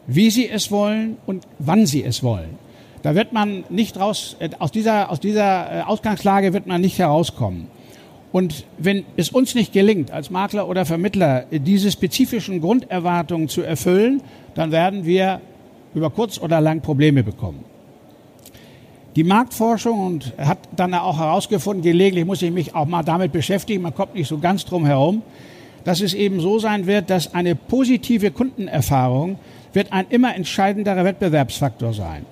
wie 0.08 0.30
sie 0.30 0.50
es 0.50 0.72
wollen 0.72 1.18
und 1.26 1.46
wann 1.60 1.86
sie 1.86 2.04
es 2.04 2.24
wollen. 2.24 2.58
Da 3.02 3.14
wird 3.14 3.34
man 3.34 3.64
nicht 3.70 4.00
raus, 4.00 4.36
äh, 4.40 4.50
aus 4.60 4.72
dieser, 4.72 5.12
aus 5.12 5.20
dieser 5.20 5.80
äh, 5.80 5.82
Ausgangslage 5.82 6.54
wird 6.54 6.68
man 6.68 6.82
nicht 6.82 6.98
herauskommen. 6.98 7.68
Und 8.32 8.66
wenn 8.78 9.06
es 9.16 9.30
uns 9.30 9.56
nicht 9.56 9.72
gelingt, 9.72 10.12
als 10.12 10.30
Makler 10.30 10.68
oder 10.68 10.86
Vermittler 10.86 11.46
diese 11.52 11.90
spezifischen 11.90 12.60
Grunderwartungen 12.60 13.48
zu 13.48 13.62
erfüllen, 13.62 14.22
dann 14.56 14.72
werden 14.72 15.06
wir 15.06 15.40
über 15.94 16.10
kurz 16.10 16.38
oder 16.38 16.60
lang 16.60 16.82
Probleme 16.82 17.24
bekommen. 17.24 17.64
Die 19.16 19.24
Marktforschung 19.24 20.06
und 20.06 20.34
hat 20.38 20.58
dann 20.76 20.94
auch 20.94 21.18
herausgefunden, 21.18 21.82
gelegentlich 21.82 22.26
muss 22.26 22.42
ich 22.42 22.52
mich 22.52 22.76
auch 22.76 22.86
mal 22.86 23.04
damit 23.04 23.32
beschäftigen, 23.32 23.84
man 23.84 23.96
kommt 23.96 24.16
nicht 24.16 24.28
so 24.28 24.38
ganz 24.38 24.66
drum 24.66 24.86
herum, 24.86 25.22
dass 25.86 26.02
es 26.02 26.14
eben 26.14 26.42
so 26.42 26.60
sein 26.60 26.88
wird, 26.88 27.10
dass 27.10 27.34
eine 27.34 27.56
positive 27.56 28.32
Kundenerfahrung 28.32 29.38
wird 29.72 29.94
ein 29.94 30.08
immer 30.10 30.36
entscheidenderer 30.36 31.06
Wettbewerbsfaktor 31.06 31.94
sein. 31.94 32.26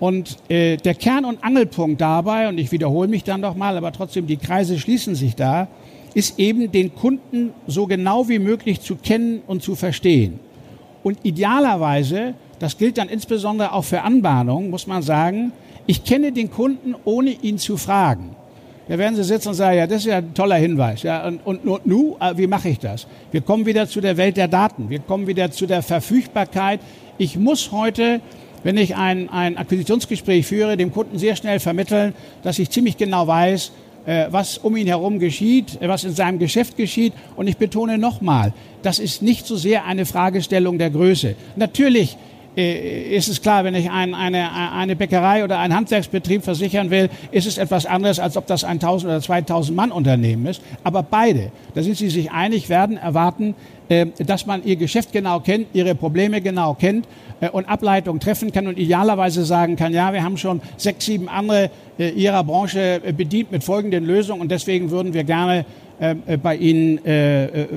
Und 0.00 0.36
äh, 0.48 0.76
der 0.78 0.94
Kern- 0.94 1.24
und 1.24 1.44
Angelpunkt 1.44 2.00
dabei, 2.00 2.48
und 2.48 2.58
ich 2.58 2.72
wiederhole 2.72 3.08
mich 3.08 3.22
dann 3.22 3.40
nochmal, 3.40 3.76
aber 3.76 3.92
trotzdem 3.92 4.26
die 4.26 4.38
Kreise 4.38 4.78
schließen 4.78 5.14
sich 5.14 5.36
da, 5.36 5.68
ist 6.14 6.38
eben 6.38 6.70
den 6.72 6.94
Kunden 6.94 7.52
so 7.66 7.86
genau 7.86 8.28
wie 8.28 8.38
möglich 8.38 8.80
zu 8.80 8.96
kennen 8.96 9.42
und 9.46 9.62
zu 9.62 9.74
verstehen. 9.74 10.40
Und 11.02 11.18
idealerweise, 11.22 12.34
das 12.58 12.78
gilt 12.78 12.98
dann 12.98 13.08
insbesondere 13.08 13.72
auch 13.72 13.84
für 13.84 14.02
Anbahnung, 14.02 14.70
muss 14.70 14.86
man 14.86 15.02
sagen, 15.02 15.52
ich 15.86 16.04
kenne 16.04 16.32
den 16.32 16.50
Kunden, 16.50 16.94
ohne 17.04 17.30
ihn 17.30 17.58
zu 17.58 17.76
fragen. 17.76 18.36
Da 18.88 18.98
werden 18.98 19.16
Sie 19.16 19.24
sitzen 19.24 19.48
und 19.48 19.54
sagen, 19.54 19.78
ja, 19.78 19.86
das 19.86 19.98
ist 19.98 20.06
ja 20.06 20.18
ein 20.18 20.34
toller 20.34 20.56
Hinweis. 20.56 21.02
Ja, 21.02 21.26
und, 21.26 21.40
und, 21.46 21.66
und 21.66 21.86
nu, 21.86 22.16
äh, 22.20 22.36
wie 22.36 22.46
mache 22.46 22.68
ich 22.68 22.78
das? 22.78 23.06
Wir 23.32 23.40
kommen 23.40 23.64
wieder 23.64 23.88
zu 23.88 24.00
der 24.00 24.16
Welt 24.16 24.36
der 24.36 24.48
Daten. 24.48 24.90
Wir 24.90 24.98
kommen 24.98 25.26
wieder 25.26 25.50
zu 25.50 25.66
der 25.66 25.82
Verfügbarkeit. 25.82 26.80
Ich 27.16 27.38
muss 27.38 27.72
heute 27.72 28.20
wenn 28.64 28.78
ich 28.78 28.96
ein, 28.96 29.28
ein 29.28 29.56
Akquisitionsgespräch 29.56 30.46
führe, 30.46 30.76
dem 30.76 30.90
Kunden 30.90 31.18
sehr 31.18 31.36
schnell 31.36 31.60
vermitteln, 31.60 32.14
dass 32.42 32.58
ich 32.58 32.70
ziemlich 32.70 32.96
genau 32.96 33.26
weiß, 33.26 33.72
äh, 34.06 34.26
was 34.30 34.58
um 34.58 34.76
ihn 34.76 34.86
herum 34.86 35.18
geschieht, 35.18 35.80
äh, 35.80 35.88
was 35.88 36.04
in 36.04 36.14
seinem 36.14 36.38
Geschäft 36.38 36.76
geschieht. 36.76 37.12
Und 37.36 37.46
ich 37.46 37.58
betone 37.58 37.98
nochmal, 37.98 38.52
das 38.82 38.98
ist 38.98 39.22
nicht 39.22 39.46
so 39.46 39.56
sehr 39.56 39.84
eine 39.84 40.06
Fragestellung 40.06 40.78
der 40.78 40.90
Größe. 40.90 41.36
Natürlich 41.56 42.16
ist 42.56 43.28
es 43.28 43.42
klar, 43.42 43.64
wenn 43.64 43.74
ich 43.74 43.90
ein, 43.90 44.14
eine, 44.14 44.52
eine 44.52 44.94
Bäckerei 44.94 45.42
oder 45.42 45.58
einen 45.58 45.74
Handwerksbetrieb 45.74 46.44
versichern 46.44 46.90
will, 46.90 47.10
ist 47.32 47.46
es 47.46 47.58
etwas 47.58 47.84
anderes, 47.84 48.20
als 48.20 48.36
ob 48.36 48.46
das 48.46 48.62
ein 48.62 48.76
1000 48.76 49.10
oder 49.10 49.20
2000 49.20 49.76
Mann 49.76 49.90
Unternehmen 49.90 50.46
ist. 50.46 50.62
Aber 50.84 51.02
beide, 51.02 51.50
da 51.74 51.82
sind 51.82 51.96
sie 51.96 52.10
sich 52.10 52.30
einig, 52.30 52.68
werden 52.68 52.96
erwarten, 52.96 53.54
dass 54.18 54.46
man 54.46 54.64
ihr 54.64 54.76
Geschäft 54.76 55.12
genau 55.12 55.40
kennt, 55.40 55.66
ihre 55.74 55.94
Probleme 55.94 56.40
genau 56.40 56.74
kennt 56.74 57.06
äh, 57.40 57.50
und 57.50 57.68
Ableitungen 57.68 58.20
treffen 58.20 58.52
kann 58.52 58.66
und 58.66 58.78
idealerweise 58.78 59.44
sagen 59.44 59.76
kann, 59.76 59.92
ja, 59.92 60.12
wir 60.12 60.22
haben 60.22 60.36
schon 60.36 60.60
sechs, 60.76 61.06
sieben 61.06 61.28
andere 61.28 61.70
äh, 61.98 62.10
Ihrer 62.10 62.44
Branche 62.44 63.00
äh, 63.04 63.12
bedient 63.12 63.52
mit 63.52 63.64
folgenden 63.64 64.04
Lösungen 64.04 64.40
und 64.40 64.50
deswegen 64.50 64.90
würden 64.90 65.14
wir 65.14 65.24
gerne 65.24 65.64
bei 66.42 66.56
Ihnen 66.56 66.98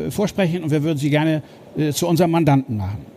vorsprechen 0.10 0.64
und 0.64 0.72
wir 0.72 0.82
würden 0.82 0.98
Sie 0.98 1.12
gerne 1.12 1.44
zu 1.92 2.08
unserem 2.08 2.32
Mandanten 2.32 2.76
machen. 2.76 3.17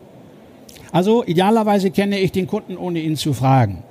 Also 0.93 1.25
idealerweise 1.25 1.91
kenne 1.91 2.19
ich 2.19 2.33
den 2.33 2.47
Kunden, 2.47 2.77
ohne 2.77 3.01
ihn 3.01 3.17
zu 3.17 3.33
fragen. 3.33 3.83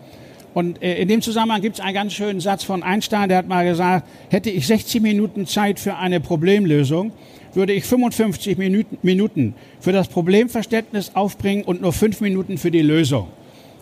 Und 0.53 0.79
in 0.79 1.07
dem 1.07 1.21
Zusammenhang 1.21 1.61
gibt 1.61 1.75
es 1.75 1.79
einen 1.79 1.93
ganz 1.93 2.13
schönen 2.13 2.41
Satz 2.41 2.63
von 2.63 2.83
Einstein, 2.83 3.29
der 3.29 3.37
hat 3.37 3.47
mal 3.47 3.65
gesagt, 3.65 4.07
hätte 4.29 4.49
ich 4.49 4.65
60 4.67 5.01
Minuten 5.01 5.45
Zeit 5.45 5.79
für 5.79 5.95
eine 5.95 6.19
Problemlösung, 6.19 7.11
würde 7.53 7.73
ich 7.73 7.85
55 7.85 8.57
Minuten 8.57 9.53
für 9.79 9.91
das 9.91 10.07
Problemverständnis 10.07 11.11
aufbringen 11.13 11.63
und 11.63 11.81
nur 11.81 11.93
fünf 11.93 12.19
Minuten 12.19 12.57
für 12.57 12.71
die 12.71 12.81
Lösung. 12.81 13.27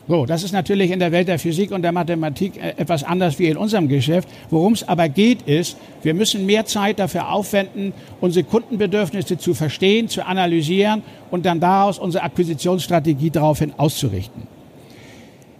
So, 0.07 0.25
das 0.25 0.43
ist 0.43 0.53
natürlich 0.53 0.91
in 0.91 0.99
der 0.99 1.11
Welt 1.11 1.27
der 1.27 1.37
Physik 1.37 1.71
und 1.71 1.81
der 1.81 1.91
Mathematik 1.91 2.55
äh, 2.55 2.75
etwas 2.77 3.03
anders 3.03 3.39
wie 3.39 3.47
in 3.47 3.57
unserem 3.57 3.89
Geschäft. 3.89 4.29
Worum 4.49 4.73
es 4.73 4.87
aber 4.87 5.09
geht, 5.09 5.41
ist, 5.41 5.77
wir 6.01 6.13
müssen 6.13 6.45
mehr 6.45 6.65
Zeit 6.65 6.99
dafür 6.99 7.29
aufwenden, 7.29 7.91
unsere 8.21 8.45
Kundenbedürfnisse 8.45 9.37
zu 9.37 9.53
verstehen, 9.53 10.07
zu 10.07 10.25
analysieren 10.25 11.03
und 11.29 11.45
dann 11.45 11.59
daraus 11.59 11.99
unsere 11.99 12.23
Akquisitionsstrategie 12.23 13.31
daraufhin 13.31 13.73
auszurichten. 13.75 14.43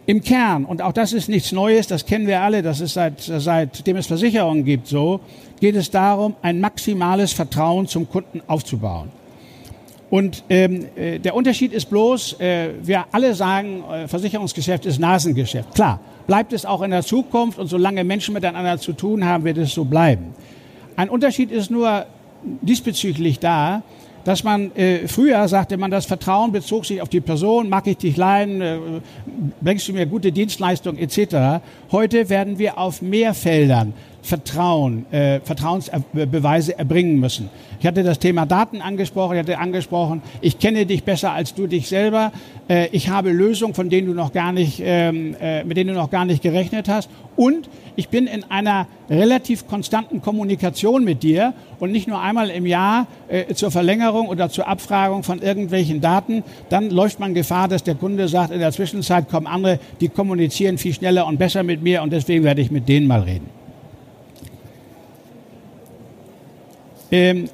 Im 0.06 0.24
Kern, 0.24 0.64
und 0.64 0.82
auch 0.82 0.94
das 0.94 1.12
ist 1.12 1.28
nichts 1.28 1.52
Neues, 1.52 1.88
das 1.88 2.06
kennen 2.06 2.28
wir 2.28 2.40
alle, 2.40 2.62
das 2.62 2.80
ist 2.80 2.94
seit, 2.94 3.20
seitdem 3.20 3.98
es 3.98 4.08
Versicherungen 4.08 4.64
gibt 4.64 4.88
so, 4.88 5.20
geht 5.60 5.76
es 5.76 5.92
darum, 5.92 6.38
ein 6.42 6.62
maximales 6.62 7.34
Vertrauen 7.34 7.88
zum 7.88 8.10
Kunden 8.10 8.42
aufzubauen. 8.48 9.10
Und 10.10 10.43
ähm, 10.50 10.86
äh, 10.96 11.20
der 11.20 11.36
Unterschied 11.36 11.74
ist 11.74 11.89
bloß, 11.89 12.39
äh, 12.39 12.70
wir 12.82 13.06
alle 13.12 13.34
sagen, 13.34 13.84
äh, 13.91 14.08
Versicherungsgeschäft 14.08 14.86
ist 14.86 15.00
Nasengeschäft. 15.00 15.76
Klar, 15.76 16.00
bleibt 16.28 16.54
es 16.54 16.65
auch 16.65 16.82
in 16.82 16.91
der 16.91 17.04
Zukunft 17.04 17.60
und 17.60 17.67
solange 17.67 18.04
Menschen 18.04 18.34
miteinander 18.34 18.78
zu 18.78 18.93
tun 18.93 19.26
haben, 19.26 19.43
wird 19.43 19.58
es 19.58 19.74
so 19.74 19.84
bleiben. 19.84 20.34
Ein 20.96 21.10
Unterschied 21.10 21.52
ist 21.52 21.70
nur 21.70 22.06
diesbezüglich 22.62 23.39
da, 23.39 23.84
dass 24.24 24.43
man 24.43 24.76
äh, 24.76 25.08
früher 25.08 25.48
sagte 25.48 25.78
man, 25.78 25.91
das 25.91 26.06
Vertrauen 26.06 26.52
bezog 26.52 26.86
sich 26.86 27.02
auf 27.02 27.08
die 27.08 27.22
Person, 27.22 27.70
mag 27.70 27.88
ich 27.88 27.98
dich 27.98 28.17
leihen, 28.17 28.62
äh, 28.62 28.78
bringst 29.62 29.88
du 29.88 29.93
mir 29.93 30.06
gute 30.06 30.32
Dienstleistung 30.32 30.98
etc. 30.98 31.63
Heute 31.91 32.30
werden 32.30 32.58
wir 32.60 32.78
auf 32.78 33.02
mehr 33.02 33.34
Feldern 33.34 33.93
Vertrauen, 34.28 35.06
äh, 35.13 35.40
Vertrauensbeweise 35.40 36.78
erbringen 36.78 37.18
müssen. 37.18 37.50
Ich 37.80 37.88
hatte 37.88 38.04
das 38.04 38.20
Thema 38.20 38.46
Daten 38.46 38.82
angesprochen, 38.82 39.36
ich 39.36 39.40
hatte 39.40 39.58
angesprochen, 39.58 40.22
ich 40.42 40.60
kenne 40.60 40.86
dich 40.86 41.06
besser 41.06 41.32
als 41.32 41.54
du 41.54 41.66
dich 41.66 41.88
selber, 41.88 42.34
äh, 42.68 42.90
ich 42.92 43.08
habe 43.08 43.32
Lösungen, 43.32 43.74
von 43.74 43.90
denen 43.90 44.08
du 44.08 44.13
noch 44.13 44.34
gar 44.34 44.52
nicht, 44.52 44.82
ähm, 44.84 45.34
äh, 45.40 45.63
mit 45.63 45.78
denen 45.78 45.92
du 45.92 45.96
noch 45.96 46.10
gar 46.10 46.26
nicht 46.26 46.44
gerechnet 46.44 46.90
hast 46.90 47.10
und 47.38 47.70
ich 47.96 48.10
bin 48.10 48.28
in 48.28 48.44
einer 48.52 48.88
relativ 49.10 49.66
konstanten 49.66 50.22
Kommunikation 50.22 51.06
mit 51.06 51.24
dir 51.24 51.54
und 51.80 51.94
nicht 51.94 52.10
nur 52.10 52.20
einmal 52.20 52.50
im 52.50 52.66
Jahr 52.66 53.08
äh, 53.30 53.54
zur 53.54 53.72
Verlängerung 53.72 54.28
oder 54.28 54.50
zur 54.50 54.68
Abfragung 54.68 55.24
von 55.24 55.42
irgendwelchen 55.42 56.02
Daten, 56.02 56.44
dann 56.68 56.90
läuft 56.90 57.22
man 57.22 57.34
Gefahr, 57.34 57.70
dass 57.70 57.84
der 57.84 57.96
Kunde 57.96 58.28
sagt, 58.28 58.52
in 58.52 58.60
der 58.60 58.74
Zwischenzeit 58.74 59.30
kommen 59.30 59.48
andere, 59.48 59.80
die 60.02 60.10
kommunizieren 60.10 60.78
viel 60.78 60.94
schneller 60.94 61.26
und 61.26 61.40
besser 61.40 61.63
mit 61.63 61.82
mir 61.82 62.04
und 62.04 62.12
deswegen 62.12 62.44
werde 62.44 62.62
ich 62.62 62.72
mit 62.72 62.90
denen 62.90 63.08
mal 63.08 63.22
reden. 63.22 63.57
Ähm, 67.12 67.50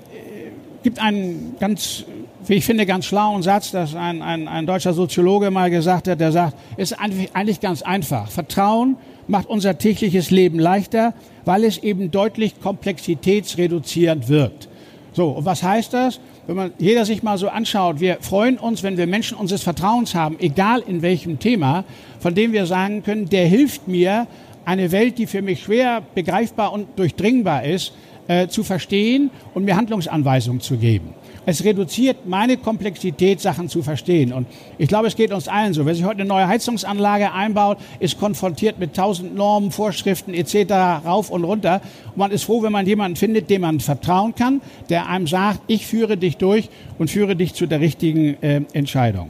gibt 0.83 0.99
einen 0.99 1.55
ganz, 1.59 2.05
wie 2.45 2.55
ich 2.55 2.65
finde, 2.65 2.85
ganz 2.85 3.05
schlauen 3.05 3.41
Satz, 3.41 3.71
dass 3.71 3.95
ein, 3.95 4.21
ein, 4.21 4.47
ein 4.47 4.65
deutscher 4.65 4.93
Soziologe 4.93 5.49
mal 5.49 5.69
gesagt 5.69 6.07
hat, 6.07 6.19
der 6.19 6.31
sagt, 6.31 6.55
es 6.77 6.91
ist 6.91 6.99
eigentlich 6.99 7.61
ganz 7.61 7.81
einfach. 7.81 8.29
Vertrauen 8.29 8.97
macht 9.27 9.47
unser 9.47 9.77
tägliches 9.77 10.29
Leben 10.31 10.59
leichter, 10.59 11.13
weil 11.45 11.63
es 11.63 11.77
eben 11.77 12.11
deutlich 12.11 12.59
komplexitätsreduzierend 12.61 14.27
wirkt. 14.27 14.67
So, 15.13 15.29
und 15.29 15.45
was 15.45 15.63
heißt 15.63 15.93
das? 15.93 16.19
Wenn 16.47 16.55
man 16.57 16.71
jeder 16.77 17.05
sich 17.05 17.23
mal 17.23 17.37
so 17.37 17.47
anschaut, 17.47 17.99
wir 18.01 18.17
freuen 18.19 18.57
uns, 18.57 18.83
wenn 18.83 18.97
wir 18.97 19.07
Menschen 19.07 19.37
unseres 19.37 19.63
Vertrauens 19.63 20.13
haben, 20.13 20.37
egal 20.39 20.83
in 20.85 21.01
welchem 21.01 21.39
Thema, 21.39 21.85
von 22.19 22.35
dem 22.35 22.51
wir 22.51 22.65
sagen 22.65 23.03
können, 23.03 23.29
der 23.29 23.47
hilft 23.47 23.87
mir, 23.87 24.27
eine 24.65 24.91
Welt, 24.91 25.17
die 25.17 25.27
für 25.27 25.41
mich 25.41 25.63
schwer 25.63 26.01
begreifbar 26.15 26.71
und 26.71 26.97
durchdringbar 26.97 27.65
ist, 27.65 27.93
äh, 28.27 28.47
zu 28.47 28.63
verstehen 28.63 29.31
und 29.53 29.65
mir 29.65 29.75
Handlungsanweisungen 29.75 30.61
zu 30.61 30.77
geben. 30.77 31.13
Es 31.45 31.63
reduziert 31.63 32.25
meine 32.25 32.55
Komplexität, 32.57 33.41
Sachen 33.41 33.67
zu 33.67 33.83
verstehen. 33.83 34.31
Und 34.31 34.47
ich 34.77 34.87
glaube, 34.87 35.07
es 35.07 35.15
geht 35.15 35.33
uns 35.33 35.49
allen 35.49 35.73
so. 35.73 35.85
Wer 35.85 35.93
sich 35.93 36.05
heute 36.05 36.21
eine 36.21 36.29
neue 36.29 36.47
Heizungsanlage 36.47 37.33
einbaut, 37.33 37.79
ist 37.99 38.17
konfrontiert 38.17 38.79
mit 38.79 38.95
tausend 38.95 39.35
Normen, 39.35 39.71
Vorschriften 39.71 40.33
etc. 40.33 41.05
rauf 41.05 41.29
und 41.29 41.43
runter. 41.43 41.81
Und 42.11 42.17
man 42.17 42.31
ist 42.31 42.43
froh, 42.43 42.63
wenn 42.63 42.71
man 42.71 42.87
jemanden 42.87 43.17
findet, 43.17 43.49
dem 43.49 43.61
man 43.61 43.81
vertrauen 43.81 44.33
kann, 44.35 44.61
der 44.89 45.09
einem 45.09 45.27
sagt, 45.27 45.59
ich 45.67 45.85
führe 45.85 46.15
dich 46.15 46.37
durch 46.37 46.69
und 46.97 47.09
führe 47.09 47.35
dich 47.35 47.53
zu 47.53 47.65
der 47.65 47.81
richtigen 47.81 48.41
äh, 48.41 48.61
Entscheidung. 48.71 49.29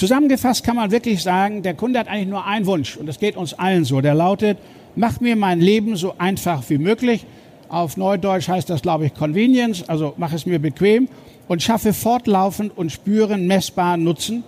Zusammengefasst 0.00 0.64
kann 0.64 0.76
man 0.76 0.90
wirklich 0.90 1.22
sagen, 1.22 1.62
der 1.62 1.74
Kunde 1.74 1.98
hat 1.98 2.08
eigentlich 2.08 2.28
nur 2.28 2.46
einen 2.46 2.64
Wunsch 2.64 2.96
und 2.96 3.04
das 3.04 3.18
geht 3.18 3.36
uns 3.36 3.52
allen 3.52 3.84
so. 3.84 4.00
Der 4.00 4.14
lautet, 4.14 4.56
mach 4.96 5.20
mir 5.20 5.36
mein 5.36 5.60
Leben 5.60 5.94
so 5.94 6.14
einfach 6.16 6.62
wie 6.70 6.78
möglich. 6.78 7.26
Auf 7.68 7.98
Neudeutsch 7.98 8.48
heißt 8.48 8.70
das, 8.70 8.80
glaube 8.80 9.04
ich, 9.04 9.12
Convenience, 9.12 9.86
also 9.90 10.14
mach 10.16 10.32
es 10.32 10.46
mir 10.46 10.58
bequem 10.58 11.06
und 11.48 11.62
schaffe 11.62 11.92
fortlaufend 11.92 12.78
und 12.78 12.90
spüren 12.90 13.46
messbaren 13.46 14.02
Nutzen 14.02 14.42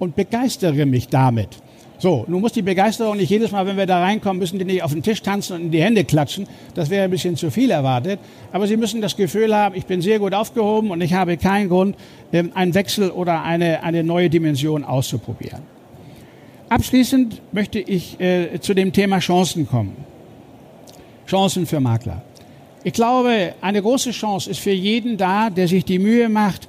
und 0.00 0.16
begeistere 0.16 0.86
mich 0.86 1.06
damit. 1.06 1.50
So, 1.98 2.24
nun 2.28 2.42
muss 2.42 2.52
die 2.52 2.62
Begeisterung 2.62 3.16
nicht 3.16 3.30
jedes 3.30 3.52
Mal, 3.52 3.66
wenn 3.66 3.78
wir 3.78 3.86
da 3.86 4.00
reinkommen, 4.00 4.38
müssen 4.38 4.58
die 4.58 4.66
nicht 4.66 4.82
auf 4.82 4.92
den 4.92 5.02
Tisch 5.02 5.22
tanzen 5.22 5.54
und 5.54 5.62
in 5.62 5.70
die 5.70 5.82
Hände 5.82 6.04
klatschen. 6.04 6.46
Das 6.74 6.90
wäre 6.90 7.04
ein 7.04 7.10
bisschen 7.10 7.36
zu 7.36 7.50
viel 7.50 7.70
erwartet. 7.70 8.20
Aber 8.52 8.66
sie 8.66 8.76
müssen 8.76 9.00
das 9.00 9.16
Gefühl 9.16 9.54
haben, 9.54 9.74
ich 9.74 9.86
bin 9.86 10.02
sehr 10.02 10.18
gut 10.18 10.34
aufgehoben 10.34 10.90
und 10.90 11.00
ich 11.00 11.14
habe 11.14 11.38
keinen 11.38 11.68
Grund, 11.68 11.96
ähm, 12.32 12.52
einen 12.54 12.74
Wechsel 12.74 13.10
oder 13.10 13.42
eine, 13.42 13.82
eine 13.82 14.04
neue 14.04 14.28
Dimension 14.28 14.84
auszuprobieren. 14.84 15.62
Abschließend 16.68 17.40
möchte 17.52 17.78
ich 17.78 18.20
äh, 18.20 18.60
zu 18.60 18.74
dem 18.74 18.92
Thema 18.92 19.20
Chancen 19.20 19.66
kommen. 19.66 19.96
Chancen 21.26 21.64
für 21.64 21.80
Makler. 21.80 22.22
Ich 22.84 22.92
glaube, 22.92 23.54
eine 23.62 23.82
große 23.82 24.10
Chance 24.10 24.50
ist 24.50 24.60
für 24.60 24.70
jeden 24.70 25.16
da, 25.16 25.50
der 25.50 25.66
sich 25.66 25.84
die 25.84 25.98
Mühe 25.98 26.28
macht, 26.28 26.68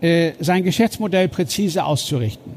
äh, 0.00 0.32
sein 0.38 0.62
Geschäftsmodell 0.64 1.28
präzise 1.28 1.84
auszurichten. 1.84 2.52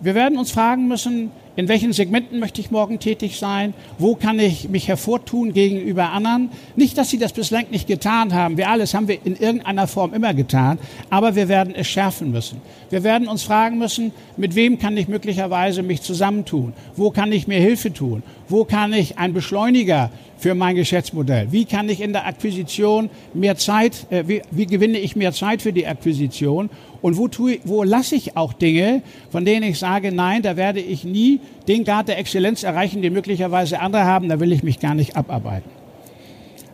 Wir 0.00 0.14
werden 0.14 0.36
uns 0.36 0.50
fragen 0.50 0.88
müssen, 0.88 1.30
in 1.54 1.68
welchen 1.68 1.92
Segmenten 1.92 2.38
möchte 2.38 2.60
ich 2.60 2.70
morgen 2.70 2.98
tätig 2.98 3.38
sein? 3.38 3.74
Wo 3.98 4.14
kann 4.14 4.38
ich 4.38 4.70
mich 4.70 4.88
hervortun 4.88 5.52
gegenüber 5.52 6.10
anderen? 6.10 6.50
Nicht, 6.76 6.96
dass 6.96 7.10
Sie 7.10 7.18
das 7.18 7.32
bislang 7.32 7.66
nicht 7.70 7.86
getan 7.86 8.32
haben. 8.32 8.56
Wir 8.56 8.70
alles 8.70 8.94
haben 8.94 9.06
wir 9.06 9.18
in 9.24 9.36
irgendeiner 9.36 9.86
Form 9.86 10.14
immer 10.14 10.32
getan. 10.32 10.78
Aber 11.10 11.34
wir 11.34 11.48
werden 11.48 11.74
es 11.76 11.88
schärfen 11.88 12.30
müssen. 12.30 12.60
Wir 12.88 13.04
werden 13.04 13.28
uns 13.28 13.42
fragen 13.42 13.78
müssen, 13.78 14.12
mit 14.36 14.54
wem 14.54 14.78
kann 14.78 14.96
ich 14.96 15.08
möglicherweise 15.08 15.82
mich 15.82 16.00
zusammentun? 16.00 16.72
Wo 16.96 17.10
kann 17.10 17.32
ich 17.32 17.46
mir 17.46 17.60
Hilfe 17.60 17.92
tun? 17.92 18.22
Wo 18.48 18.64
kann 18.64 18.92
ich 18.92 19.18
ein 19.18 19.34
Beschleuniger 19.34 20.10
für 20.38 20.54
mein 20.54 20.74
Geschäftsmodell? 20.76 21.48
Wie 21.52 21.66
kann 21.66 21.88
ich 21.88 22.00
in 22.00 22.12
der 22.12 22.26
Akquisition 22.26 23.10
mehr 23.34 23.56
Zeit, 23.56 24.06
äh, 24.10 24.24
wie, 24.26 24.42
wie 24.50 24.66
gewinne 24.66 24.98
ich 24.98 25.16
mehr 25.16 25.32
Zeit 25.32 25.62
für 25.62 25.72
die 25.72 25.86
Akquisition? 25.86 26.70
Und 27.02 27.16
wo, 27.18 27.26
tue, 27.26 27.58
wo 27.64 27.82
lasse 27.82 28.14
ich 28.14 28.36
auch 28.36 28.52
Dinge, 28.52 29.02
von 29.30 29.44
denen 29.44 29.64
ich 29.64 29.78
sage, 29.78 30.12
nein, 30.12 30.42
da 30.42 30.56
werde 30.56 30.80
ich 30.80 31.02
nie 31.04 31.40
den 31.66 31.84
Grad 31.84 32.06
der 32.06 32.18
Exzellenz 32.18 32.62
erreichen, 32.62 33.02
den 33.02 33.12
möglicherweise 33.12 33.80
andere 33.80 34.04
haben, 34.04 34.28
da 34.28 34.38
will 34.38 34.52
ich 34.52 34.62
mich 34.62 34.78
gar 34.78 34.94
nicht 34.94 35.16
abarbeiten. 35.16 35.68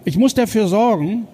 Ich 0.05 0.19
muss 0.19 0.35
dafür 0.35 0.69
sorgen, 0.69 1.27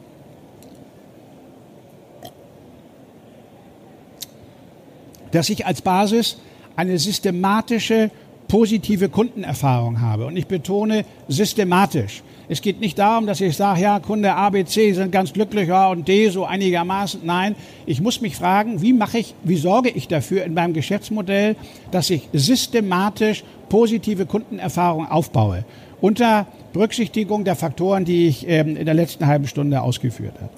dass 5.32 5.50
ich 5.50 5.66
als 5.66 5.82
Basis 5.82 6.38
eine 6.76 6.98
systematische 6.98 8.12
positive 8.54 9.08
Kundenerfahrung 9.08 10.00
habe. 10.00 10.26
Und 10.26 10.36
ich 10.36 10.46
betone 10.46 11.04
systematisch. 11.26 12.22
Es 12.48 12.62
geht 12.62 12.78
nicht 12.78 12.96
darum, 13.00 13.26
dass 13.26 13.40
ich 13.40 13.56
sage, 13.56 13.80
ja, 13.80 13.98
Kunde 13.98 14.32
A, 14.32 14.48
B, 14.50 14.64
C 14.64 14.92
sind 14.92 15.10
ganz 15.10 15.32
glücklich, 15.32 15.66
ja, 15.66 15.88
und 15.88 16.06
D 16.06 16.28
so 16.28 16.44
einigermaßen. 16.44 17.22
Nein, 17.24 17.56
ich 17.84 18.00
muss 18.00 18.20
mich 18.20 18.36
fragen, 18.36 18.80
wie 18.80 18.92
mache 18.92 19.18
ich, 19.18 19.34
wie 19.42 19.56
sorge 19.56 19.90
ich 19.90 20.06
dafür 20.06 20.44
in 20.44 20.54
meinem 20.54 20.72
Geschäftsmodell, 20.72 21.56
dass 21.90 22.10
ich 22.10 22.28
systematisch 22.32 23.42
positive 23.68 24.24
Kundenerfahrung 24.24 25.10
aufbaue. 25.10 25.64
Unter 26.00 26.46
Berücksichtigung 26.72 27.42
der 27.42 27.56
Faktoren, 27.56 28.04
die 28.04 28.28
ich 28.28 28.48
ähm, 28.48 28.76
in 28.76 28.84
der 28.84 28.94
letzten 28.94 29.26
halben 29.26 29.48
Stunde 29.48 29.82
ausgeführt 29.82 30.34
habe. 30.40 30.52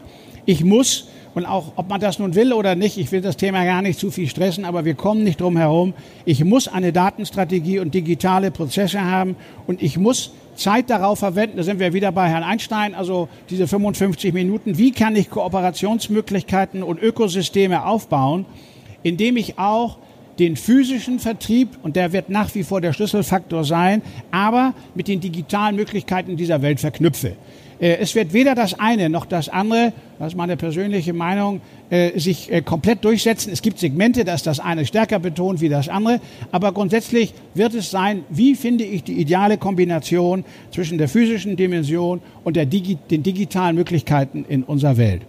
Ich 0.44 0.62
muss 0.62 1.08
und 1.36 1.44
auch, 1.44 1.74
ob 1.76 1.90
man 1.90 2.00
das 2.00 2.18
nun 2.18 2.34
will 2.34 2.54
oder 2.54 2.74
nicht, 2.76 2.96
ich 2.96 3.12
will 3.12 3.20
das 3.20 3.36
Thema 3.36 3.62
gar 3.66 3.82
nicht 3.82 3.98
zu 3.98 4.10
viel 4.10 4.26
stressen, 4.26 4.64
aber 4.64 4.86
wir 4.86 4.94
kommen 4.94 5.22
nicht 5.22 5.42
drum 5.42 5.58
herum. 5.58 5.92
Ich 6.24 6.42
muss 6.42 6.66
eine 6.66 6.94
Datenstrategie 6.94 7.78
und 7.78 7.92
digitale 7.92 8.50
Prozesse 8.50 9.02
haben 9.02 9.36
und 9.66 9.82
ich 9.82 9.98
muss 9.98 10.32
Zeit 10.54 10.88
darauf 10.88 11.18
verwenden. 11.18 11.58
Da 11.58 11.62
sind 11.62 11.78
wir 11.78 11.92
wieder 11.92 12.10
bei 12.10 12.30
Herrn 12.30 12.42
Einstein, 12.42 12.94
also 12.94 13.28
diese 13.50 13.68
55 13.68 14.32
Minuten. 14.32 14.78
Wie 14.78 14.92
kann 14.92 15.14
ich 15.14 15.28
Kooperationsmöglichkeiten 15.28 16.82
und 16.82 17.02
Ökosysteme 17.02 17.84
aufbauen, 17.84 18.46
indem 19.02 19.36
ich 19.36 19.58
auch 19.58 19.98
den 20.38 20.56
physischen 20.56 21.18
Vertrieb, 21.18 21.68
und 21.82 21.96
der 21.96 22.14
wird 22.14 22.30
nach 22.30 22.54
wie 22.54 22.62
vor 22.62 22.80
der 22.80 22.94
Schlüsselfaktor 22.94 23.62
sein, 23.64 24.00
aber 24.30 24.72
mit 24.94 25.06
den 25.06 25.20
digitalen 25.20 25.76
Möglichkeiten 25.76 26.38
dieser 26.38 26.62
Welt 26.62 26.80
verknüpfe. 26.80 27.36
Äh, 27.80 27.96
es 27.96 28.14
wird 28.14 28.32
weder 28.32 28.54
das 28.54 28.78
eine 28.78 29.08
noch 29.08 29.26
das 29.26 29.48
andere, 29.48 29.92
das 30.18 30.28
ist 30.28 30.36
meine 30.36 30.56
persönliche 30.56 31.12
Meinung, 31.12 31.60
äh, 31.90 32.18
sich 32.18 32.50
äh, 32.50 32.62
komplett 32.62 33.04
durchsetzen. 33.04 33.52
Es 33.52 33.62
gibt 33.62 33.78
Segmente, 33.78 34.24
dass 34.24 34.42
das 34.42 34.60
eine 34.60 34.86
stärker 34.86 35.18
betont 35.18 35.60
wie 35.60 35.68
das 35.68 35.88
andere, 35.88 36.20
aber 36.52 36.72
grundsätzlich 36.72 37.34
wird 37.54 37.74
es 37.74 37.90
sein, 37.90 38.24
wie 38.28 38.54
finde 38.54 38.84
ich 38.84 39.04
die 39.04 39.20
ideale 39.20 39.58
Kombination 39.58 40.44
zwischen 40.70 40.98
der 40.98 41.08
physischen 41.08 41.56
Dimension 41.56 42.20
und 42.44 42.56
der 42.56 42.66
den 42.66 43.22
digitalen 43.22 43.76
Möglichkeiten 43.76 44.44
in 44.48 44.62
unserer 44.62 44.96
Welt. 44.96 45.22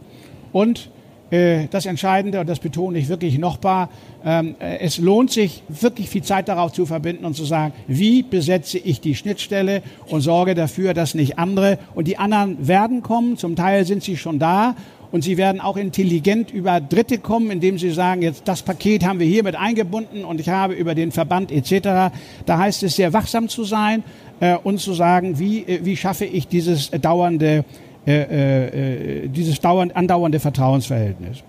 Und 0.51 0.89
das 1.29 1.85
Entscheidende, 1.85 2.39
und 2.39 2.47
das 2.47 2.59
betone 2.59 2.97
ich 2.97 3.09
wirklich 3.09 3.37
nochmal, 3.37 3.89
ähm, 4.25 4.55
äh, 4.59 4.79
es 4.79 4.97
lohnt 4.97 5.31
sich 5.31 5.63
wirklich 5.67 6.09
viel 6.09 6.23
Zeit 6.23 6.47
darauf 6.47 6.71
zu 6.71 6.85
verbinden 6.85 7.25
und 7.25 7.35
zu 7.35 7.45
sagen, 7.45 7.73
wie 7.87 8.23
besetze 8.23 8.77
ich 8.77 9.01
die 9.01 9.15
Schnittstelle 9.15 9.81
und 10.07 10.21
sorge 10.21 10.55
dafür, 10.55 10.93
dass 10.93 11.15
nicht 11.15 11.37
andere 11.37 11.79
und 11.95 12.07
die 12.07 12.17
anderen 12.17 12.67
werden 12.67 13.01
kommen, 13.01 13.37
zum 13.37 13.55
Teil 13.55 13.85
sind 13.85 14.03
sie 14.03 14.17
schon 14.17 14.39
da 14.39 14.75
und 15.11 15.23
sie 15.23 15.37
werden 15.37 15.61
auch 15.61 15.77
intelligent 15.77 16.51
über 16.51 16.81
Dritte 16.81 17.17
kommen, 17.17 17.51
indem 17.51 17.77
sie 17.77 17.91
sagen, 17.91 18.21
jetzt 18.21 18.47
das 18.47 18.61
Paket 18.61 19.05
haben 19.05 19.19
wir 19.19 19.27
hier 19.27 19.43
mit 19.43 19.55
eingebunden 19.55 20.23
und 20.23 20.39
ich 20.39 20.49
habe 20.49 20.73
über 20.73 20.95
den 20.95 21.11
Verband 21.11 21.51
etc. 21.51 22.13
Da 22.45 22.57
heißt 22.57 22.83
es 22.83 22.95
sehr 22.95 23.13
wachsam 23.13 23.49
zu 23.49 23.63
sein 23.63 24.03
äh, 24.39 24.55
und 24.55 24.79
zu 24.79 24.93
sagen, 24.93 25.39
wie, 25.39 25.59
äh, 25.63 25.79
wie 25.83 25.97
schaffe 25.97 26.25
ich 26.25 26.47
dieses 26.47 26.91
dauernde 26.91 27.65
äh, 28.07 28.21
äh, 28.21 29.25
äh, 29.25 29.27
dieses 29.27 29.59
dauernd, 29.59 29.93
andauernde 29.93 30.39
Vertrauensverhältnis. 30.39 31.43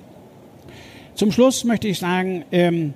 Zum 1.14 1.30
Schluss 1.30 1.62
möchte 1.62 1.86
ich 1.86 2.00
sagen, 2.00 2.44
ähm, 2.50 2.94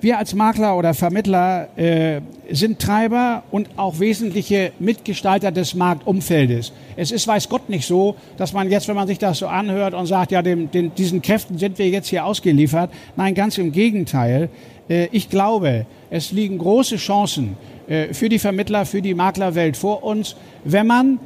wir 0.00 0.18
als 0.18 0.34
Makler 0.34 0.76
oder 0.76 0.94
Vermittler 0.94 1.68
äh, 1.76 2.20
sind 2.50 2.78
Treiber 2.78 3.42
und 3.50 3.68
auch 3.76 3.98
wesentliche 3.98 4.70
Mitgestalter 4.78 5.50
des 5.50 5.74
Marktumfeldes. 5.74 6.72
Es 6.94 7.10
ist, 7.10 7.26
weiß 7.26 7.48
Gott, 7.48 7.68
nicht 7.68 7.86
so, 7.86 8.14
dass 8.36 8.52
man 8.52 8.70
jetzt, 8.70 8.86
wenn 8.86 8.94
man 8.94 9.08
sich 9.08 9.18
das 9.18 9.38
so 9.38 9.48
anhört 9.48 9.94
und 9.94 10.06
sagt, 10.06 10.30
ja, 10.30 10.40
dem, 10.40 10.70
den, 10.70 10.94
diesen 10.94 11.20
Kräften 11.22 11.58
sind 11.58 11.78
wir 11.78 11.88
jetzt 11.88 12.06
hier 12.06 12.24
ausgeliefert. 12.24 12.92
Nein, 13.16 13.34
ganz 13.34 13.58
im 13.58 13.72
Gegenteil. 13.72 14.48
Äh, 14.88 15.08
ich 15.10 15.28
glaube, 15.28 15.86
es 16.10 16.30
liegen 16.30 16.58
große 16.58 16.98
Chancen 16.98 17.56
äh, 17.88 18.14
für 18.14 18.28
die 18.28 18.38
Vermittler, 18.38 18.86
für 18.86 19.02
die 19.02 19.14
Maklerwelt 19.14 19.76
vor 19.76 20.04
uns, 20.04 20.36
wenn 20.62 20.86
man 20.86 21.18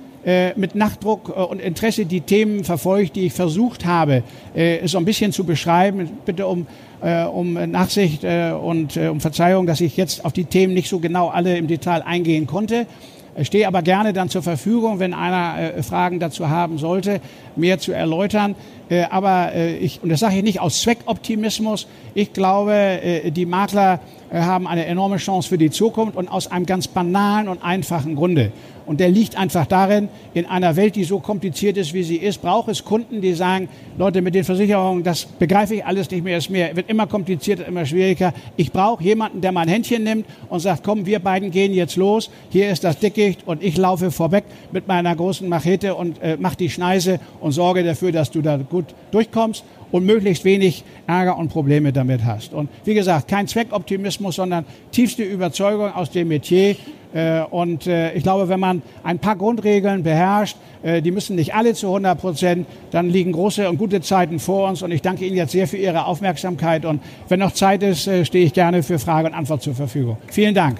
mit 0.56 0.74
Nachdruck 0.74 1.32
äh, 1.36 1.40
und 1.40 1.60
Interesse 1.60 2.06
die 2.06 2.20
Themen 2.20 2.64
verfolgt, 2.64 3.16
die 3.16 3.26
ich 3.26 3.32
versucht 3.32 3.84
habe, 3.84 4.22
äh, 4.54 4.86
so 4.86 4.98
ein 4.98 5.04
bisschen 5.04 5.32
zu 5.32 5.44
beschreiben. 5.44 6.10
Bitte 6.24 6.46
um, 6.46 6.66
äh, 7.02 7.24
um 7.24 7.54
Nachsicht 7.54 8.22
äh, 8.22 8.52
und 8.52 8.96
äh, 8.96 9.08
um 9.08 9.20
Verzeihung, 9.20 9.66
dass 9.66 9.80
ich 9.80 9.96
jetzt 9.96 10.24
auf 10.24 10.32
die 10.32 10.44
Themen 10.44 10.74
nicht 10.74 10.88
so 10.88 11.00
genau 11.00 11.28
alle 11.28 11.56
im 11.56 11.66
Detail 11.66 12.02
eingehen 12.02 12.46
konnte. 12.46 12.86
Ich 13.34 13.46
stehe 13.46 13.66
aber 13.66 13.80
gerne 13.80 14.12
dann 14.12 14.28
zur 14.28 14.42
Verfügung, 14.42 14.98
wenn 14.98 15.14
einer 15.14 15.76
äh, 15.76 15.82
Fragen 15.82 16.20
dazu 16.20 16.50
haben 16.50 16.76
sollte, 16.76 17.20
mehr 17.56 17.78
zu 17.78 17.92
erläutern. 17.92 18.54
Äh, 18.90 19.04
aber 19.04 19.54
äh, 19.54 19.76
ich, 19.78 20.02
und 20.02 20.10
das 20.10 20.20
sage 20.20 20.36
ich 20.36 20.42
nicht 20.42 20.60
aus 20.60 20.82
Zweckoptimismus, 20.82 21.86
ich 22.14 22.34
glaube, 22.34 22.74
äh, 22.74 23.30
die 23.30 23.46
Makler 23.46 24.00
äh, 24.30 24.38
haben 24.40 24.66
eine 24.66 24.84
enorme 24.84 25.16
Chance 25.16 25.48
für 25.48 25.56
die 25.56 25.70
Zukunft 25.70 26.14
und 26.14 26.28
aus 26.28 26.46
einem 26.48 26.66
ganz 26.66 26.88
banalen 26.88 27.48
und 27.48 27.64
einfachen 27.64 28.16
Grunde. 28.16 28.52
Und 28.86 29.00
der 29.00 29.10
liegt 29.10 29.36
einfach 29.36 29.66
darin, 29.66 30.08
in 30.34 30.46
einer 30.46 30.76
Welt, 30.76 30.96
die 30.96 31.04
so 31.04 31.20
kompliziert 31.20 31.76
ist, 31.76 31.94
wie 31.94 32.02
sie 32.02 32.16
ist, 32.16 32.42
braucht 32.42 32.68
es 32.68 32.84
Kunden, 32.84 33.20
die 33.20 33.34
sagen, 33.34 33.68
Leute, 33.98 34.22
mit 34.22 34.34
den 34.34 34.44
Versicherungen, 34.44 35.02
das 35.02 35.24
begreife 35.24 35.74
ich 35.74 35.84
alles 35.84 36.10
nicht 36.10 36.24
mehr, 36.24 36.38
es 36.38 36.50
wird 36.50 36.88
immer 36.88 37.06
komplizierter, 37.06 37.66
immer 37.66 37.86
schwieriger. 37.86 38.32
Ich 38.56 38.72
brauche 38.72 39.02
jemanden, 39.02 39.40
der 39.40 39.52
mein 39.52 39.68
Händchen 39.68 40.04
nimmt 40.04 40.26
und 40.48 40.60
sagt, 40.60 40.82
komm, 40.84 41.06
wir 41.06 41.18
beiden 41.18 41.50
gehen 41.50 41.72
jetzt 41.72 41.96
los, 41.96 42.30
hier 42.50 42.70
ist 42.70 42.84
das 42.84 42.98
Dickicht 42.98 43.46
und 43.46 43.62
ich 43.62 43.76
laufe 43.76 44.10
vorweg 44.10 44.44
mit 44.72 44.88
meiner 44.88 45.14
großen 45.14 45.48
Machete 45.48 45.94
und 45.94 46.20
äh, 46.22 46.36
mach 46.38 46.54
die 46.54 46.70
Schneise 46.70 47.20
und 47.40 47.52
sorge 47.52 47.84
dafür, 47.84 48.12
dass 48.12 48.30
du 48.30 48.42
da 48.42 48.56
gut 48.56 48.86
durchkommst 49.10 49.64
und 49.92 50.04
möglichst 50.04 50.44
wenig 50.44 50.82
Ärger 51.06 51.38
und 51.38 51.50
Probleme 51.50 51.92
damit 51.92 52.24
hast. 52.24 52.54
Und 52.54 52.68
wie 52.84 52.94
gesagt, 52.94 53.28
kein 53.28 53.46
Zweckoptimismus, 53.46 54.36
sondern 54.36 54.64
tiefste 54.90 55.22
Überzeugung 55.22 55.92
aus 55.92 56.10
dem 56.10 56.28
Metier. 56.28 56.76
Äh, 57.14 57.42
und 57.42 57.86
äh, 57.86 58.12
ich 58.14 58.22
glaube, 58.22 58.48
wenn 58.48 58.60
man 58.60 58.82
ein 59.02 59.18
paar 59.18 59.36
Grundregeln 59.36 60.02
beherrscht, 60.02 60.56
äh, 60.82 61.02
die 61.02 61.10
müssen 61.10 61.36
nicht 61.36 61.54
alle 61.54 61.74
zu 61.74 61.88
100 61.88 62.20
Prozent, 62.20 62.66
dann 62.90 63.10
liegen 63.10 63.32
große 63.32 63.68
und 63.68 63.78
gute 63.78 64.00
Zeiten 64.00 64.38
vor 64.38 64.68
uns. 64.68 64.82
Und 64.82 64.90
ich 64.90 65.02
danke 65.02 65.24
Ihnen 65.24 65.36
jetzt 65.36 65.52
sehr 65.52 65.68
für 65.68 65.76
Ihre 65.76 66.06
Aufmerksamkeit. 66.06 66.84
Und 66.84 67.02
wenn 67.28 67.40
noch 67.40 67.52
Zeit 67.52 67.82
ist, 67.82 68.02
stehe 68.02 68.44
ich 68.44 68.52
gerne 68.52 68.82
für 68.82 68.98
Frage 68.98 69.28
und 69.28 69.34
Antwort 69.34 69.62
zur 69.62 69.74
Verfügung. 69.74 70.16
Vielen 70.28 70.54
Dank. 70.54 70.78